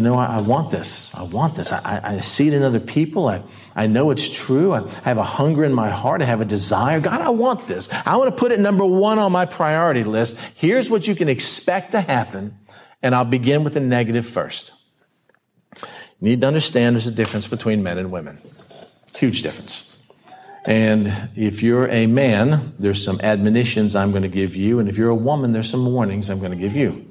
you 0.00 0.04
know, 0.04 0.16
I, 0.16 0.38
I, 0.38 0.40
want 0.40 0.70
this. 0.70 1.14
I 1.14 1.24
want 1.24 1.56
this. 1.56 1.70
I, 1.70 2.00
I, 2.02 2.20
see 2.20 2.48
it 2.48 2.54
in 2.54 2.62
other 2.62 2.80
people. 2.80 3.28
I, 3.28 3.42
I 3.76 3.86
know 3.86 4.10
it's 4.10 4.26
true. 4.26 4.72
I 4.72 4.88
have 5.04 5.18
a 5.18 5.22
hunger 5.22 5.62
in 5.62 5.74
my 5.74 5.90
heart. 5.90 6.22
I 6.22 6.24
have 6.24 6.40
a 6.40 6.46
desire. 6.46 7.00
God, 7.00 7.20
I 7.20 7.28
want 7.28 7.66
this. 7.66 7.90
I 8.06 8.16
want 8.16 8.34
to 8.34 8.40
put 8.40 8.50
it 8.50 8.60
number 8.60 8.86
one 8.86 9.18
on 9.18 9.30
my 9.30 9.44
priority 9.44 10.02
list. 10.02 10.38
Here's 10.54 10.88
what 10.88 11.06
you 11.06 11.14
can 11.14 11.28
expect 11.28 11.90
to 11.90 12.00
happen. 12.00 12.56
And 13.02 13.14
I'll 13.14 13.26
begin 13.26 13.62
with 13.62 13.74
the 13.74 13.80
negative 13.80 14.26
first. 14.26 14.72
You 15.76 16.30
need 16.30 16.40
to 16.40 16.46
understand 16.46 16.96
there's 16.96 17.06
a 17.06 17.10
difference 17.10 17.46
between 17.46 17.82
men 17.82 17.98
and 17.98 18.10
women. 18.10 18.38
Huge 19.14 19.42
difference. 19.42 19.94
And 20.64 21.28
if 21.36 21.62
you're 21.62 21.88
a 21.88 22.06
man, 22.06 22.72
there's 22.78 23.04
some 23.04 23.20
admonitions 23.22 23.94
I'm 23.94 24.12
going 24.12 24.22
to 24.22 24.28
give 24.28 24.56
you. 24.56 24.78
And 24.78 24.88
if 24.88 24.96
you're 24.96 25.10
a 25.10 25.14
woman, 25.14 25.52
there's 25.52 25.68
some 25.68 25.84
warnings 25.84 26.30
I'm 26.30 26.38
going 26.38 26.52
to 26.52 26.56
give 26.56 26.74
you. 26.74 27.04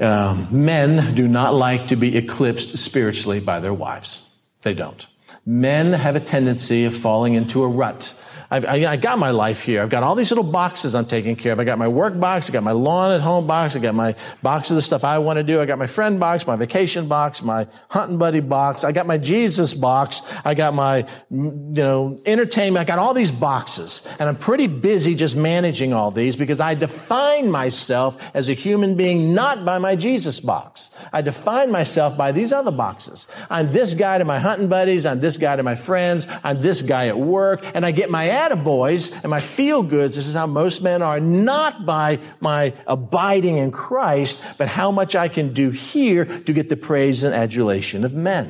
Um, 0.00 0.48
men 0.50 1.14
do 1.14 1.28
not 1.28 1.54
like 1.54 1.88
to 1.88 1.96
be 1.96 2.16
eclipsed 2.16 2.78
spiritually 2.78 3.38
by 3.38 3.60
their 3.60 3.74
wives. 3.74 4.40
They 4.62 4.72
don't. 4.72 5.06
Men 5.44 5.92
have 5.92 6.16
a 6.16 6.20
tendency 6.20 6.84
of 6.86 6.94
falling 6.94 7.34
into 7.34 7.62
a 7.62 7.68
rut 7.68 8.14
I've, 8.52 8.64
I, 8.64 8.92
I, 8.92 8.96
got 8.96 9.18
my 9.20 9.30
life 9.30 9.62
here. 9.62 9.80
I've 9.80 9.90
got 9.90 10.02
all 10.02 10.16
these 10.16 10.32
little 10.32 10.50
boxes 10.50 10.96
I'm 10.96 11.06
taking 11.06 11.36
care 11.36 11.52
of. 11.52 11.60
I 11.60 11.64
got 11.64 11.78
my 11.78 11.86
work 11.86 12.18
box. 12.18 12.50
I 12.50 12.52
got 12.52 12.64
my 12.64 12.72
lawn 12.72 13.12
at 13.12 13.20
home 13.20 13.46
box. 13.46 13.76
I 13.76 13.78
got 13.78 13.94
my 13.94 14.16
box 14.42 14.70
of 14.70 14.76
the 14.76 14.82
stuff 14.82 15.04
I 15.04 15.18
want 15.18 15.36
to 15.36 15.44
do. 15.44 15.60
I 15.60 15.66
got 15.66 15.78
my 15.78 15.86
friend 15.86 16.18
box, 16.18 16.44
my 16.48 16.56
vacation 16.56 17.06
box, 17.06 17.42
my 17.42 17.68
hunting 17.90 18.18
buddy 18.18 18.40
box. 18.40 18.82
I 18.82 18.90
got 18.90 19.06
my 19.06 19.18
Jesus 19.18 19.72
box. 19.72 20.22
I 20.44 20.54
got 20.54 20.74
my, 20.74 21.06
mm, 21.32 21.76
you 21.76 21.82
know, 21.82 22.20
entertainment. 22.26 22.82
I 22.82 22.84
got 22.84 22.98
all 22.98 23.14
these 23.14 23.30
boxes 23.30 24.04
and 24.18 24.28
I'm 24.28 24.36
pretty 24.36 24.66
busy 24.66 25.14
just 25.14 25.36
managing 25.36 25.92
all 25.92 26.10
these 26.10 26.34
because 26.34 26.58
I 26.60 26.74
define 26.74 27.52
myself 27.52 28.20
as 28.34 28.48
a 28.48 28.52
human 28.52 28.96
being 28.96 29.32
not 29.32 29.64
by 29.64 29.78
my 29.78 29.94
Jesus 29.94 30.40
box. 30.40 30.90
I 31.12 31.22
define 31.22 31.70
myself 31.70 32.16
by 32.16 32.32
these 32.32 32.52
other 32.52 32.72
boxes. 32.72 33.28
I'm 33.48 33.72
this 33.72 33.94
guy 33.94 34.18
to 34.18 34.24
my 34.24 34.40
hunting 34.40 34.66
buddies. 34.66 35.06
I'm 35.06 35.20
this 35.20 35.36
guy 35.36 35.54
to 35.54 35.62
my 35.62 35.76
friends. 35.76 36.26
I'm 36.42 36.60
this 36.60 36.82
guy 36.82 37.06
at 37.06 37.16
work 37.16 37.62
and 37.74 37.86
I 37.86 37.92
get 37.92 38.10
my 38.10 38.39
attaboys 38.40 39.12
and 39.22 39.30
my 39.30 39.40
feel 39.40 39.82
goods, 39.82 40.16
this 40.16 40.26
is 40.26 40.34
how 40.34 40.46
most 40.46 40.82
men 40.82 41.02
are, 41.02 41.20
not 41.20 41.84
by 41.84 42.18
my 42.40 42.72
abiding 42.86 43.56
in 43.58 43.70
Christ, 43.70 44.42
but 44.58 44.68
how 44.68 44.90
much 44.90 45.14
I 45.14 45.28
can 45.28 45.52
do 45.52 45.70
here 45.70 46.24
to 46.24 46.52
get 46.52 46.68
the 46.68 46.76
praise 46.76 47.24
and 47.24 47.34
adulation 47.34 48.04
of 48.04 48.12
men, 48.14 48.44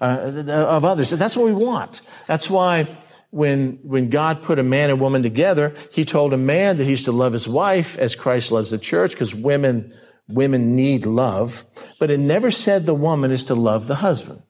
uh, 0.00 0.42
of 0.76 0.84
others. 0.84 1.10
That's 1.10 1.36
what 1.36 1.46
we 1.46 1.54
want. 1.54 2.00
That's 2.26 2.48
why 2.48 2.86
when, 3.30 3.78
when 3.82 4.08
God 4.10 4.42
put 4.42 4.58
a 4.58 4.62
man 4.62 4.90
and 4.90 5.00
woman 5.00 5.22
together, 5.22 5.74
he 5.90 6.04
told 6.04 6.32
a 6.32 6.38
man 6.38 6.76
that 6.76 6.84
he's 6.84 7.04
to 7.04 7.12
love 7.12 7.32
his 7.32 7.46
wife 7.46 7.98
as 7.98 8.14
Christ 8.14 8.52
loves 8.52 8.70
the 8.70 8.78
church, 8.78 9.12
because 9.12 9.34
women, 9.34 9.92
women 10.28 10.74
need 10.74 11.04
love. 11.04 11.64
But 11.98 12.10
it 12.10 12.20
never 12.20 12.50
said 12.50 12.86
the 12.86 12.94
woman 12.94 13.30
is 13.30 13.44
to 13.44 13.54
love 13.54 13.86
the 13.86 13.96
husband. 13.96 14.40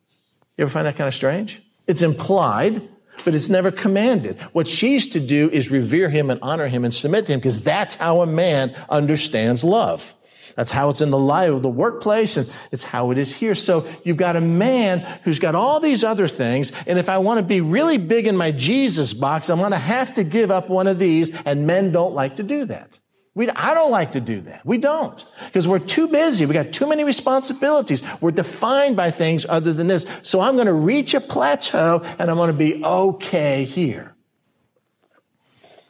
You 0.56 0.62
ever 0.62 0.70
find 0.70 0.86
that 0.86 0.96
kind 0.96 1.08
of 1.08 1.14
strange? 1.14 1.62
It's 1.86 2.02
implied, 2.02 2.88
but 3.24 3.34
it's 3.34 3.48
never 3.48 3.70
commanded. 3.70 4.38
What 4.52 4.66
she's 4.66 5.08
to 5.12 5.20
do 5.20 5.50
is 5.50 5.70
revere 5.70 6.08
him 6.10 6.30
and 6.30 6.40
honor 6.42 6.68
him 6.68 6.84
and 6.84 6.94
submit 6.94 7.26
to 7.26 7.32
him 7.32 7.40
because 7.40 7.62
that's 7.62 7.94
how 7.94 8.22
a 8.22 8.26
man 8.26 8.76
understands 8.88 9.64
love. 9.64 10.14
That's 10.58 10.72
how 10.72 10.90
it's 10.90 11.00
in 11.00 11.10
the 11.10 11.18
life 11.18 11.50
of 11.50 11.62
the 11.62 11.68
workplace 11.68 12.36
and 12.36 12.52
it's 12.72 12.82
how 12.82 13.12
it 13.12 13.18
is 13.18 13.32
here. 13.32 13.54
So 13.54 13.88
you've 14.02 14.16
got 14.16 14.34
a 14.34 14.40
man 14.40 15.06
who's 15.22 15.38
got 15.38 15.54
all 15.54 15.78
these 15.78 16.02
other 16.02 16.26
things. 16.26 16.72
And 16.88 16.98
if 16.98 17.08
I 17.08 17.18
want 17.18 17.38
to 17.38 17.44
be 17.44 17.60
really 17.60 17.96
big 17.96 18.26
in 18.26 18.36
my 18.36 18.50
Jesus 18.50 19.12
box, 19.12 19.50
I'm 19.50 19.60
going 19.60 19.70
to 19.70 19.78
have 19.78 20.14
to 20.14 20.24
give 20.24 20.50
up 20.50 20.68
one 20.68 20.88
of 20.88 20.98
these 20.98 21.30
and 21.44 21.68
men 21.68 21.92
don't 21.92 22.12
like 22.12 22.36
to 22.36 22.42
do 22.42 22.64
that. 22.64 22.98
We, 23.38 23.48
I 23.50 23.72
don't 23.72 23.92
like 23.92 24.12
to 24.12 24.20
do 24.20 24.40
that. 24.40 24.66
We 24.66 24.78
don't. 24.78 25.24
Because 25.46 25.68
we're 25.68 25.78
too 25.78 26.08
busy. 26.08 26.44
We 26.44 26.54
got 26.54 26.72
too 26.72 26.88
many 26.88 27.04
responsibilities. 27.04 28.02
We're 28.20 28.32
defined 28.32 28.96
by 28.96 29.12
things 29.12 29.46
other 29.48 29.72
than 29.72 29.86
this. 29.86 30.06
So 30.24 30.40
I'm 30.40 30.56
going 30.56 30.66
to 30.66 30.72
reach 30.72 31.14
a 31.14 31.20
plateau 31.20 32.02
and 32.18 32.28
I'm 32.32 32.36
going 32.36 32.50
to 32.50 32.58
be 32.58 32.84
okay 32.84 33.64
here. 33.64 34.16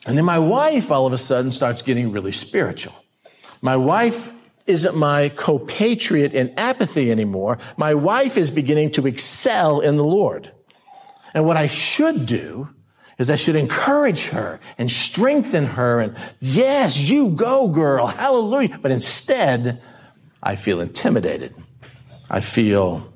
And 0.07 0.19
then 0.19 0.27
my 0.27 0.39
wife 0.39 0.91
all 0.91 1.07
of 1.07 1.15
a 1.15 1.19
sudden 1.19 1.51
starts 1.51 1.81
getting 1.81 2.13
really 2.13 2.33
spiritual. 2.33 2.93
My 3.63 3.77
wife 3.77 4.31
isn't 4.67 4.95
my 4.95 5.31
compatriot 5.31 6.35
in 6.35 6.53
apathy 6.59 7.11
anymore. 7.11 7.61
My 7.79 7.95
wife 7.95 8.37
is 8.37 8.51
beginning 8.51 8.91
to 8.91 9.07
excel 9.07 9.81
in 9.81 9.97
the 9.97 10.05
Lord. 10.05 10.53
And 11.33 11.47
what 11.47 11.57
I 11.57 11.67
should 11.67 12.27
do 12.27 12.69
is 13.19 13.31
I 13.31 13.37
should 13.37 13.57
encourage 13.57 14.29
her 14.29 14.61
and 14.79 14.91
strengthen 14.91 15.67
her 15.67 16.01
and 16.01 16.17
yes, 16.41 16.99
you 16.99 17.31
go 17.31 17.69
girl. 17.69 18.07
Hallelujah. 18.07 18.79
But 18.81 18.93
instead, 18.93 19.83
I 20.43 20.55
feel 20.55 20.81
intimidated. 20.81 21.55
I 22.31 22.41
feel 22.41 23.13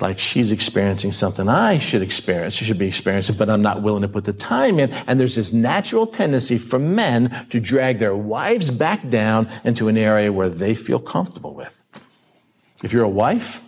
like 0.00 0.18
she's 0.18 0.52
experiencing 0.52 1.12
something 1.12 1.48
I 1.48 1.78
should 1.78 2.02
experience. 2.02 2.54
She 2.54 2.64
should 2.64 2.78
be 2.78 2.86
experiencing, 2.86 3.36
but 3.36 3.50
I'm 3.50 3.62
not 3.62 3.82
willing 3.82 4.02
to 4.02 4.08
put 4.08 4.24
the 4.24 4.32
time 4.32 4.78
in. 4.78 4.92
And 4.92 5.20
there's 5.20 5.34
this 5.34 5.52
natural 5.52 6.06
tendency 6.06 6.56
for 6.56 6.78
men 6.78 7.46
to 7.50 7.60
drag 7.60 7.98
their 7.98 8.16
wives 8.16 8.70
back 8.70 9.08
down 9.10 9.48
into 9.64 9.88
an 9.88 9.98
area 9.98 10.32
where 10.32 10.48
they 10.48 10.74
feel 10.74 11.00
comfortable 11.00 11.54
with. 11.54 11.82
If 12.82 12.92
you're 12.92 13.04
a 13.04 13.08
wife 13.08 13.62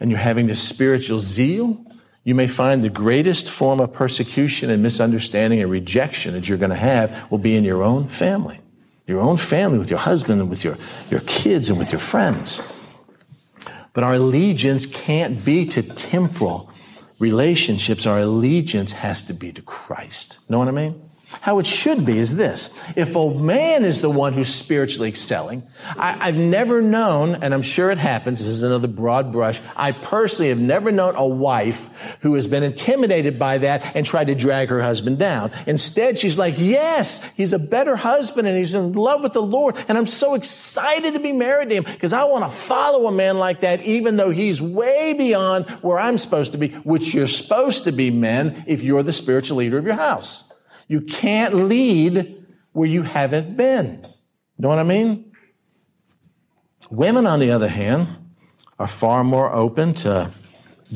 and 0.00 0.10
you're 0.10 0.20
having 0.20 0.46
this 0.46 0.62
spiritual 0.62 1.18
zeal, 1.18 1.84
you 2.28 2.34
may 2.34 2.46
find 2.46 2.84
the 2.84 2.90
greatest 2.90 3.48
form 3.48 3.80
of 3.80 3.90
persecution 3.90 4.68
and 4.68 4.82
misunderstanding 4.82 5.62
and 5.62 5.70
rejection 5.70 6.34
that 6.34 6.46
you're 6.46 6.58
going 6.58 6.68
to 6.68 6.76
have 6.76 7.30
will 7.30 7.38
be 7.38 7.56
in 7.56 7.64
your 7.64 7.82
own 7.82 8.06
family. 8.06 8.60
Your 9.06 9.22
own 9.22 9.38
family, 9.38 9.78
with 9.78 9.88
your 9.88 9.98
husband 9.98 10.38
and 10.38 10.50
with 10.50 10.62
your, 10.62 10.76
your 11.10 11.20
kids 11.20 11.70
and 11.70 11.78
with 11.78 11.90
your 11.90 11.98
friends. 11.98 12.60
But 13.94 14.04
our 14.04 14.12
allegiance 14.12 14.84
can't 14.84 15.42
be 15.42 15.64
to 15.68 15.82
temporal 15.82 16.70
relationships. 17.18 18.04
Our 18.04 18.18
allegiance 18.18 18.92
has 18.92 19.22
to 19.22 19.32
be 19.32 19.50
to 19.52 19.62
Christ. 19.62 20.38
Know 20.50 20.58
what 20.58 20.68
I 20.68 20.72
mean? 20.72 21.07
How 21.40 21.58
it 21.58 21.66
should 21.66 22.04
be 22.04 22.18
is 22.18 22.36
this. 22.36 22.78
If 22.96 23.14
a 23.14 23.30
man 23.32 23.84
is 23.84 24.02
the 24.02 24.10
one 24.10 24.32
who's 24.32 24.52
spiritually 24.52 25.08
excelling, 25.08 25.62
I, 25.96 26.26
have 26.26 26.36
never 26.36 26.82
known, 26.82 27.36
and 27.36 27.54
I'm 27.54 27.62
sure 27.62 27.90
it 27.90 27.98
happens, 27.98 28.40
this 28.40 28.48
is 28.48 28.62
another 28.62 28.88
broad 28.88 29.30
brush, 29.30 29.60
I 29.76 29.92
personally 29.92 30.48
have 30.48 30.58
never 30.58 30.90
known 30.90 31.14
a 31.14 31.26
wife 31.26 31.88
who 32.20 32.34
has 32.34 32.46
been 32.46 32.62
intimidated 32.62 33.38
by 33.38 33.58
that 33.58 33.94
and 33.94 34.04
tried 34.04 34.26
to 34.26 34.34
drag 34.34 34.68
her 34.70 34.82
husband 34.82 35.18
down. 35.18 35.52
Instead, 35.66 36.18
she's 36.18 36.38
like, 36.38 36.54
yes, 36.58 37.22
he's 37.34 37.52
a 37.52 37.58
better 37.58 37.94
husband 37.94 38.48
and 38.48 38.56
he's 38.56 38.74
in 38.74 38.92
love 38.92 39.22
with 39.22 39.32
the 39.32 39.42
Lord. 39.42 39.76
And 39.88 39.96
I'm 39.96 40.06
so 40.06 40.34
excited 40.34 41.14
to 41.14 41.20
be 41.20 41.32
married 41.32 41.68
to 41.68 41.76
him 41.76 41.84
because 41.84 42.12
I 42.12 42.24
want 42.24 42.50
to 42.50 42.56
follow 42.56 43.06
a 43.06 43.12
man 43.12 43.38
like 43.38 43.60
that, 43.60 43.82
even 43.82 44.16
though 44.16 44.30
he's 44.30 44.60
way 44.60 45.12
beyond 45.12 45.66
where 45.82 45.98
I'm 45.98 46.18
supposed 46.18 46.52
to 46.52 46.58
be, 46.58 46.68
which 46.68 47.14
you're 47.14 47.26
supposed 47.26 47.84
to 47.84 47.92
be 47.92 48.10
men 48.10 48.64
if 48.66 48.82
you're 48.82 49.02
the 49.02 49.12
spiritual 49.12 49.58
leader 49.58 49.78
of 49.78 49.84
your 49.84 49.94
house. 49.94 50.44
You 50.88 51.02
can't 51.02 51.54
lead 51.54 52.44
where 52.72 52.88
you 52.88 53.02
haven't 53.02 53.56
been. 53.56 54.00
You 54.04 54.62
Know 54.62 54.68
what 54.68 54.78
I 54.78 54.82
mean? 54.82 55.32
Women, 56.90 57.26
on 57.26 57.40
the 57.40 57.50
other 57.50 57.68
hand, 57.68 58.08
are 58.78 58.86
far 58.86 59.22
more 59.22 59.52
open 59.52 59.92
to 59.92 60.32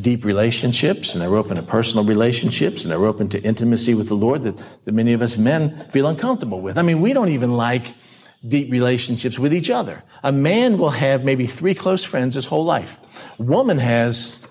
deep 0.01 0.25
relationships 0.25 1.13
and 1.13 1.21
they're 1.21 1.37
open 1.37 1.57
to 1.57 1.63
personal 1.63 2.05
relationships 2.05 2.83
and 2.83 2.91
they're 2.91 3.05
open 3.05 3.29
to 3.29 3.43
intimacy 3.43 3.95
with 3.95 4.09
the 4.09 4.15
Lord 4.15 4.43
that, 4.45 4.57
that 4.85 4.93
many 4.93 5.13
of 5.13 5.21
us 5.21 5.37
men 5.37 5.87
feel 5.91 6.07
uncomfortable 6.07 6.61
with. 6.61 6.79
I 6.79 6.83
mean, 6.83 7.01
we 7.03 7.13
don't 7.13 7.29
even 7.29 7.53
like 7.53 7.93
deep 8.47 8.73
relationships 8.73 9.39
with 9.39 9.53
each 9.53 9.71
other. 9.71 10.03
A 10.23 10.33
man 10.33 10.79
will 10.79 10.91
have 10.91 11.25
maybe 11.25 11.47
three 11.47 11.75
close 11.75 12.05
friends 12.05 12.35
his 12.37 12.47
whole 12.47 12.65
life. 12.65 12.99
Woman 13.39 13.79
has 13.79 14.47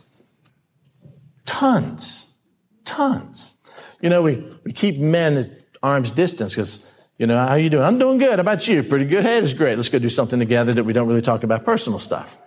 tons, 1.46 2.28
tons. 2.86 3.51
You 4.02 4.10
know, 4.10 4.22
we, 4.22 4.44
we 4.64 4.74
keep 4.74 4.98
men 4.98 5.38
at 5.38 5.52
arm's 5.84 6.12
distance 6.12 6.54
because, 6.54 6.92
you 7.18 7.28
know, 7.28 7.38
how 7.38 7.56
you 7.56 7.70
doing? 7.70 7.84
I'm 7.84 8.00
doing 8.00 8.18
good. 8.18 8.34
How 8.34 8.40
about 8.40 8.68
you? 8.68 8.84
Pretty 8.84 9.06
good. 9.06 9.24
Hey, 9.24 9.38
it's 9.38 9.54
great. 9.54 9.76
Let's 9.76 9.90
go 9.90 10.00
do 10.00 10.10
something 10.10 10.40
together 10.40 10.74
that 10.74 10.84
we 10.84 10.94
don't 10.94 11.08
really 11.08 11.22
talk 11.22 11.44
about 11.44 11.64
personal 11.66 12.00
stuff. 12.00 12.38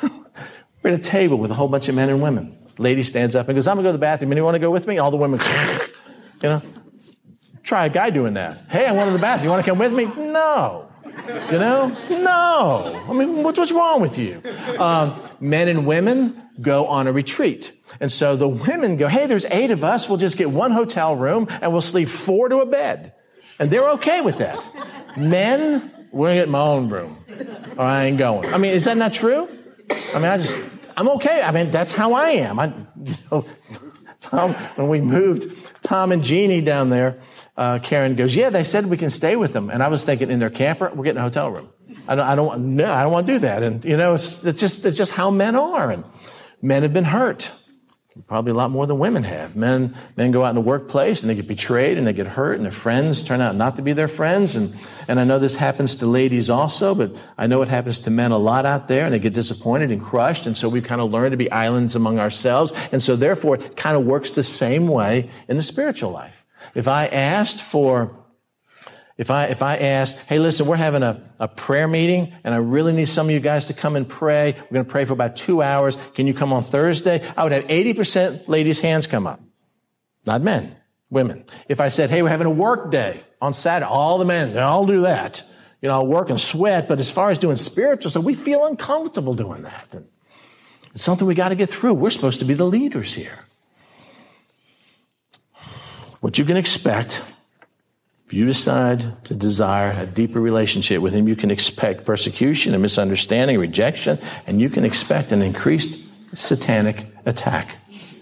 We're 0.02 0.92
at 0.92 0.94
a 0.94 0.98
table 0.98 1.36
with 1.36 1.50
a 1.50 1.54
whole 1.54 1.68
bunch 1.68 1.88
of 1.88 1.94
men 1.94 2.08
and 2.08 2.22
women. 2.22 2.56
Lady 2.78 3.02
stands 3.02 3.36
up 3.36 3.48
and 3.48 3.56
goes, 3.56 3.66
I'm 3.66 3.76
going 3.76 3.84
to 3.84 3.88
go 3.88 3.92
to 3.92 3.98
the 3.98 4.00
bathroom. 4.00 4.32
Anyone 4.32 4.46
want 4.46 4.54
to 4.54 4.60
go 4.60 4.70
with 4.70 4.86
me? 4.86 4.98
All 4.98 5.10
the 5.10 5.18
women, 5.18 5.40
you 6.42 6.48
know, 6.48 6.62
try 7.62 7.86
a 7.86 7.90
guy 7.90 8.08
doing 8.10 8.34
that. 8.34 8.58
Hey, 8.70 8.86
I 8.86 8.92
want 8.92 9.08
to 9.08 9.12
the 9.12 9.18
bathroom. 9.18 9.44
You 9.44 9.50
want 9.50 9.64
to 9.64 9.70
come 9.70 9.78
with 9.78 9.92
me? 9.92 10.06
No. 10.06 10.91
You 11.26 11.58
know? 11.58 11.96
No. 12.10 13.04
I 13.08 13.12
mean, 13.12 13.42
what's, 13.42 13.58
what's 13.58 13.72
wrong 13.72 14.00
with 14.00 14.18
you? 14.18 14.42
Um, 14.78 15.20
men 15.40 15.68
and 15.68 15.86
women 15.86 16.42
go 16.60 16.86
on 16.86 17.06
a 17.06 17.12
retreat. 17.12 17.72
And 18.00 18.10
so 18.10 18.36
the 18.36 18.48
women 18.48 18.96
go, 18.96 19.08
hey, 19.08 19.26
there's 19.26 19.44
eight 19.46 19.70
of 19.70 19.84
us. 19.84 20.08
We'll 20.08 20.18
just 20.18 20.36
get 20.36 20.50
one 20.50 20.70
hotel 20.70 21.14
room 21.16 21.48
and 21.60 21.72
we'll 21.72 21.80
sleep 21.80 22.08
four 22.08 22.48
to 22.48 22.58
a 22.58 22.66
bed. 22.66 23.14
And 23.58 23.70
they're 23.70 23.90
okay 23.92 24.20
with 24.20 24.38
that. 24.38 24.66
Men, 25.16 26.08
we're 26.10 26.28
going 26.28 26.36
to 26.36 26.42
get 26.42 26.48
my 26.48 26.60
own 26.60 26.88
room. 26.88 27.16
Or 27.76 27.84
I 27.84 28.04
ain't 28.04 28.18
going. 28.18 28.52
I 28.52 28.58
mean, 28.58 28.72
is 28.72 28.84
that 28.84 28.96
not 28.96 29.12
true? 29.12 29.48
I 29.90 30.14
mean, 30.14 30.24
I 30.24 30.38
just, 30.38 30.62
I'm 30.96 31.08
okay. 31.10 31.42
I 31.42 31.50
mean, 31.52 31.70
that's 31.70 31.92
how 31.92 32.14
I 32.14 32.30
am. 32.30 32.58
I, 32.58 32.66
you 33.04 33.14
know, 33.30 33.46
Tom, 34.20 34.54
when 34.76 34.88
we 34.88 35.00
moved 35.00 35.56
Tom 35.82 36.12
and 36.12 36.22
Jeannie 36.22 36.60
down 36.60 36.90
there, 36.90 37.18
uh, 37.56 37.78
Karen 37.80 38.14
goes, 38.14 38.34
yeah, 38.34 38.50
they 38.50 38.64
said 38.64 38.86
we 38.86 38.96
can 38.96 39.10
stay 39.10 39.36
with 39.36 39.52
them. 39.52 39.70
And 39.70 39.82
I 39.82 39.88
was 39.88 40.04
thinking 40.04 40.30
in 40.30 40.38
their 40.38 40.50
camper, 40.50 40.90
we're 40.94 41.04
getting 41.04 41.20
a 41.20 41.22
hotel 41.22 41.50
room. 41.50 41.68
I 42.08 42.14
don't, 42.14 42.26
I 42.26 42.34
don't, 42.34 42.76
no, 42.76 42.92
I 42.92 43.02
don't 43.02 43.12
want 43.12 43.26
to 43.26 43.34
do 43.34 43.38
that. 43.40 43.62
And, 43.62 43.84
you 43.84 43.96
know, 43.96 44.14
it's, 44.14 44.44
it's 44.44 44.60
just, 44.60 44.84
it's 44.84 44.96
just 44.96 45.12
how 45.12 45.30
men 45.30 45.54
are. 45.54 45.90
And 45.90 46.04
men 46.60 46.82
have 46.82 46.92
been 46.92 47.04
hurt. 47.04 47.52
Probably 48.26 48.52
a 48.52 48.54
lot 48.54 48.70
more 48.70 48.86
than 48.86 48.98
women 48.98 49.24
have. 49.24 49.56
Men, 49.56 49.96
men 50.16 50.32
go 50.32 50.44
out 50.44 50.50
in 50.50 50.54
the 50.54 50.60
workplace 50.60 51.22
and 51.22 51.30
they 51.30 51.34
get 51.34 51.48
betrayed 51.48 51.96
and 51.96 52.06
they 52.06 52.12
get 52.12 52.26
hurt 52.26 52.56
and 52.56 52.64
their 52.64 52.72
friends 52.72 53.22
turn 53.22 53.40
out 53.40 53.56
not 53.56 53.76
to 53.76 53.82
be 53.82 53.94
their 53.94 54.08
friends. 54.08 54.54
And, 54.54 54.76
and 55.08 55.18
I 55.18 55.24
know 55.24 55.38
this 55.38 55.56
happens 55.56 55.96
to 55.96 56.06
ladies 56.06 56.50
also, 56.50 56.94
but 56.94 57.12
I 57.38 57.46
know 57.46 57.62
it 57.62 57.68
happens 57.68 58.00
to 58.00 58.10
men 58.10 58.30
a 58.30 58.36
lot 58.36 58.66
out 58.66 58.86
there 58.86 59.06
and 59.06 59.14
they 59.14 59.18
get 59.18 59.32
disappointed 59.32 59.90
and 59.90 60.02
crushed. 60.02 60.46
And 60.46 60.54
so 60.54 60.68
we've 60.68 60.84
kind 60.84 61.00
of 61.00 61.10
learned 61.10 61.30
to 61.30 61.38
be 61.38 61.50
islands 61.50 61.96
among 61.96 62.18
ourselves. 62.18 62.74
And 62.92 63.02
so 63.02 63.16
therefore 63.16 63.56
it 63.56 63.76
kind 63.76 63.96
of 63.96 64.04
works 64.04 64.32
the 64.32 64.42
same 64.42 64.88
way 64.88 65.30
in 65.48 65.56
the 65.56 65.62
spiritual 65.62 66.10
life. 66.10 66.41
If 66.74 66.88
I 66.88 67.06
asked 67.06 67.62
for 67.62 68.22
if 69.18 69.30
I, 69.30 69.46
if 69.46 69.62
I 69.62 69.76
asked, 69.76 70.16
hey, 70.26 70.38
listen, 70.38 70.66
we're 70.66 70.76
having 70.76 71.02
a, 71.02 71.22
a 71.38 71.46
prayer 71.46 71.86
meeting 71.86 72.32
and 72.44 72.54
I 72.54 72.56
really 72.56 72.92
need 72.92 73.08
some 73.08 73.26
of 73.26 73.30
you 73.30 73.40
guys 73.40 73.66
to 73.66 73.74
come 73.74 73.94
and 73.94 74.08
pray. 74.08 74.52
We're 74.52 74.74
going 74.74 74.86
to 74.86 74.90
pray 74.90 75.04
for 75.04 75.12
about 75.12 75.36
two 75.36 75.62
hours. 75.62 75.98
Can 76.14 76.26
you 76.26 76.34
come 76.34 76.52
on 76.52 76.64
Thursday? 76.64 77.22
I 77.36 77.44
would 77.44 77.52
have 77.52 77.66
80% 77.66 78.48
ladies' 78.48 78.80
hands 78.80 79.06
come 79.06 79.26
up. 79.26 79.40
Not 80.24 80.42
men, 80.42 80.74
women. 81.10 81.44
If 81.68 81.78
I 81.78 81.88
said, 81.88 82.10
hey, 82.10 82.22
we're 82.22 82.30
having 82.30 82.46
a 82.46 82.50
work 82.50 82.90
day 82.90 83.22
on 83.40 83.52
Saturday, 83.52 83.88
all 83.88 84.18
the 84.18 84.24
men, 84.24 84.56
all 84.58 84.86
do 84.86 85.02
that. 85.02 85.44
You 85.82 85.88
know, 85.88 85.94
I'll 85.94 86.06
work 86.06 86.30
and 86.30 86.40
sweat, 86.40 86.88
but 86.88 86.98
as 86.98 87.10
far 87.10 87.30
as 87.30 87.38
doing 87.38 87.56
spiritual 87.56 88.10
stuff, 88.10 88.24
we 88.24 88.34
feel 88.34 88.64
uncomfortable 88.64 89.34
doing 89.34 89.62
that. 89.62 89.88
And 89.92 90.06
it's 90.94 91.02
something 91.02 91.26
we 91.26 91.34
got 91.34 91.50
to 91.50 91.56
get 91.56 91.68
through. 91.68 91.94
We're 91.94 92.10
supposed 92.10 92.38
to 92.38 92.44
be 92.44 92.54
the 92.54 92.66
leaders 92.66 93.12
here. 93.12 93.38
What 96.22 96.38
you 96.38 96.44
can 96.44 96.56
expect 96.56 97.20
if 98.26 98.32
you 98.32 98.46
decide 98.46 99.24
to 99.24 99.34
desire 99.34 99.90
a 99.90 100.06
deeper 100.06 100.40
relationship 100.40 101.02
with 101.02 101.12
Him, 101.12 101.26
you 101.26 101.34
can 101.34 101.50
expect 101.50 102.04
persecution 102.04 102.74
and 102.74 102.80
misunderstanding, 102.80 103.58
rejection, 103.58 104.20
and 104.46 104.60
you 104.60 104.70
can 104.70 104.84
expect 104.84 105.32
an 105.32 105.42
increased 105.42 106.00
satanic 106.32 107.04
attack. 107.26 107.76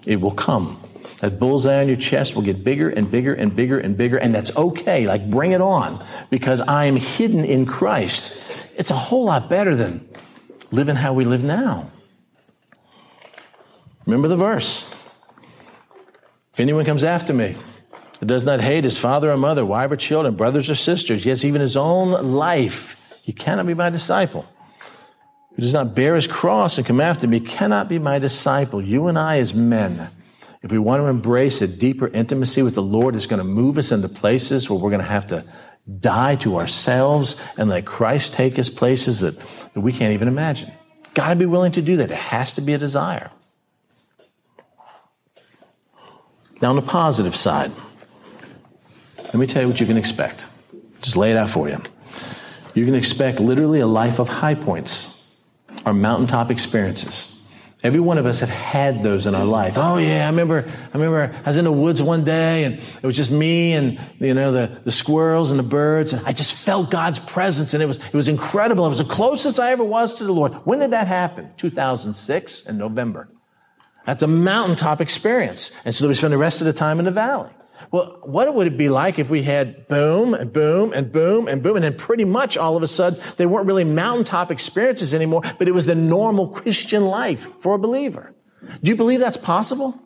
It 0.07 0.19
will 0.19 0.31
come. 0.31 0.83
That 1.19 1.39
bullseye 1.39 1.83
on 1.83 1.89
your 1.89 1.99
chest 1.99 2.35
will 2.35 2.43
get 2.43 2.65
bigger 2.65 2.89
and 2.89 3.11
bigger 3.11 3.35
and 3.35 3.55
bigger 3.55 3.79
and 3.79 3.99
bigger, 3.99 4.17
and 4.17 4.35
that's 4.35 4.57
okay. 4.57 5.07
Like, 5.07 5.29
bring 5.29 5.53
it 5.53 5.61
on 5.61 6.03
because 6.31 6.63
I 6.63 6.87
am 6.87 6.97
hidden 6.97 7.45
in 7.45 7.67
Christ. 7.67 8.43
It's 8.77 8.91
a 8.91 8.97
whole 8.97 9.27
lot 9.27 9.51
better 9.51 9.77
than 9.77 10.09
living 10.71 10.97
how 10.97 11.13
we 11.13 11.27
live 11.27 11.45
now. 11.45 11.91
Remember 14.07 14.27
the 14.27 14.37
verse. 14.37 14.91
If 16.55 16.61
anyone 16.61 16.87
comes 16.87 17.05
after 17.05 17.35
me, 17.35 17.57
who 18.21 18.27
does 18.27 18.45
not 18.45 18.61
hate 18.61 18.85
his 18.85 18.99
father 18.99 19.33
or 19.33 19.37
mother, 19.39 19.65
wife 19.65 19.91
or 19.91 19.97
children, 19.97 20.37
brothers 20.37 20.69
or 20.69 20.75
sisters, 20.75 21.25
yes, 21.25 21.43
even 21.43 21.63
his 21.63 21.77
own 21.77 22.35
life, 22.35 23.01
he 23.23 23.33
cannot 23.33 23.67
be 23.67 23.75
my 23.75 23.89
disciple. 23.89 24.47
Who 25.57 25.63
does 25.63 25.73
not 25.73 25.95
bear 25.95 26.15
his 26.15 26.27
cross 26.27 26.77
and 26.77 26.87
come 26.87 27.01
after 27.01 27.27
me 27.27 27.41
cannot 27.41 27.89
be 27.89 27.99
my 27.99 28.19
disciple. 28.19 28.85
You 28.85 29.09
and 29.09 29.19
I, 29.19 29.39
as 29.39 29.55
men, 29.55 30.11
if 30.63 30.71
we 30.71 30.79
want 30.79 31.01
to 31.01 31.07
embrace 31.07 31.63
a 31.63 31.67
deeper 31.67 32.09
intimacy 32.09 32.63
with 32.63 32.75
the 32.75 32.83
Lord, 32.83 33.15
is 33.15 33.27
going 33.27 33.39
to 33.39 33.45
move 33.45 33.79
us 33.79 33.91
into 33.91 34.09
places 34.09 34.69
where 34.69 34.79
we're 34.79 34.91
going 34.91 35.01
to 35.01 35.07
have 35.07 35.27
to 35.29 35.43
die 35.99 36.37
to 36.37 36.59
ourselves 36.59 37.41
and 37.57 37.71
let 37.71 37.87
Christ 37.87 38.35
take 38.35 38.59
us 38.59 38.69
places 38.69 39.21
that, 39.21 39.39
that 39.73 39.81
we 39.81 39.95
can't 39.95 40.13
even 40.13 40.29
imagine. 40.29 40.71
Got 41.15 41.31
to 41.31 41.37
be 41.37 41.47
willing 41.47 41.73
to 41.73 41.83
do 41.83 41.97
that. 41.97 42.11
It 42.11 42.17
has 42.17 42.53
to 42.55 42.61
be 42.61 42.75
a 42.75 42.79
desire. 42.79 43.31
Now, 46.61 46.69
on 46.69 46.77
the 46.77 46.83
positive 46.83 47.35
side, 47.35 47.73
let 49.33 49.39
me 49.39 49.47
tell 49.47 49.63
you 49.63 49.69
what 49.69 49.81
you 49.81 49.87
can 49.87 49.97
expect. 49.97 50.47
Just 51.03 51.17
lay 51.17 51.31
it 51.31 51.37
out 51.37 51.51
for 51.51 51.69
you. 51.69 51.81
You 52.75 52.85
can 52.85 52.95
expect 52.95 53.41
literally 53.41 53.81
a 53.81 53.87
life 53.87 54.19
of 54.19 54.29
high 54.29 54.55
points 54.55 55.37
or 55.87 55.93
mountaintop 55.93 56.51
experiences. 56.51 57.41
Every 57.83 58.01
one 58.01 58.19
of 58.19 58.27
us 58.27 58.41
have 58.41 58.51
had 58.51 59.03
those 59.03 59.27
in 59.27 59.35
our 59.35 59.45
life. 59.45 59.79
Oh 59.79 59.97
yeah, 59.97 60.27
I 60.27 60.31
remember, 60.31 60.69
I 60.69 60.99
remember 60.99 61.35
I 61.35 61.47
was 61.47 61.57
in 61.57 61.65
the 61.65 61.73
woods 61.73 62.03
one 62.03 62.25
day 62.25 62.65
and 62.65 62.75
it 62.75 63.07
was 63.07 63.17
just 63.17 63.31
me 63.31 63.73
and, 63.73 63.99
you 64.19 64.35
know, 64.35 64.53
the, 64.53 64.81
the 64.85 64.93
squirrels 64.93 65.51
and 65.51 65.59
the 65.59 65.65
birds 65.65 66.13
and 66.13 66.27
I 66.27 66.33
just 66.33 66.53
felt 66.53 66.91
God's 66.91 67.19
presence 67.21 67.73
and 67.73 67.83
it 67.83 67.87
was, 67.87 67.99
it 67.99 68.13
was 68.13 68.29
incredible. 68.29 68.85
It 68.85 68.91
was 68.91 68.99
the 68.99 69.05
closest 69.05 69.59
I 69.59 69.71
ever 69.71 69.85
was 69.85 70.15
to 70.15 70.25
the 70.25 70.33
Lord. 70.33 70.53
When 70.67 70.81
did 70.81 70.91
that 70.91 71.07
happen? 71.07 71.51
2006 71.57 72.67
in 72.67 72.77
November. 72.77 73.29
That's 74.05 74.23
a 74.23 74.27
mountaintop 74.27 75.01
experience. 75.01 75.71
And 75.85 75.95
so 75.95 76.07
we 76.07 76.15
spend 76.15 76.33
the 76.33 76.39
rest 76.39 76.61
of 76.61 76.67
the 76.67 76.73
time 76.75 76.99
in 76.99 77.07
the 77.07 77.11
valley. 77.11 77.51
Well, 77.91 78.19
what 78.23 78.55
would 78.55 78.67
it 78.67 78.77
be 78.77 78.89
like 78.89 79.19
if 79.19 79.31
we 79.31 79.43
had 79.43 79.89
boom 79.89 80.35
and 80.35 80.53
boom 80.53 80.93
and 80.93 81.11
boom 81.11 81.49
and 81.49 81.63
boom 81.63 81.77
and 81.77 81.85
then 81.85 81.97
pretty 81.97 82.25
much 82.25 82.57
all 82.57 82.77
of 82.77 82.83
a 82.83 82.87
sudden 82.87 83.21
they 83.37 83.47
weren't 83.47 83.67
really 83.67 83.85
mountaintop 83.85 84.51
experiences 84.51 85.15
anymore, 85.15 85.43
but 85.59 85.67
it 85.67 85.73
was 85.73 85.87
the 85.87 85.95
normal 85.95 86.49
Christian 86.49 87.07
life 87.07 87.49
for 87.61 87.75
a 87.75 87.79
believer. 87.79 88.35
Do 88.83 88.91
you 88.91 88.97
believe 88.97 89.21
that's 89.21 89.37
possible? 89.37 90.01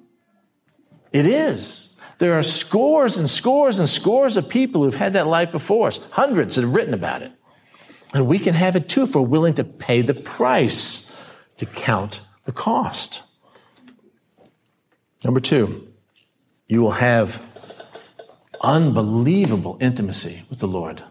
It 1.12 1.26
is. 1.26 1.96
There 2.18 2.34
are 2.34 2.42
scores 2.42 3.16
and 3.16 3.28
scores 3.28 3.78
and 3.78 3.88
scores 3.88 4.36
of 4.36 4.48
people 4.48 4.82
who've 4.82 4.94
had 4.94 5.14
that 5.14 5.26
life 5.26 5.52
before 5.52 5.88
us, 5.88 5.98
hundreds 6.10 6.54
that 6.54 6.62
have 6.62 6.74
written 6.74 6.94
about 6.94 7.22
it. 7.22 7.32
And 8.12 8.26
we 8.26 8.38
can 8.38 8.54
have 8.54 8.76
it 8.76 8.88
too 8.88 9.02
if 9.02 9.14
we're 9.14 9.22
willing 9.22 9.54
to 9.54 9.64
pay 9.64 10.00
the 10.00 10.14
price 10.14 11.20
to 11.56 11.66
count 11.66 12.20
the 12.44 12.52
cost. 12.52 13.24
Number 15.24 15.40
two, 15.40 15.88
you 16.68 16.82
will 16.82 16.92
have 16.92 17.42
unbelievable 18.64 19.76
intimacy 19.80 20.42
with 20.50 20.58
the 20.58 20.68
Lord. 20.68 21.02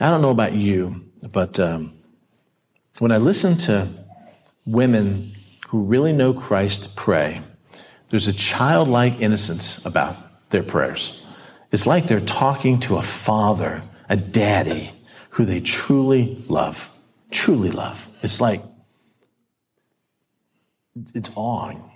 I 0.00 0.10
don't 0.10 0.22
know 0.22 0.30
about 0.30 0.52
you, 0.52 1.10
but 1.32 1.58
um, 1.58 1.92
when 2.98 3.12
I 3.12 3.16
listen 3.16 3.56
to 3.58 3.88
women 4.66 5.32
who 5.68 5.82
really 5.82 6.12
know 6.12 6.34
Christ 6.34 6.96
pray, 6.96 7.42
there's 8.08 8.28
a 8.28 8.32
childlike 8.32 9.20
innocence 9.20 9.84
about 9.84 10.16
their 10.50 10.62
prayers. 10.62 11.26
It's 11.72 11.86
like 11.86 12.04
they're 12.04 12.20
talking 12.20 12.78
to 12.80 12.96
a 12.96 13.02
father, 13.02 13.82
a 14.08 14.16
daddy, 14.16 14.90
who 15.30 15.44
they 15.44 15.60
truly 15.60 16.36
love. 16.48 16.90
Truly 17.30 17.70
love. 17.70 18.08
It's 18.22 18.40
like, 18.40 18.62
it's 21.14 21.30
awing. 21.34 21.90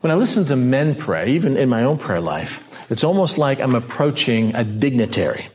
When 0.00 0.10
I 0.10 0.14
listen 0.14 0.44
to 0.46 0.56
men 0.56 0.94
pray, 0.94 1.32
even 1.32 1.56
in 1.56 1.68
my 1.68 1.82
own 1.82 1.98
prayer 1.98 2.20
life, 2.20 2.75
it's 2.90 3.04
almost 3.04 3.38
like 3.38 3.60
I'm 3.60 3.74
approaching 3.74 4.54
a 4.54 4.64
dignitary 4.64 5.48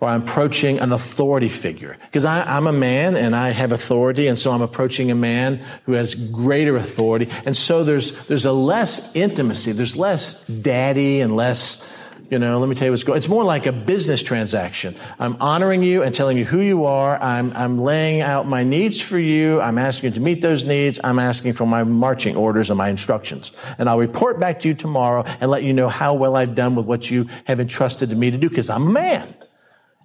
or 0.00 0.08
I'm 0.08 0.22
approaching 0.22 0.78
an 0.78 0.92
authority 0.92 1.48
figure. 1.48 1.96
Because 2.02 2.24
I'm 2.24 2.66
a 2.66 2.72
man 2.72 3.16
and 3.16 3.34
I 3.34 3.50
have 3.50 3.72
authority, 3.72 4.28
and 4.28 4.38
so 4.38 4.52
I'm 4.52 4.62
approaching 4.62 5.10
a 5.10 5.14
man 5.14 5.56
who 5.86 5.92
has 5.92 6.14
greater 6.14 6.76
authority. 6.76 7.28
And 7.44 7.56
so 7.56 7.82
there's, 7.82 8.26
there's 8.26 8.44
a 8.44 8.52
less 8.52 9.14
intimacy, 9.16 9.72
there's 9.72 9.96
less 9.96 10.46
daddy 10.46 11.20
and 11.20 11.34
less, 11.34 11.84
You 12.30 12.38
know, 12.38 12.58
let 12.58 12.68
me 12.68 12.74
tell 12.74 12.84
you 12.84 12.92
what's 12.92 13.04
going. 13.04 13.16
It's 13.16 13.28
more 13.28 13.42
like 13.42 13.64
a 13.64 13.72
business 13.72 14.22
transaction. 14.22 14.94
I'm 15.18 15.38
honoring 15.40 15.82
you 15.82 16.02
and 16.02 16.14
telling 16.14 16.36
you 16.36 16.44
who 16.44 16.60
you 16.60 16.84
are. 16.84 17.18
I'm 17.22 17.54
I'm 17.54 17.78
laying 17.80 18.20
out 18.20 18.46
my 18.46 18.64
needs 18.64 19.00
for 19.00 19.18
you. 19.18 19.62
I'm 19.62 19.78
asking 19.78 20.10
you 20.10 20.14
to 20.16 20.20
meet 20.20 20.42
those 20.42 20.62
needs. 20.64 21.00
I'm 21.02 21.18
asking 21.18 21.54
for 21.54 21.66
my 21.66 21.84
marching 21.84 22.36
orders 22.36 22.68
and 22.68 22.76
my 22.76 22.90
instructions. 22.90 23.52
And 23.78 23.88
I'll 23.88 23.98
report 23.98 24.38
back 24.38 24.60
to 24.60 24.68
you 24.68 24.74
tomorrow 24.74 25.24
and 25.40 25.50
let 25.50 25.62
you 25.62 25.72
know 25.72 25.88
how 25.88 26.12
well 26.12 26.36
I've 26.36 26.54
done 26.54 26.74
with 26.74 26.84
what 26.84 27.10
you 27.10 27.28
have 27.44 27.60
entrusted 27.60 28.10
to 28.10 28.14
me 28.14 28.30
to 28.30 28.36
do 28.36 28.50
because 28.50 28.68
I'm 28.68 28.88
a 28.88 28.90
man. 28.90 29.34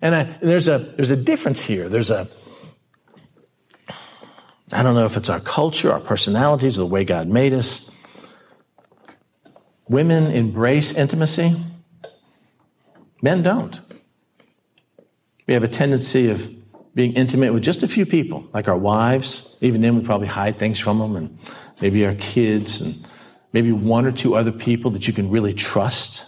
And, 0.01 0.15
I, 0.15 0.23
there's 0.41 0.69
a 0.69 0.79
there's 0.79 1.09
a 1.09 1.17
difference 1.17 1.59
here. 1.59 1.89
There's 1.89 2.09
a 2.09 2.29
I 4.71 4.81
don't 4.81 4.95
know 4.95 5.05
if 5.05 5.17
it's 5.17 5.29
our 5.29 5.41
culture, 5.41 5.91
our 5.91 5.99
personalities, 5.99 6.77
or 6.77 6.81
the 6.81 6.87
way 6.87 7.03
God 7.03 7.27
made 7.27 7.53
us. 7.53 7.91
Women 9.89 10.31
embrace 10.31 10.93
intimacy. 10.93 11.57
Men 13.23 13.41
don't. 13.41 13.79
We 15.47 15.53
have 15.53 15.63
a 15.63 15.69
tendency 15.69 16.29
of 16.29 16.53
being 16.93 17.13
intimate 17.13 17.53
with 17.53 17.63
just 17.63 17.81
a 17.81 17.87
few 17.87 18.05
people, 18.05 18.47
like 18.53 18.67
our 18.67 18.77
wives. 18.77 19.57
Even 19.61 19.81
then, 19.81 19.97
we 19.97 20.03
probably 20.03 20.27
hide 20.27 20.57
things 20.59 20.77
from 20.77 20.99
them, 20.99 21.15
and 21.15 21.39
maybe 21.81 22.05
our 22.05 22.15
kids, 22.15 22.81
and 22.81 23.07
maybe 23.53 23.71
one 23.71 24.05
or 24.05 24.11
two 24.11 24.35
other 24.35 24.51
people 24.51 24.91
that 24.91 25.07
you 25.07 25.13
can 25.13 25.31
really 25.31 25.53
trust. 25.53 26.27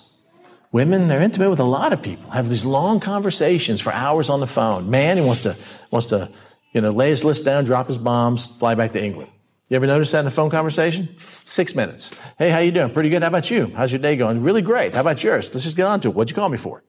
Women, 0.72 1.10
they're 1.10 1.22
intimate 1.22 1.50
with 1.50 1.60
a 1.60 1.66
lot 1.66 1.92
of 1.92 2.02
people, 2.02 2.32
have 2.32 2.50
these 2.50 2.64
long 2.64 3.02
conversations 3.02 3.82
for 3.82 3.92
hours 3.92 4.30
on 4.30 4.40
the 4.40 4.48
phone. 4.48 4.90
Man, 4.90 5.18
he 5.18 5.24
wants 5.24 5.44
to, 5.44 5.58
wants 5.92 6.08
to, 6.08 6.30
you 6.72 6.80
know, 6.80 6.92
lay 6.92 7.10
his 7.10 7.26
list 7.26 7.44
down, 7.44 7.66
drop 7.66 7.88
his 7.88 7.98
bombs, 7.98 8.48
fly 8.48 8.74
back 8.74 8.94
to 8.94 9.04
England. 9.04 9.32
You 9.68 9.78
ever 9.78 9.88
notice 9.88 10.12
that 10.12 10.20
in 10.20 10.28
a 10.28 10.32
phone 10.32 10.52
conversation? 10.52 11.18
Six 11.18 11.74
minutes. 11.74 12.16
Hey, 12.38 12.52
how 12.52 12.60
you 12.60 12.72
doing? 12.72 12.92
Pretty 12.94 13.10
good. 13.10 13.24
How 13.24 13.30
about 13.30 13.50
you? 13.50 13.74
How's 13.76 13.92
your 13.92 14.02
day 14.02 14.16
going? 14.16 14.44
Really 14.44 14.62
great. 14.62 14.94
How 14.94 15.02
about 15.02 15.24
yours? 15.24 15.50
Let's 15.52 15.64
just 15.64 15.76
get 15.76 15.88
on 15.88 16.02
to 16.02 16.10
it. 16.10 16.16
What'd 16.16 16.30
you 16.30 16.36
call 16.36 16.50
me 16.50 16.58
for? 16.58 16.84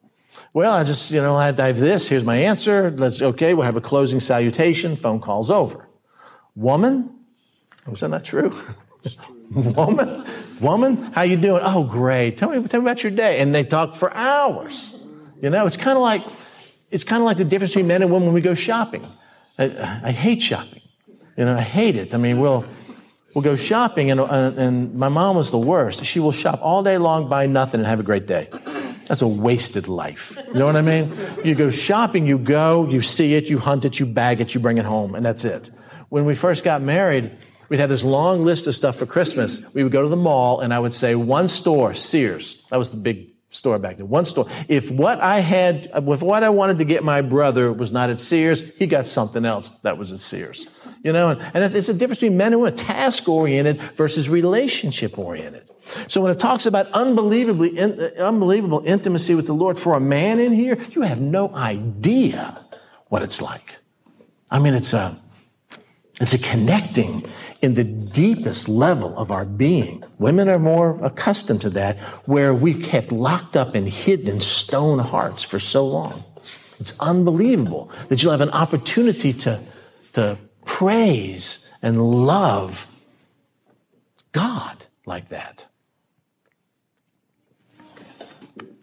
Well, 0.53 0.73
I 0.73 0.85
just, 0.85 1.11
you 1.11 1.23
know, 1.23 1.37
I 1.37 1.47
have 1.47 1.79
this. 1.79 2.09
Here's 2.09 2.25
my 2.25 2.37
answer. 2.37 2.91
Let's, 2.91 3.23
okay, 3.23 3.55
we'll 3.55 3.65
have 3.65 3.77
a 3.77 3.81
closing 3.81 4.21
salutation. 4.21 4.97
Phone 4.97 5.21
call's 5.21 5.51
over. 5.51 5.89
Woman? 6.55 7.19
Oh, 7.87 7.93
Was 7.93 8.01
that 8.01 8.09
not 8.09 8.25
true? 8.25 8.55
Woman? 9.51 10.25
Woman? 10.61 10.97
How 11.13 11.23
you 11.23 11.37
doing? 11.37 11.63
Oh, 11.65 11.85
great. 11.85 12.37
Tell 12.37 12.51
me, 12.51 12.67
tell 12.69 12.81
me 12.81 12.85
about 12.85 13.03
your 13.03 13.13
day. 13.13 13.41
And 13.41 13.55
they 13.55 13.65
talk 13.65 13.95
for 13.95 14.13
hours. 14.13 14.99
You 15.41 15.49
know, 15.49 15.67
it's 15.67 15.77
kind 15.79 15.97
of 15.97 16.03
like, 16.03 16.23
it's 16.91 17.05
kind 17.05 17.23
of 17.23 17.27
like 17.27 17.39
the 17.39 17.45
difference 17.45 17.73
between 17.73 17.87
men 17.87 18.03
and 18.03 18.11
women 18.11 18.27
when 18.27 18.35
we 18.35 18.43
go 18.43 18.55
shopping. 18.55 19.07
I, 19.59 20.01
I 20.05 20.11
hate 20.11 20.43
shopping. 20.43 20.83
You 21.37 21.45
know, 21.45 21.57
I 21.57 21.61
hate 21.61 21.97
it. 21.97 22.15
I 22.15 22.19
mean, 22.19 22.41
we'll, 22.41 22.65
we'll 23.35 23.43
go 23.43 23.57
shopping 23.57 24.11
and, 24.11 24.21
and 24.21 24.95
my 24.95 25.09
mom 25.09 25.37
was 25.37 25.51
the 25.51 25.59
worst. 25.59 26.05
She 26.05 26.19
will 26.19 26.33
shop 26.33 26.61
all 26.63 26.83
day 26.83 26.99
long, 26.99 27.29
buy 27.29 27.47
nothing 27.47 27.81
and 27.81 27.87
have 27.87 28.01
a 28.01 28.03
great 28.03 28.27
day. 28.27 28.49
That's 29.07 29.23
a 29.23 29.29
wasted 29.29 29.87
life. 29.87 30.39
You 30.49 30.55
know 30.55 30.67
what 30.67 30.77
I 30.77 30.83
mean? 30.83 31.17
You 31.45 31.55
go 31.55 31.71
shopping, 31.71 32.27
you 32.27 32.39
go, 32.39 32.89
you 32.89 33.03
see 33.03 33.35
it, 33.35 33.49
you 33.49 33.59
hunt 33.59 33.85
it, 33.85 34.01
you 34.01 34.07
bag 34.07 34.41
it, 34.41 34.55
you 34.55 34.61
bring 34.61 34.79
it 34.79 34.85
home, 34.85 35.15
and 35.15 35.25
that's 35.25 35.45
it. 35.45 35.71
When 36.09 36.25
we 36.25 36.35
first 36.35 36.65
got 36.65 36.83
married, 36.83 37.31
we'd 37.69 37.81
have 37.81 37.89
this 37.89 38.05
long 38.05 38.45
list 38.45 38.67
of 38.67 38.75
stuff 38.75 38.97
for 38.97 39.07
Christmas. 39.07 39.73
We 39.75 39.83
would 39.83 39.93
go 39.93 40.03
to 40.03 40.09
the 40.09 40.17
mall 40.17 40.61
and 40.61 40.73
I 40.73 40.79
would 40.79 40.95
say 40.95 41.15
one 41.15 41.49
store, 41.49 41.95
Sears. 41.95 42.65
That 42.71 42.79
was 42.79 42.91
the 42.91 42.97
big 42.97 43.31
store 43.51 43.79
back 43.79 43.99
then. 43.99 44.09
One 44.09 44.25
store. 44.25 44.49
If 44.69 44.91
what 44.91 45.21
I 45.21 45.41
had, 45.41 46.05
with 46.05 46.23
what 46.23 46.43
I 46.43 46.49
wanted 46.49 46.79
to 46.79 46.85
get 46.85 47.05
my 47.05 47.23
brother 47.23 47.73
was 47.73 47.93
not 47.93 48.11
at 48.11 48.21
Sears, 48.21 48.75
he 48.77 48.87
got 48.87 49.07
something 49.07 49.45
else 49.45 49.69
that 49.83 49.99
was 49.99 50.13
at 50.13 50.19
Sears. 50.21 50.69
You 51.03 51.13
know, 51.13 51.31
and, 51.31 51.41
and 51.55 51.77
it's 51.77 51.89
a 51.89 51.95
difference 51.95 52.21
between 52.21 52.37
men 52.37 52.53
who 52.53 52.65
are 52.65 52.71
task 52.71 53.29
oriented 53.29 53.81
versus 53.97 54.29
relationship 54.29 55.19
oriented. 55.19 55.69
So 56.09 56.21
when 56.21 56.33
it 56.33 56.41
talks 56.41 56.67
about 56.67 56.87
unbelievably, 56.93 57.79
in, 57.79 58.01
uh, 58.01 58.11
unbelievable 58.19 58.83
intimacy 58.85 59.35
with 59.35 59.47
the 59.47 59.53
Lord 59.53 59.79
for 59.79 59.95
a 59.95 60.01
man 60.01 60.41
in 60.41 60.53
here, 60.53 60.79
you 60.91 61.03
have 61.03 61.21
no 61.21 61.55
idea 61.55 62.61
what 63.09 63.23
it's 63.23 63.41
like. 63.41 63.77
I 64.51 64.59
mean, 64.59 64.75
it's 64.75 64.93
a, 64.93 65.17
it's 66.21 66.35
a 66.35 66.39
connecting 66.39 67.25
in 67.63 67.75
the 67.75 67.85
deepest 67.85 68.69
level 68.69 69.17
of 69.17 69.31
our 69.31 69.45
being. 69.45 70.03
Women 70.19 70.49
are 70.49 70.59
more 70.59 71.03
accustomed 71.05 71.61
to 71.63 71.71
that, 71.71 71.99
where 72.27 72.55
we've 72.55 72.83
kept 72.83 73.13
locked 73.13 73.57
up 73.57 73.75
and 73.75 73.89
hidden 73.89 74.29
in 74.29 74.41
stone 74.41 74.99
hearts 74.99 75.43
for 75.43 75.59
so 75.59 75.87
long. 75.87 76.25
It's 76.79 76.99
unbelievable 77.01 77.91
that 78.09 78.23
you'll 78.23 78.33
have 78.33 78.41
an 78.41 78.51
opportunity 78.51 79.33
to, 79.35 79.61
to 80.15 80.39
praise 80.67 81.73
and 81.83 82.03
love 82.27 82.87
God 84.33 84.85
like 85.07 85.31
that. 85.31 85.67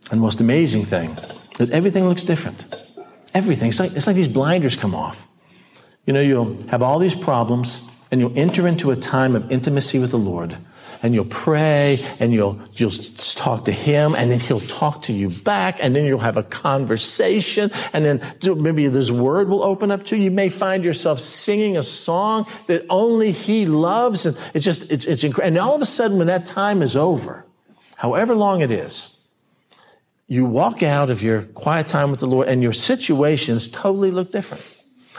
And 0.10 0.20
the 0.20 0.24
most 0.24 0.40
amazing 0.40 0.86
thing 0.86 1.16
is 1.60 1.70
everything 1.70 2.08
looks 2.08 2.24
different. 2.24 2.76
Everything. 3.36 3.70
It's 3.70 3.80
like, 3.80 3.96
it's 3.96 4.08
like 4.08 4.16
these 4.16 4.28
blinders 4.28 4.76
come 4.76 4.96
off. 4.96 5.28
You 6.06 6.14
know, 6.14 6.22
you'll 6.22 6.58
have 6.70 6.82
all 6.82 6.98
these 6.98 7.16
problems 7.16 7.88
and 8.12 8.20
you'll 8.20 8.38
enter 8.38 8.68
into 8.68 8.92
a 8.92 8.96
time 8.96 9.36
of 9.36 9.52
intimacy 9.52 10.00
with 10.00 10.12
the 10.12 10.18
Lord 10.18 10.58
and 11.04 11.14
you'll 11.14 11.26
pray 11.26 12.00
and 12.20 12.32
you'll 12.34 12.60
you'll 12.74 12.90
talk 12.90 13.66
to 13.66 13.72
him 13.72 14.16
and 14.16 14.32
then 14.32 14.40
he'll 14.40 14.62
talk 14.62 15.04
to 15.04 15.14
you 15.14 15.30
back 15.30 15.78
and 15.82 15.94
then 15.96 16.06
you'll 16.06 16.20
have 16.20 16.38
a 16.38 16.44
conversation 16.44 17.70
and 17.92 18.06
then 18.06 18.36
maybe 18.42 18.88
this 18.88 19.12
word 19.12 19.50
will 19.50 19.62
open 19.62 19.92
up 19.92 20.06
to 20.06 20.16
you. 20.16 20.24
You 20.24 20.32
may 20.32 20.48
find 20.48 20.84
yourself 20.84 21.20
singing 21.20 21.78
a 21.78 21.84
song 21.84 22.48
that 22.68 22.86
only 22.90 23.34
he 23.34 23.66
loves 23.66 24.26
and 24.26 24.40
it's 24.54 24.64
just 24.64 24.90
it's 24.90 25.06
it's 25.06 25.24
incredible. 25.24 25.48
And 25.48 25.58
all 25.60 25.76
of 25.76 25.82
a 25.82 25.86
sudden 25.86 26.18
when 26.18 26.28
that 26.28 26.46
time 26.46 26.82
is 26.82 26.96
over, 26.96 27.46
however 27.98 28.34
long 28.34 28.62
it 28.62 28.72
is, 28.72 29.20
you 30.28 30.46
walk 30.46 30.82
out 30.82 31.10
of 31.10 31.22
your 31.22 31.44
quiet 31.44 31.90
time 31.90 32.12
with 32.12 32.22
the 32.22 32.28
Lord 32.28 32.48
and 32.48 32.64
your 32.64 32.74
situations 32.74 33.68
totally 33.68 34.10
look 34.10 34.32
different. 34.32 34.64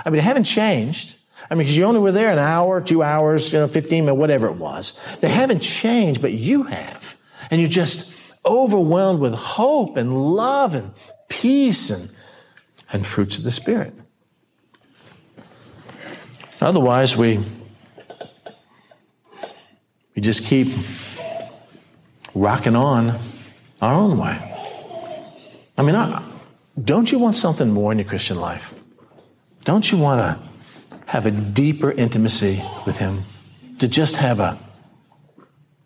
I 0.04 0.08
mean, 0.08 0.16
they 0.16 0.22
haven't 0.24 0.44
changed. 0.44 1.14
I 1.50 1.54
mean, 1.54 1.60
because 1.64 1.76
you 1.76 1.84
only 1.84 2.00
were 2.00 2.12
there 2.12 2.30
an 2.30 2.38
hour, 2.38 2.80
two 2.80 3.02
hours, 3.02 3.52
you 3.52 3.58
know, 3.58 3.68
15 3.68 4.04
minutes, 4.06 4.18
whatever 4.18 4.46
it 4.46 4.54
was. 4.54 4.98
They 5.20 5.28
haven't 5.28 5.60
changed, 5.60 6.22
but 6.22 6.32
you 6.32 6.64
have. 6.64 7.16
And 7.50 7.60
you're 7.60 7.70
just 7.70 8.14
overwhelmed 8.46 9.20
with 9.20 9.34
hope 9.34 9.96
and 9.96 10.34
love 10.34 10.74
and 10.74 10.92
peace 11.28 11.90
and, 11.90 12.10
and 12.92 13.06
fruits 13.06 13.36
of 13.38 13.44
the 13.44 13.50
Spirit. 13.50 13.94
Otherwise, 16.60 17.16
we, 17.16 17.40
we 20.16 20.22
just 20.22 20.44
keep 20.44 20.68
rocking 22.34 22.74
on 22.74 23.18
our 23.82 23.94
own 23.94 24.16
way. 24.18 24.50
I 25.76 25.82
mean, 25.82 25.94
I, 25.94 26.22
don't 26.82 27.10
you 27.10 27.18
want 27.18 27.34
something 27.36 27.70
more 27.70 27.92
in 27.92 27.98
your 27.98 28.08
Christian 28.08 28.38
life? 28.40 28.74
Don't 29.64 29.90
you 29.90 29.98
want 29.98 30.20
to 30.20 30.53
have 31.06 31.26
a 31.26 31.30
deeper 31.30 31.90
intimacy 31.90 32.62
with 32.86 32.98
Him, 32.98 33.24
to 33.78 33.88
just 33.88 34.16
have 34.16 34.40
a 34.40 34.58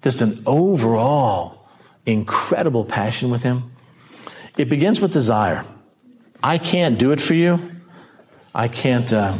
just 0.02 0.20
an 0.20 0.38
overall 0.46 1.68
incredible 2.06 2.84
passion 2.84 3.30
with 3.30 3.42
Him. 3.42 3.72
It 4.56 4.68
begins 4.68 5.00
with 5.00 5.12
desire. 5.12 5.64
I 6.42 6.58
can't 6.58 6.98
do 6.98 7.12
it 7.12 7.20
for 7.20 7.34
you. 7.34 7.60
I 8.54 8.68
can't. 8.68 9.12
Uh, 9.12 9.36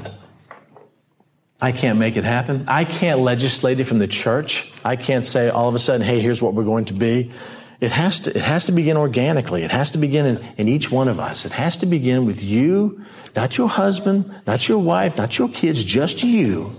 I 1.61 1.73
can't 1.73 1.99
make 1.99 2.17
it 2.17 2.23
happen. 2.23 2.67
I 2.69 2.85
can't 2.85 3.19
legislate 3.19 3.81
it 3.81 3.85
from 3.85 3.99
the 3.99 4.07
church. 4.07 4.73
I 4.85 4.95
can't 4.95 5.27
say 5.27 5.49
all 5.49 5.69
of 5.69 5.75
a 5.75 5.79
sudden, 5.79 6.07
"Hey, 6.07 6.21
here's 6.21 6.41
what 6.41 6.55
we're 6.55 6.65
going 6.65 6.85
to 6.87 6.95
be." 6.95 7.33
It 7.81 7.93
has 7.93 8.21
to, 8.21 8.31
it 8.31 8.43
has 8.43 8.67
to 8.67 8.73
begin 8.73 8.97
organically. 8.97 9.63
It 9.63 9.71
has 9.71 9.91
to 9.93 9.99
begin 9.99 10.27
in, 10.27 10.45
in 10.57 10.69
each 10.69 10.91
one 10.91 11.09
of 11.09 11.21
us. 11.21 11.45
It 11.45 11.53
has 11.53 11.77
to 11.79 11.87
begin 11.87 12.27
with 12.27 12.43
you, 12.43 13.05
not 13.37 13.57
your 13.57 13.69
husband, 13.69 14.43
not 14.47 14.69
your 14.69 14.79
wife, 14.79 15.17
not 15.17 15.39
your 15.39 15.49
kids, 15.49 15.85
just 15.85 16.25
you, 16.25 16.75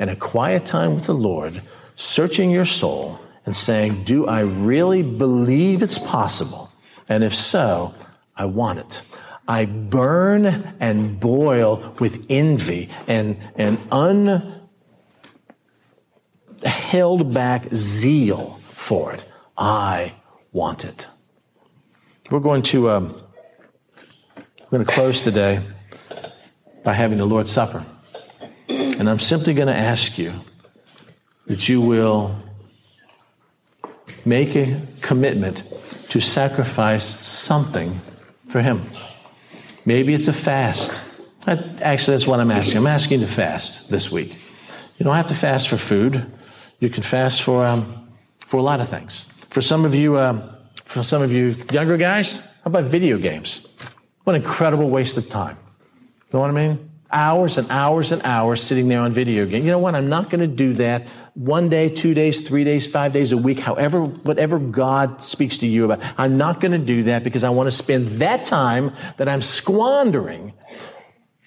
and 0.00 0.10
a 0.10 0.16
quiet 0.16 0.64
time 0.64 0.96
with 0.96 1.04
the 1.04 1.14
Lord, 1.14 1.62
searching 1.94 2.50
your 2.50 2.64
soul 2.64 3.20
and 3.46 3.54
saying, 3.54 4.02
Do 4.02 4.26
I 4.26 4.40
really 4.40 5.02
believe 5.02 5.80
it's 5.82 5.98
possible? 5.98 6.70
And 7.08 7.22
if 7.22 7.34
so, 7.34 7.94
I 8.36 8.46
want 8.46 8.80
it. 8.80 9.02
I 9.46 9.66
burn 9.66 10.74
and 10.80 11.20
boil 11.20 11.94
with 12.00 12.26
envy 12.28 12.88
and, 13.06 13.36
and 13.56 13.78
unheld 16.62 17.34
back 17.34 17.66
zeal 17.74 18.60
for 18.72 19.12
it. 19.12 19.24
I 19.56 20.14
want 20.52 20.84
it. 20.84 21.08
We're 22.30 22.40
going 22.40 22.62
to 22.62 22.90
um, 22.90 23.20
we're 24.36 24.78
going 24.78 24.86
to 24.86 24.92
close 24.92 25.22
today 25.22 25.60
by 26.84 26.92
having 26.92 27.18
the 27.18 27.26
Lord's 27.26 27.50
Supper, 27.50 27.84
and 28.68 29.08
I'm 29.08 29.18
simply 29.18 29.54
going 29.54 29.68
to 29.68 29.76
ask 29.76 30.18
you 30.18 30.32
that 31.46 31.68
you 31.68 31.80
will 31.80 32.36
make 34.24 34.54
a 34.54 34.80
commitment 35.00 35.64
to 36.10 36.20
sacrifice 36.20 37.04
something 37.04 38.00
for 38.48 38.62
Him. 38.62 38.84
Maybe 39.84 40.14
it's 40.14 40.28
a 40.28 40.32
fast. 40.32 41.08
Actually, 41.46 42.14
that's 42.14 42.26
what 42.26 42.38
I'm 42.38 42.50
asking. 42.50 42.78
I'm 42.78 42.86
asking 42.86 43.20
you 43.20 43.26
to 43.26 43.32
fast 43.32 43.90
this 43.90 44.12
week. 44.12 44.36
You 44.98 45.04
don't 45.04 45.16
have 45.16 45.26
to 45.28 45.34
fast 45.34 45.68
for 45.68 45.76
food. 45.76 46.24
You 46.78 46.88
can 46.88 47.02
fast 47.02 47.42
for 47.42 47.64
um, 47.64 48.08
for 48.38 48.58
a 48.58 48.62
lot 48.62 48.80
of 48.80 48.88
things. 48.88 49.31
For 49.52 49.60
some 49.60 49.84
of 49.84 49.94
you, 49.94 50.16
uh, 50.16 50.48
For 50.86 51.02
some 51.02 51.20
of 51.20 51.30
you 51.30 51.54
younger 51.70 51.98
guys, 51.98 52.40
how 52.40 52.66
about 52.72 52.84
video 52.84 53.18
games? 53.18 53.68
What 54.24 54.34
an 54.34 54.42
incredible 54.42 54.88
waste 54.88 55.18
of 55.18 55.28
time. 55.28 55.56
You 55.90 56.30
know 56.32 56.40
what 56.40 56.50
I 56.50 56.52
mean? 56.52 56.90
Hours 57.10 57.58
and 57.58 57.70
hours 57.70 58.12
and 58.12 58.22
hours 58.24 58.62
sitting 58.62 58.88
there 58.88 59.00
on 59.00 59.12
video 59.12 59.44
games. 59.44 59.64
You 59.64 59.70
know 59.70 59.78
what? 59.78 59.94
I'm 59.94 60.08
not 60.08 60.30
going 60.30 60.40
to 60.40 60.46
do 60.46 60.72
that 60.74 61.06
one 61.34 61.68
day, 61.68 61.90
two 61.90 62.14
days, 62.14 62.46
three 62.46 62.64
days, 62.64 62.86
five 62.86 63.12
days 63.12 63.32
a 63.32 63.36
week, 63.36 63.58
however, 63.58 64.02
whatever 64.02 64.58
God 64.58 65.20
speaks 65.20 65.58
to 65.58 65.66
you 65.66 65.84
about. 65.84 66.00
I'm 66.16 66.38
not 66.38 66.60
going 66.60 66.72
to 66.72 66.86
do 66.94 67.02
that 67.04 67.22
because 67.22 67.44
I 67.44 67.50
want 67.50 67.66
to 67.66 67.76
spend 67.76 68.08
that 68.20 68.46
time 68.46 68.92
that 69.18 69.28
I'm 69.28 69.42
squandering 69.42 70.54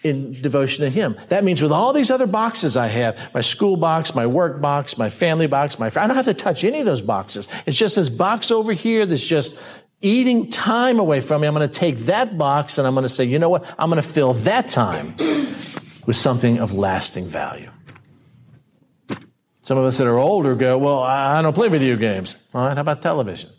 in 0.06 0.40
devotion 0.40 0.86
to 0.86 0.90
Him. 0.92 1.20
That 1.30 1.44
means 1.44 1.62
with 1.62 1.72
all 1.72 1.92
these 1.92 2.12
other 2.12 2.28
boxes 2.28 2.78
I 2.78 2.88
have, 2.88 3.18
my 3.34 3.42
school 3.42 3.76
box, 3.76 4.14
my 4.14 4.28
work 4.28 4.62
box, 4.62 5.00
my 5.00 5.10
family 5.10 5.48
box, 5.48 5.80
my, 5.80 5.88
I 5.88 6.08
don't 6.08 6.16
have 6.16 6.26
to 6.26 6.34
touch 6.36 6.64
any 6.64 6.80
of 6.80 6.86
those 6.86 7.02
boxes. 7.02 7.48
It's 7.66 7.76
just 7.76 7.96
this 7.96 8.08
box 8.08 8.52
over 8.52 8.72
here 8.72 9.08
that's 9.08 9.26
just 9.26 9.60
eating 10.02 10.52
time 10.52 11.00
away 11.00 11.22
from 11.22 11.42
me. 11.42 11.48
I'm 11.48 11.56
going 11.56 11.68
to 11.68 11.74
take 11.74 11.98
that 12.02 12.38
box 12.38 12.78
and 12.78 12.86
I'm 12.86 12.94
going 12.94 13.04
to 13.04 13.10
say, 13.10 13.24
you 13.26 13.40
know 13.40 13.50
what? 13.50 13.66
I'm 13.80 13.90
going 13.90 14.02
to 14.02 14.08
fill 14.08 14.34
that 14.34 14.68
time 14.68 15.16
with 16.06 16.16
something 16.16 16.60
of 16.60 16.72
lasting 16.72 17.26
value. 17.28 17.72
Some 19.64 19.80
of 19.80 19.86
us 19.86 19.98
that 19.98 20.06
are 20.06 20.20
older 20.20 20.54
go, 20.54 20.78
well, 20.78 21.02
I 21.02 21.42
don't 21.42 21.54
play 21.54 21.68
video 21.70 21.96
games. 21.96 22.36
All 22.54 22.68
right, 22.68 22.76
how 22.76 22.82
about 22.82 23.02
television? 23.02 23.50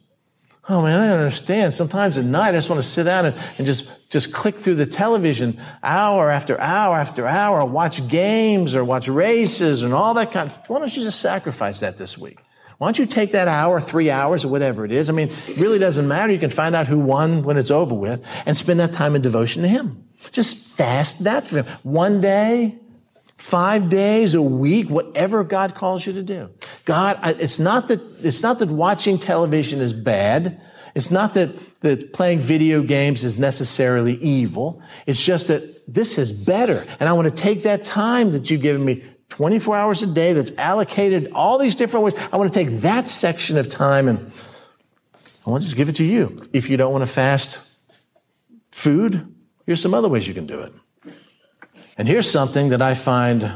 Oh 0.69 0.83
man, 0.83 1.01
I 1.01 1.09
don't 1.09 1.21
understand. 1.21 1.75
Sometimes 1.75 2.19
at 2.19 2.25
night 2.25 2.49
I 2.49 2.53
just 2.59 2.69
want 2.69 2.83
to 2.83 2.89
sit 2.89 3.05
down 3.05 3.27
and, 3.27 3.37
and 3.59 3.67
just, 3.67 4.11
just 4.11 4.33
click 4.33 4.57
through 4.57 4.75
the 4.75 4.87
television 4.87 5.61
hour 5.83 6.29
after 6.29 6.61
hour 6.61 6.97
after 6.97 7.27
hour, 7.27 7.65
watch 7.65 8.07
games 8.09 8.75
or 8.75 8.83
watch 8.83 9.07
races 9.07 9.85
and 9.85 9.95
all 9.95 10.15
that 10.15 10.33
kind 10.33 10.51
of, 10.51 10.59
why 10.67 10.81
don't 10.81 10.97
you 10.97 11.05
just 11.05 11.21
sacrifice 11.21 11.81
that 11.81 11.99
this 11.99 12.19
week? 12.19 12.39
Why 12.79 12.89
don't 12.89 12.99
you 12.99 13.07
take 13.07 13.31
that 13.31 13.49
hour, 13.49 13.81
three 13.81 14.11
hours, 14.11 14.45
or 14.45 14.49
whatever 14.49 14.85
it 14.85 14.93
is? 14.93 15.09
I 15.09 15.13
mean, 15.13 15.29
it 15.29 15.57
really 15.57 15.79
doesn't 15.79 16.07
matter. 16.07 16.33
You 16.33 16.39
can 16.39 16.51
find 16.51 16.75
out 16.77 16.87
who 16.87 16.99
won 16.99 17.43
when 17.43 17.57
it's 17.57 17.71
over 17.71 17.95
with 17.95 18.27
and 18.45 18.55
spend 18.55 18.81
that 18.81 18.93
time 18.93 19.17
in 19.17 19.23
devotion 19.23 19.63
to 19.63 19.69
Him. 19.69 20.05
Just 20.31 20.77
fast 20.77 21.25
that 21.25 21.47
for 21.47 21.63
Him. 21.63 21.67
One 21.85 22.21
day, 22.21 22.79
five 23.37 23.89
days 23.91 24.35
a 24.35 24.43
week, 24.43 24.89
whatever 24.89 25.45
God 25.45 25.75
calls 25.75 26.07
you 26.07 26.13
to 26.15 26.23
do. 26.23 26.51
God, 26.85 27.19
it's 27.41 27.59
not 27.59 27.89
that, 27.89 28.01
it's 28.23 28.43
not 28.43 28.59
that 28.59 28.69
watching 28.69 29.19
television 29.19 29.81
is 29.81 29.93
bad. 29.93 30.61
It's 30.95 31.11
not 31.11 31.35
that, 31.35 31.81
that 31.81 32.13
playing 32.13 32.41
video 32.41 32.83
games 32.83 33.25
is 33.25 33.39
necessarily 33.39 34.15
evil. 34.15 34.83
It's 35.05 35.23
just 35.23 35.49
that 35.49 35.83
this 35.87 36.17
is 36.17 36.33
better. 36.33 36.87
And 36.99 37.09
I 37.09 37.13
want 37.13 37.27
to 37.35 37.43
take 37.43 37.65
that 37.65 37.85
time 37.85 38.33
that 38.33 38.51
you've 38.51 38.63
given 38.63 38.85
me 38.85 39.05
24 39.29 39.77
hours 39.77 40.03
a 40.03 40.07
day 40.07 40.33
that's 40.33 40.57
allocated 40.57 41.31
all 41.33 41.59
these 41.59 41.75
different 41.75 42.05
ways. 42.05 42.15
I 42.33 42.37
want 42.37 42.53
to 42.53 42.59
take 42.59 42.81
that 42.81 43.11
section 43.11 43.59
of 43.59 43.69
time 43.69 44.09
and 44.09 44.33
I 45.47 45.51
want 45.51 45.63
to 45.63 45.67
just 45.67 45.77
give 45.77 45.89
it 45.89 45.97
to 45.97 46.05
you. 46.05 46.49
If 46.53 46.71
you 46.71 46.77
don't 46.77 46.93
want 46.93 47.03
to 47.03 47.13
fast 47.13 47.71
food, 48.73 49.35
here's 49.67 49.83
some 49.83 49.95
other 49.95 50.09
ways 50.09 50.27
you 50.27 50.35
can 50.35 50.47
do 50.47 50.61
it. 50.61 50.73
And 51.99 52.07
here's 52.07 52.31
something 52.31 52.69
that 52.71 52.83
I 52.83 52.95
find 52.95 53.51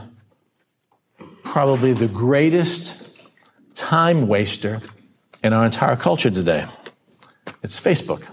probably 1.44 1.92
the 1.92 2.08
greatest 2.08 3.10
time 3.74 4.28
waster 4.28 4.80
in 5.42 5.52
our 5.52 5.64
entire 5.64 5.96
culture 5.96 6.30
today. 6.30 6.66
It's 7.62 7.78
Facebook. 7.78 8.24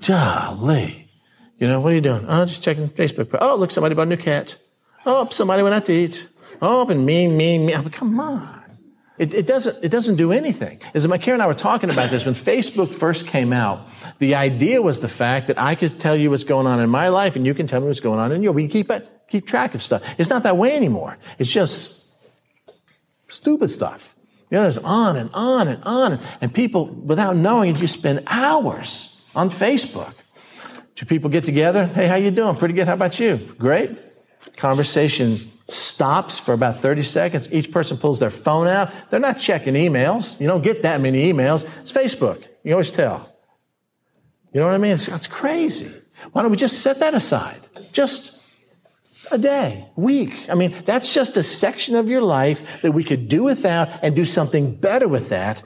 Jolly. 0.00 1.10
You 1.58 1.68
know, 1.68 1.80
what 1.80 1.92
are 1.92 1.94
you 1.94 2.00
doing? 2.00 2.24
Oh, 2.28 2.44
just 2.46 2.62
checking 2.62 2.88
Facebook. 2.88 3.36
Oh, 3.40 3.56
look, 3.56 3.70
somebody 3.70 3.94
bought 3.94 4.06
a 4.06 4.10
new 4.10 4.16
cat. 4.16 4.56
Oh, 5.06 5.28
somebody 5.30 5.62
went 5.62 5.74
out 5.74 5.84
to 5.86 5.92
eat. 5.92 6.28
Oh, 6.62 6.88
and 6.88 7.04
me, 7.04 7.28
me, 7.28 7.58
me. 7.58 7.74
Oh, 7.74 7.88
come 7.90 8.18
on. 8.20 8.63
It, 9.16 9.32
it, 9.32 9.46
doesn't, 9.46 9.84
it 9.84 9.90
doesn't 9.90 10.16
do 10.16 10.32
anything. 10.32 10.80
As 10.92 11.06
my 11.06 11.18
Karen 11.18 11.36
and 11.36 11.44
I 11.44 11.46
were 11.46 11.54
talking 11.54 11.88
about 11.88 12.10
this, 12.10 12.24
when 12.24 12.34
Facebook 12.34 12.88
first 12.88 13.28
came 13.28 13.52
out, 13.52 13.86
the 14.18 14.34
idea 14.34 14.82
was 14.82 15.00
the 15.00 15.08
fact 15.08 15.46
that 15.46 15.58
I 15.58 15.76
could 15.76 16.00
tell 16.00 16.16
you 16.16 16.30
what's 16.30 16.42
going 16.42 16.66
on 16.66 16.80
in 16.80 16.90
my 16.90 17.08
life 17.08 17.36
and 17.36 17.46
you 17.46 17.54
can 17.54 17.68
tell 17.68 17.80
me 17.80 17.86
what's 17.86 18.00
going 18.00 18.18
on 18.18 18.32
in 18.32 18.42
yours. 18.42 18.56
We 18.56 18.62
can 18.62 18.70
keep, 18.70 18.90
keep 19.28 19.46
track 19.46 19.76
of 19.76 19.84
stuff. 19.84 20.02
It's 20.18 20.30
not 20.30 20.42
that 20.42 20.56
way 20.56 20.74
anymore. 20.74 21.16
It's 21.38 21.50
just 21.50 22.12
stupid 23.28 23.68
stuff. 23.68 24.16
You 24.50 24.58
know, 24.58 24.66
it's 24.66 24.78
on 24.78 25.16
and 25.16 25.30
on 25.32 25.68
and 25.68 25.82
on. 25.84 26.18
And 26.40 26.52
people, 26.52 26.86
without 26.86 27.36
knowing 27.36 27.70
it, 27.70 27.80
you 27.80 27.86
spend 27.86 28.24
hours 28.26 29.22
on 29.36 29.48
Facebook. 29.48 30.14
Do 30.96 31.06
people 31.06 31.30
get 31.30 31.44
together? 31.44 31.86
Hey, 31.86 32.08
how 32.08 32.16
you 32.16 32.32
doing? 32.32 32.56
Pretty 32.56 32.74
good. 32.74 32.88
How 32.88 32.94
about 32.94 33.18
you? 33.20 33.36
Great. 33.58 33.96
Conversation 34.56 35.52
stops 35.68 36.38
for 36.38 36.52
about 36.52 36.76
30 36.76 37.02
seconds. 37.02 37.52
Each 37.52 37.70
person 37.70 37.96
pulls 37.96 38.20
their 38.20 38.30
phone 38.30 38.66
out. 38.66 38.90
They're 39.10 39.20
not 39.20 39.38
checking 39.38 39.74
emails. 39.74 40.40
You 40.40 40.46
don't 40.46 40.62
get 40.62 40.82
that 40.82 41.00
many 41.00 41.32
emails. 41.32 41.68
It's 41.80 41.92
Facebook. 41.92 42.44
You 42.62 42.72
always 42.72 42.92
tell. 42.92 43.32
You 44.52 44.60
know 44.60 44.66
what 44.66 44.74
I 44.74 44.78
mean? 44.78 44.92
It's, 44.92 45.08
it's 45.08 45.26
crazy. 45.26 45.90
Why 46.32 46.42
don't 46.42 46.50
we 46.50 46.56
just 46.56 46.82
set 46.82 47.00
that 47.00 47.14
aside? 47.14 47.58
Just 47.92 48.40
a 49.30 49.38
day, 49.38 49.88
week. 49.96 50.34
I 50.48 50.54
mean, 50.54 50.74
that's 50.84 51.12
just 51.12 51.36
a 51.36 51.42
section 51.42 51.96
of 51.96 52.08
your 52.08 52.22
life 52.22 52.62
that 52.82 52.92
we 52.92 53.04
could 53.04 53.28
do 53.28 53.42
without 53.42 53.88
and 54.02 54.14
do 54.14 54.24
something 54.24 54.74
better 54.74 55.08
with 55.08 55.30
that. 55.30 55.62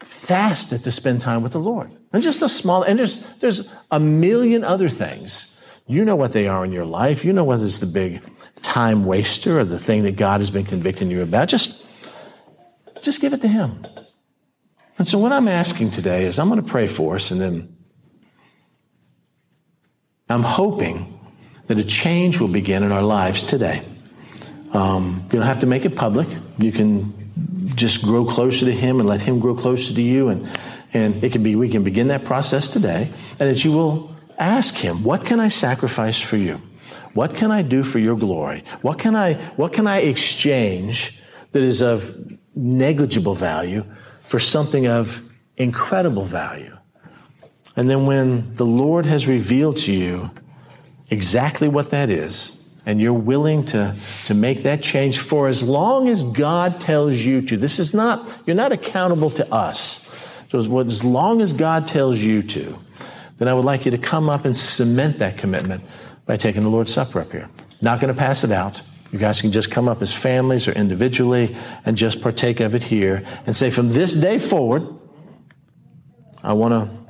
Fast 0.00 0.72
it 0.72 0.80
to 0.80 0.90
spend 0.90 1.20
time 1.20 1.42
with 1.42 1.52
the 1.52 1.60
Lord. 1.60 1.92
And 2.12 2.22
just 2.22 2.42
a 2.42 2.48
small, 2.48 2.82
and 2.82 2.98
there's, 2.98 3.36
there's 3.38 3.74
a 3.90 4.00
million 4.00 4.64
other 4.64 4.88
things. 4.88 5.53
You 5.86 6.04
know 6.04 6.16
what 6.16 6.32
they 6.32 6.48
are 6.48 6.64
in 6.64 6.72
your 6.72 6.86
life. 6.86 7.24
You 7.24 7.32
know 7.32 7.44
whether 7.44 7.64
it's 7.64 7.78
the 7.78 7.86
big 7.86 8.22
time 8.62 9.04
waster 9.04 9.58
or 9.58 9.64
the 9.64 9.78
thing 9.78 10.04
that 10.04 10.16
God 10.16 10.40
has 10.40 10.50
been 10.50 10.64
convicting 10.64 11.10
you 11.10 11.22
about, 11.22 11.48
just, 11.48 11.86
just 13.02 13.20
give 13.20 13.32
it 13.34 13.42
to 13.42 13.48
Him. 13.48 13.82
And 14.96 15.06
so, 15.06 15.18
what 15.18 15.32
I'm 15.32 15.48
asking 15.48 15.90
today 15.90 16.24
is 16.24 16.38
I'm 16.38 16.48
going 16.48 16.62
to 16.62 16.68
pray 16.68 16.86
for 16.86 17.16
us, 17.16 17.30
and 17.30 17.40
then 17.40 17.76
I'm 20.28 20.42
hoping 20.42 21.20
that 21.66 21.78
a 21.78 21.84
change 21.84 22.40
will 22.40 22.48
begin 22.48 22.82
in 22.82 22.92
our 22.92 23.02
lives 23.02 23.42
today. 23.42 23.82
Um, 24.72 25.22
you 25.24 25.38
don't 25.38 25.46
have 25.46 25.60
to 25.60 25.66
make 25.66 25.84
it 25.84 25.96
public. 25.96 26.28
You 26.58 26.72
can 26.72 27.12
just 27.74 28.02
grow 28.02 28.24
closer 28.24 28.66
to 28.66 28.72
Him 28.72 29.00
and 29.00 29.08
let 29.08 29.20
Him 29.20 29.40
grow 29.40 29.54
closer 29.54 29.94
to 29.94 30.02
you. 30.02 30.28
And, 30.28 30.48
and 30.92 31.22
it 31.22 31.32
can 31.32 31.42
be, 31.42 31.56
we 31.56 31.68
can 31.68 31.84
begin 31.84 32.08
that 32.08 32.24
process 32.24 32.68
today. 32.68 33.10
And 33.38 33.50
that 33.50 33.64
you 33.64 33.72
will 33.72 34.13
ask 34.38 34.74
Him, 34.76 35.04
What 35.04 35.24
can 35.24 35.40
I 35.40 35.48
sacrifice 35.48 36.20
for 36.20 36.36
you? 36.36 36.60
What 37.14 37.34
can 37.34 37.50
I 37.50 37.62
do 37.62 37.82
for 37.82 37.98
your 37.98 38.16
glory? 38.16 38.64
What 38.82 38.98
can 38.98 39.14
I, 39.14 39.34
what 39.56 39.72
can 39.72 39.86
I 39.86 39.98
exchange 39.98 41.22
that 41.52 41.62
is 41.62 41.80
of 41.80 42.38
negligible 42.54 43.34
value 43.34 43.84
for 44.26 44.38
something 44.38 44.86
of 44.86 45.22
incredible 45.56 46.24
value? 46.24 46.76
And 47.76 47.88
then 47.88 48.06
when 48.06 48.52
the 48.54 48.66
Lord 48.66 49.06
has 49.06 49.26
revealed 49.26 49.76
to 49.78 49.92
you 49.92 50.30
exactly 51.10 51.68
what 51.68 51.90
that 51.90 52.10
is, 52.10 52.64
and 52.86 53.00
you're 53.00 53.12
willing 53.12 53.64
to, 53.64 53.94
to 54.26 54.34
make 54.34 54.62
that 54.64 54.82
change 54.82 55.18
for 55.18 55.48
as 55.48 55.62
long 55.62 56.08
as 56.08 56.22
God 56.22 56.80
tells 56.80 57.16
you 57.16 57.40
to. 57.42 57.56
This 57.56 57.78
is 57.78 57.94
not, 57.94 58.30
you're 58.46 58.56
not 58.56 58.72
accountable 58.72 59.30
to 59.30 59.54
us. 59.54 60.08
So 60.50 60.58
as 60.58 61.02
long 61.02 61.40
as 61.40 61.52
God 61.52 61.88
tells 61.88 62.18
you 62.18 62.42
to, 62.42 62.78
then 63.38 63.48
I 63.48 63.54
would 63.54 63.64
like 63.64 63.84
you 63.84 63.90
to 63.90 63.98
come 63.98 64.28
up 64.28 64.44
and 64.44 64.56
cement 64.56 65.18
that 65.18 65.38
commitment 65.38 65.82
by 66.26 66.36
taking 66.36 66.62
the 66.62 66.70
Lord's 66.70 66.92
Supper 66.92 67.20
up 67.20 67.32
here. 67.32 67.48
Not 67.82 68.00
going 68.00 68.12
to 68.12 68.18
pass 68.18 68.44
it 68.44 68.50
out. 68.50 68.82
You 69.12 69.18
guys 69.18 69.40
can 69.40 69.52
just 69.52 69.70
come 69.70 69.88
up 69.88 70.02
as 70.02 70.12
families 70.12 70.66
or 70.66 70.72
individually 70.72 71.54
and 71.84 71.96
just 71.96 72.20
partake 72.20 72.60
of 72.60 72.74
it 72.74 72.82
here 72.82 73.24
and 73.46 73.54
say, 73.54 73.70
from 73.70 73.90
this 73.90 74.14
day 74.14 74.38
forward, 74.38 74.82
I 76.42 76.52
want 76.52 76.72
to, 76.72 77.04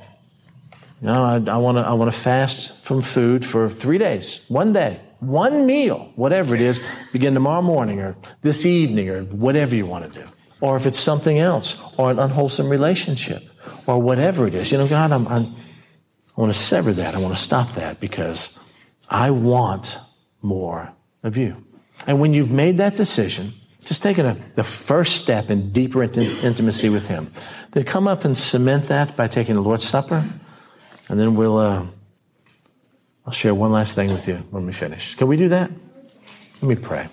know, 1.05 1.23
I, 1.23 1.35
I 1.35 1.57
want 1.57 1.77
to, 1.77 1.81
I 1.81 1.93
want 1.93 2.11
to 2.11 2.17
fast 2.17 2.83
from 2.83 3.01
food 3.01 3.45
for 3.45 3.69
three 3.69 3.97
days, 3.97 4.41
one 4.47 4.73
day, 4.73 4.99
one 5.19 5.65
meal, 5.65 6.11
whatever 6.15 6.55
it 6.55 6.61
is. 6.61 6.81
Begin 7.11 7.33
tomorrow 7.33 7.61
morning 7.61 7.99
or 8.01 8.15
this 8.41 8.65
evening 8.65 9.09
or 9.09 9.23
whatever 9.23 9.75
you 9.75 9.85
want 9.85 10.11
to 10.11 10.19
do. 10.21 10.25
Or 10.61 10.75
if 10.75 10.85
it's 10.85 10.99
something 10.99 11.39
else 11.39 11.93
or 11.97 12.11
an 12.11 12.19
unwholesome 12.19 12.69
relationship 12.69 13.43
or 13.87 13.99
whatever 13.99 14.47
it 14.47 14.53
is, 14.53 14.71
you 14.71 14.77
know, 14.77 14.87
God, 14.87 15.11
I'm, 15.11 15.27
I'm 15.27 15.45
I 16.37 16.41
want 16.41 16.53
to 16.53 16.59
sever 16.59 16.91
that. 16.93 17.15
I 17.15 17.19
want 17.19 17.35
to 17.35 17.41
stop 17.41 17.73
that 17.73 17.99
because 17.99 18.59
I 19.09 19.31
want 19.31 19.97
more 20.41 20.91
of 21.23 21.37
you. 21.37 21.63
And 22.07 22.19
when 22.19 22.33
you've 22.33 22.51
made 22.51 22.77
that 22.77 22.95
decision, 22.95 23.53
just 23.85 24.03
taking 24.03 24.25
a, 24.25 24.35
the 24.55 24.63
first 24.63 25.15
step 25.17 25.49
in 25.49 25.71
deeper 25.71 26.03
intimacy 26.03 26.89
with 26.89 27.07
Him, 27.07 27.31
then 27.71 27.85
come 27.85 28.07
up 28.07 28.25
and 28.25 28.37
cement 28.37 28.87
that 28.87 29.15
by 29.15 29.27
taking 29.27 29.55
the 29.55 29.61
Lord's 29.61 29.85
Supper, 29.85 30.25
and 31.07 31.19
then 31.19 31.35
we'll. 31.35 31.57
Uh, 31.57 31.85
I'll 33.25 33.33
share 33.33 33.55
one 33.55 33.71
last 33.71 33.95
thing 33.95 34.11
with 34.11 34.27
you 34.27 34.35
when 34.51 34.67
we 34.67 34.71
finish. 34.71 35.15
Can 35.15 35.27
we 35.27 35.35
do 35.35 35.49
that? 35.49 35.71
Let 36.61 36.63
me 36.63 36.75
pray. 36.75 37.07